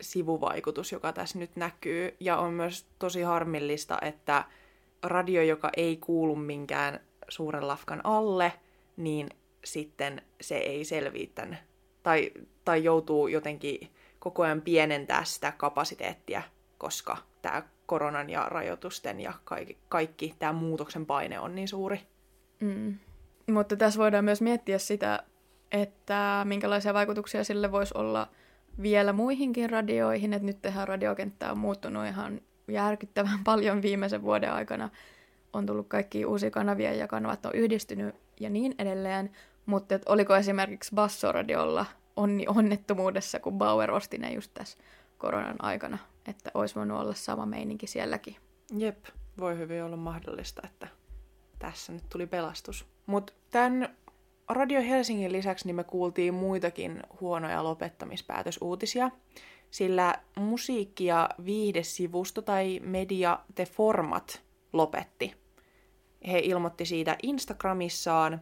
sivuvaikutus, 0.00 0.92
joka 0.92 1.12
tässä 1.12 1.38
nyt 1.38 1.56
näkyy. 1.56 2.16
Ja 2.20 2.36
on 2.36 2.52
myös 2.52 2.86
tosi 2.98 3.22
harmillista, 3.22 3.98
että 4.02 4.44
radio, 5.02 5.42
joka 5.42 5.70
ei 5.76 5.96
kuulu 5.96 6.36
minkään 6.36 7.00
suuren 7.32 7.68
lafkan 7.68 8.00
alle, 8.04 8.52
niin 8.96 9.28
sitten 9.64 10.22
se 10.40 10.56
ei 10.56 10.84
selviä 10.84 11.28
tämän, 11.34 11.58
tai, 12.02 12.30
tai 12.64 12.84
joutuu 12.84 13.28
jotenkin 13.28 13.90
koko 14.18 14.42
ajan 14.42 14.62
pienentää 14.62 15.24
sitä 15.24 15.52
kapasiteettia, 15.56 16.42
koska 16.78 17.16
tämä 17.42 17.62
koronan 17.86 18.30
ja 18.30 18.46
rajoitusten 18.48 19.20
ja 19.20 19.32
kaikki, 19.44 19.78
kaikki 19.88 20.34
tämä 20.38 20.52
muutoksen 20.52 21.06
paine 21.06 21.40
on 21.40 21.54
niin 21.54 21.68
suuri. 21.68 22.00
Mm. 22.60 22.98
Mutta 23.50 23.76
tässä 23.76 24.00
voidaan 24.00 24.24
myös 24.24 24.40
miettiä 24.40 24.78
sitä, 24.78 25.22
että 25.72 26.42
minkälaisia 26.44 26.94
vaikutuksia 26.94 27.44
sille 27.44 27.72
voisi 27.72 27.94
olla 27.96 28.28
vielä 28.82 29.12
muihinkin 29.12 29.70
radioihin, 29.70 30.32
että 30.32 30.46
nyt 30.46 30.62
tehdään 30.62 30.88
radiokenttä 30.88 31.50
on 31.50 31.58
muuttunut 31.58 32.06
ihan 32.06 32.40
järkyttävän 32.68 33.44
paljon 33.44 33.82
viimeisen 33.82 34.22
vuoden 34.22 34.52
aikana. 34.52 34.90
On 35.52 35.66
tullut 35.66 35.88
kaikki 35.88 36.26
uusia 36.26 36.50
kanavia 36.50 36.94
ja 36.94 37.08
kanavat 37.08 37.46
on 37.46 37.54
yhdistynyt 37.54 38.14
ja 38.40 38.50
niin 38.50 38.74
edelleen, 38.78 39.30
mutta 39.66 39.94
et 39.94 40.02
oliko 40.06 40.36
esimerkiksi 40.36 40.94
Bassoradiolla 40.94 41.86
onni 42.16 42.44
onnettomuudessa, 42.48 43.40
kun 43.40 43.58
Bauer 43.58 43.90
osti 43.90 44.18
ne 44.18 44.32
just 44.32 44.50
tässä 44.54 44.78
koronan 45.18 45.56
aikana, 45.58 45.98
että 46.26 46.50
olisi 46.54 46.74
voinut 46.74 47.00
olla 47.00 47.14
sama 47.14 47.46
meininki 47.46 47.86
sielläkin. 47.86 48.36
Jep, 48.76 49.04
voi 49.38 49.58
hyvin 49.58 49.82
olla 49.82 49.96
mahdollista, 49.96 50.62
että 50.64 50.88
tässä 51.58 51.92
nyt 51.92 52.04
tuli 52.08 52.26
pelastus. 52.26 52.86
Mutta 53.06 53.32
tämän 53.50 53.96
Radio 54.48 54.82
Helsingin 54.82 55.32
lisäksi 55.32 55.66
niin 55.66 55.76
me 55.76 55.84
kuultiin 55.84 56.34
muitakin 56.34 57.02
huonoja 57.20 57.64
lopettamispäätösuutisia, 57.64 59.10
sillä 59.70 60.14
musiikki- 60.38 61.06
ja 61.06 61.30
viihdesivusto 61.44 62.42
tai 62.42 62.80
media 62.84 63.38
The 63.54 63.64
Format 63.64 64.42
lopetti. 64.72 65.41
He 66.26 66.38
ilmoitti 66.38 66.84
siitä 66.84 67.16
Instagramissaan, 67.22 68.40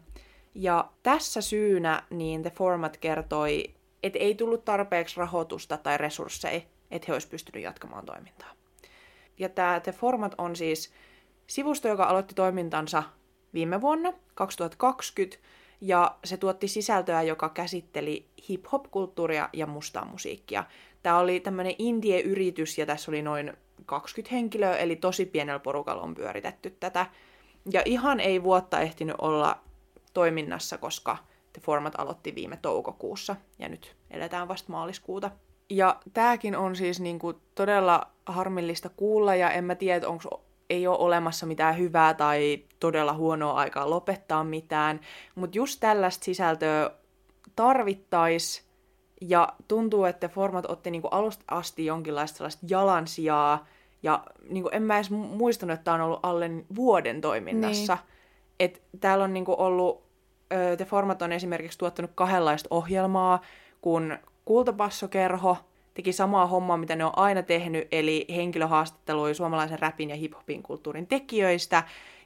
ja 0.55 0.91
tässä 1.03 1.41
syynä 1.41 2.03
niin 2.11 2.43
The 2.43 2.51
Format 2.51 2.97
kertoi, 2.97 3.64
että 4.03 4.18
ei 4.18 4.35
tullut 4.35 4.64
tarpeeksi 4.64 5.20
rahoitusta 5.20 5.76
tai 5.76 5.99
resursseja, 5.99 6.61
että 6.91 7.05
he 7.09 7.12
olisivat 7.12 7.31
pystyneet 7.31 7.64
jatkamaan 7.64 8.07
toimintaa. 8.07 8.51
Ja 9.39 9.49
tämä 9.49 9.81
The 9.81 9.93
Format 9.93 10.35
on 10.39 10.57
siis 10.57 10.93
sivusto, 11.47 11.89
joka 11.89 12.05
aloitti 12.05 12.35
toimintansa 12.35 13.03
viime 13.55 13.81
vuonna, 13.81 14.12
2020, 14.35 15.39
ja 15.81 16.16
se 16.24 16.37
tuotti 16.37 16.68
sisältöä, 16.68 17.22
joka 17.22 17.49
käsitteli 17.49 18.26
hip-hop-kulttuuria 18.49 19.49
ja 19.53 19.66
mustaa 19.66 20.05
musiikkia. 20.05 20.64
Tämä 21.03 21.18
oli 21.18 21.41
tämmöinen 21.41 21.74
indie-yritys 21.78 22.78
ja 22.78 22.87
tässä 22.87 23.11
oli 23.11 23.22
noin 23.22 23.53
20 23.87 24.35
henkilöä, 24.35 24.76
eli 24.76 24.97
tosi 24.97 25.26
pienellä 25.26 25.59
porukalla 25.59 26.03
on 26.03 26.14
pyöritetty 26.14 26.76
tätä. 26.81 27.07
Ja 27.72 27.82
ihan 27.84 28.20
ei 28.20 28.42
vuotta 28.42 28.80
ehtinyt 28.80 29.16
olla 29.18 29.58
toiminnassa, 30.14 30.78
koska 30.78 31.16
The 31.52 31.61
Format 31.61 31.94
aloitti 31.98 32.34
viime 32.34 32.58
toukokuussa 32.62 33.36
ja 33.58 33.68
nyt 33.68 33.96
eletään 34.11 34.48
vasta 34.48 34.72
maaliskuuta. 34.72 35.30
Ja 35.70 36.00
tämäkin 36.14 36.56
on 36.56 36.76
siis 36.76 37.00
niinku 37.00 37.32
todella 37.54 38.06
harmillista 38.26 38.88
kuulla 38.88 39.34
ja 39.34 39.50
en 39.50 39.64
mä 39.64 39.74
tiedä, 39.74 40.08
onko 40.08 40.44
ei 40.70 40.86
ole 40.86 40.98
olemassa 40.98 41.46
mitään 41.46 41.78
hyvää 41.78 42.14
tai 42.14 42.64
todella 42.80 43.12
huonoa 43.12 43.52
aikaa 43.52 43.90
lopettaa 43.90 44.44
mitään, 44.44 45.00
mutta 45.34 45.58
just 45.58 45.80
tällaista 45.80 46.24
sisältöä 46.24 46.90
tarvittaisi 47.56 48.62
ja 49.20 49.48
tuntuu, 49.68 50.04
että 50.04 50.28
format 50.28 50.70
otti 50.70 50.90
niinku 50.90 51.08
alusta 51.08 51.44
asti 51.48 51.86
jonkinlaista 51.86 52.36
sellaista 52.36 52.66
jalansijaa 52.68 53.66
ja 54.03 54.24
niinku 54.48 54.68
en 54.72 54.82
mä 54.82 54.96
edes 54.96 55.11
muistanut, 55.11 55.74
että 55.74 55.84
tämä 55.84 55.94
on 55.94 56.01
ollut 56.01 56.20
alle 56.22 56.51
vuoden 56.74 57.20
toiminnassa. 57.20 57.94
Niin. 57.94 58.05
Et 58.61 58.82
täällä 59.01 59.24
on 59.24 59.32
niinku 59.34 59.55
ollut, 59.59 60.03
The 60.76 60.84
Format 60.84 61.22
on 61.22 61.32
esimerkiksi 61.32 61.78
tuottanut 61.78 62.11
kahdenlaista 62.14 62.68
ohjelmaa, 62.70 63.40
kun 63.80 64.18
Kultapassokerho– 64.44 65.57
teki 65.94 66.12
samaa 66.12 66.46
hommaa, 66.46 66.76
mitä 66.76 66.96
ne 66.96 67.05
on 67.05 67.18
aina 67.18 67.42
tehnyt, 67.42 67.88
eli 67.92 68.26
henkilöhaastattelui 68.34 69.34
suomalaisen 69.34 69.78
räpin 69.78 70.11
ja 70.11 70.16
hiphopin 70.16 70.62
kulttuurin 70.62 71.07
tekijöistä. 71.07 71.82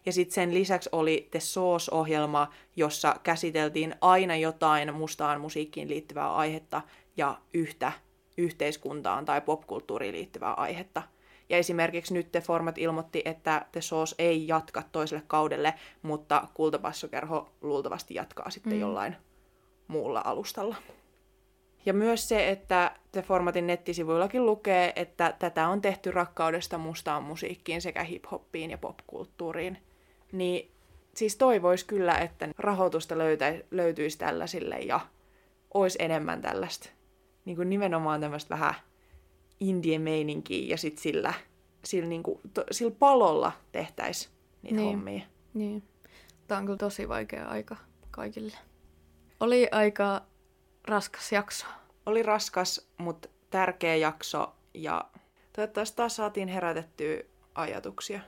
Ja 0.06 0.12
sitten 0.12 0.34
sen 0.34 0.54
lisäksi 0.54 0.88
oli 0.92 1.28
The 1.30 1.40
Source-ohjelma, 1.40 2.48
jossa 2.76 3.16
käsiteltiin 3.22 3.94
aina 4.00 4.36
jotain 4.36 4.94
mustaan 4.94 5.40
musiikkiin 5.40 5.88
liittyvää 5.88 6.34
aihetta 6.34 6.82
ja 7.16 7.38
yhtä 7.54 7.92
yhteiskuntaan 8.38 9.24
tai 9.24 9.40
popkulttuuriin 9.40 10.14
liittyvää 10.14 10.54
aihetta. 10.54 11.02
Ja 11.48 11.56
esimerkiksi 11.56 12.14
nyt 12.14 12.32
The 12.32 12.40
Format 12.40 12.78
ilmoitti, 12.78 13.22
että 13.24 13.66
The 13.72 13.80
Source 13.80 14.14
ei 14.18 14.48
jatka 14.48 14.82
toiselle 14.92 15.22
kaudelle, 15.26 15.74
mutta 16.02 16.48
Kultapassokerho 16.54 17.50
luultavasti 17.60 18.14
jatkaa 18.14 18.50
sitten 18.50 18.72
mm. 18.72 18.80
jollain 18.80 19.16
muulla 19.88 20.22
alustalla. 20.24 20.76
Ja 21.86 21.92
myös 21.92 22.28
se, 22.28 22.48
että 22.50 22.96
The 23.12 23.22
Formatin 23.22 23.66
nettisivuillakin 23.66 24.46
lukee, 24.46 24.92
että 24.96 25.34
tätä 25.38 25.68
on 25.68 25.80
tehty 25.80 26.10
rakkaudesta 26.10 26.78
mustaan 26.78 27.22
musiikkiin 27.22 27.82
sekä 27.82 28.04
hip-hoppiin 28.04 28.70
ja 28.70 28.78
popkulttuuriin. 28.78 29.78
Niin 30.32 30.70
siis 31.14 31.36
toivois 31.36 31.84
kyllä, 31.84 32.18
että 32.18 32.48
rahoitusta 32.58 33.18
löytä, 33.18 33.54
löytyisi 33.70 34.18
tällaisille 34.18 34.78
ja 34.78 35.00
olisi 35.74 35.98
enemmän 36.00 36.42
tällaista 36.42 36.90
niin 37.44 37.56
kuin 37.56 37.70
nimenomaan 37.70 38.20
tämmöistä 38.20 38.54
vähän 38.54 38.74
indie-meininkiä 39.60 40.66
ja 40.68 40.76
sitten 40.76 41.02
sillä, 41.02 41.34
sillä, 41.84 42.08
niin 42.08 42.22
kuin, 42.22 42.40
to, 42.54 42.64
sillä 42.70 42.94
palolla 42.98 43.52
tehtäisiin 43.72 44.34
niitä 44.62 44.76
niin. 44.76 44.88
hommia. 44.88 45.22
Niin. 45.54 45.82
Tämä 46.46 46.58
on 46.58 46.64
kyllä 46.64 46.78
tosi 46.78 47.08
vaikea 47.08 47.48
aika 47.48 47.76
kaikille. 48.10 48.56
Oli 49.40 49.68
aika 49.72 50.22
raskas 50.84 51.32
jakso. 51.32 51.66
Oli 52.06 52.22
raskas, 52.22 52.88
mutta 52.98 53.28
tärkeä 53.50 53.96
jakso 53.96 54.54
ja 54.74 55.04
toivottavasti 55.52 55.96
taas 55.96 56.16
saatiin 56.16 56.48
herätettyä 56.48 57.16
ajatuksia. 57.54 58.20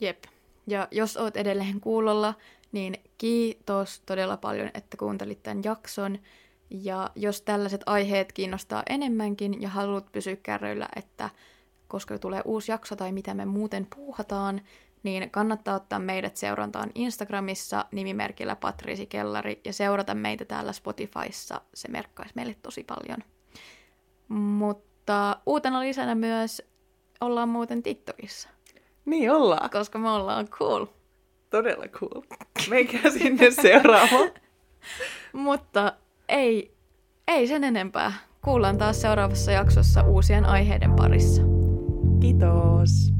Jep. 0.00 0.24
Ja 0.66 0.88
jos 0.90 1.16
oot 1.16 1.36
edelleen 1.36 1.80
kuulolla, 1.80 2.34
niin 2.72 2.96
kiitos 3.18 4.02
todella 4.06 4.36
paljon, 4.36 4.70
että 4.74 4.96
kuuntelit 4.96 5.42
tämän 5.42 5.64
jakson. 5.64 6.18
Ja 6.82 7.10
jos 7.14 7.42
tällaiset 7.42 7.80
aiheet 7.86 8.32
kiinnostaa 8.32 8.82
enemmänkin 8.88 9.62
ja 9.62 9.68
haluat 9.68 10.12
pysyä 10.12 10.36
kärryillä, 10.36 10.88
että 10.96 11.30
koska 11.88 12.18
tulee 12.18 12.42
uusi 12.44 12.72
jakso 12.72 12.96
tai 12.96 13.12
mitä 13.12 13.34
me 13.34 13.44
muuten 13.44 13.86
puuhataan, 13.96 14.60
niin 15.02 15.30
kannattaa 15.30 15.76
ottaa 15.76 15.98
meidät 15.98 16.36
seurantaan 16.36 16.90
Instagramissa 16.94 17.84
nimimerkillä 17.92 18.56
Patriisi 18.56 19.06
Kellari 19.06 19.60
ja 19.64 19.72
seurata 19.72 20.14
meitä 20.14 20.44
täällä 20.44 20.72
Spotifyssa. 20.72 21.60
Se 21.74 21.88
merkkaisi 21.88 22.32
meille 22.36 22.54
tosi 22.62 22.84
paljon. 22.84 23.18
Mutta 24.28 25.36
uutena 25.46 25.80
lisänä 25.80 26.14
myös 26.14 26.62
ollaan 27.20 27.48
muuten 27.48 27.82
TikTokissa. 27.82 28.48
Niin 29.04 29.32
ollaan. 29.32 29.70
Koska 29.70 29.98
me 29.98 30.10
ollaan 30.10 30.48
cool. 30.48 30.86
Todella 31.50 31.88
cool. 31.88 32.22
Meikää 32.70 33.10
sinne 33.10 33.50
seuraava. 33.50 34.18
Mutta 35.32 35.92
ei, 36.28 36.76
ei 37.28 37.46
sen 37.46 37.64
enempää. 37.64 38.12
Kuullaan 38.44 38.78
taas 38.78 39.00
seuraavassa 39.00 39.52
jaksossa 39.52 40.02
uusien 40.02 40.44
aiheiden 40.44 40.92
parissa. 40.92 41.42
Kiitos. 42.20 43.13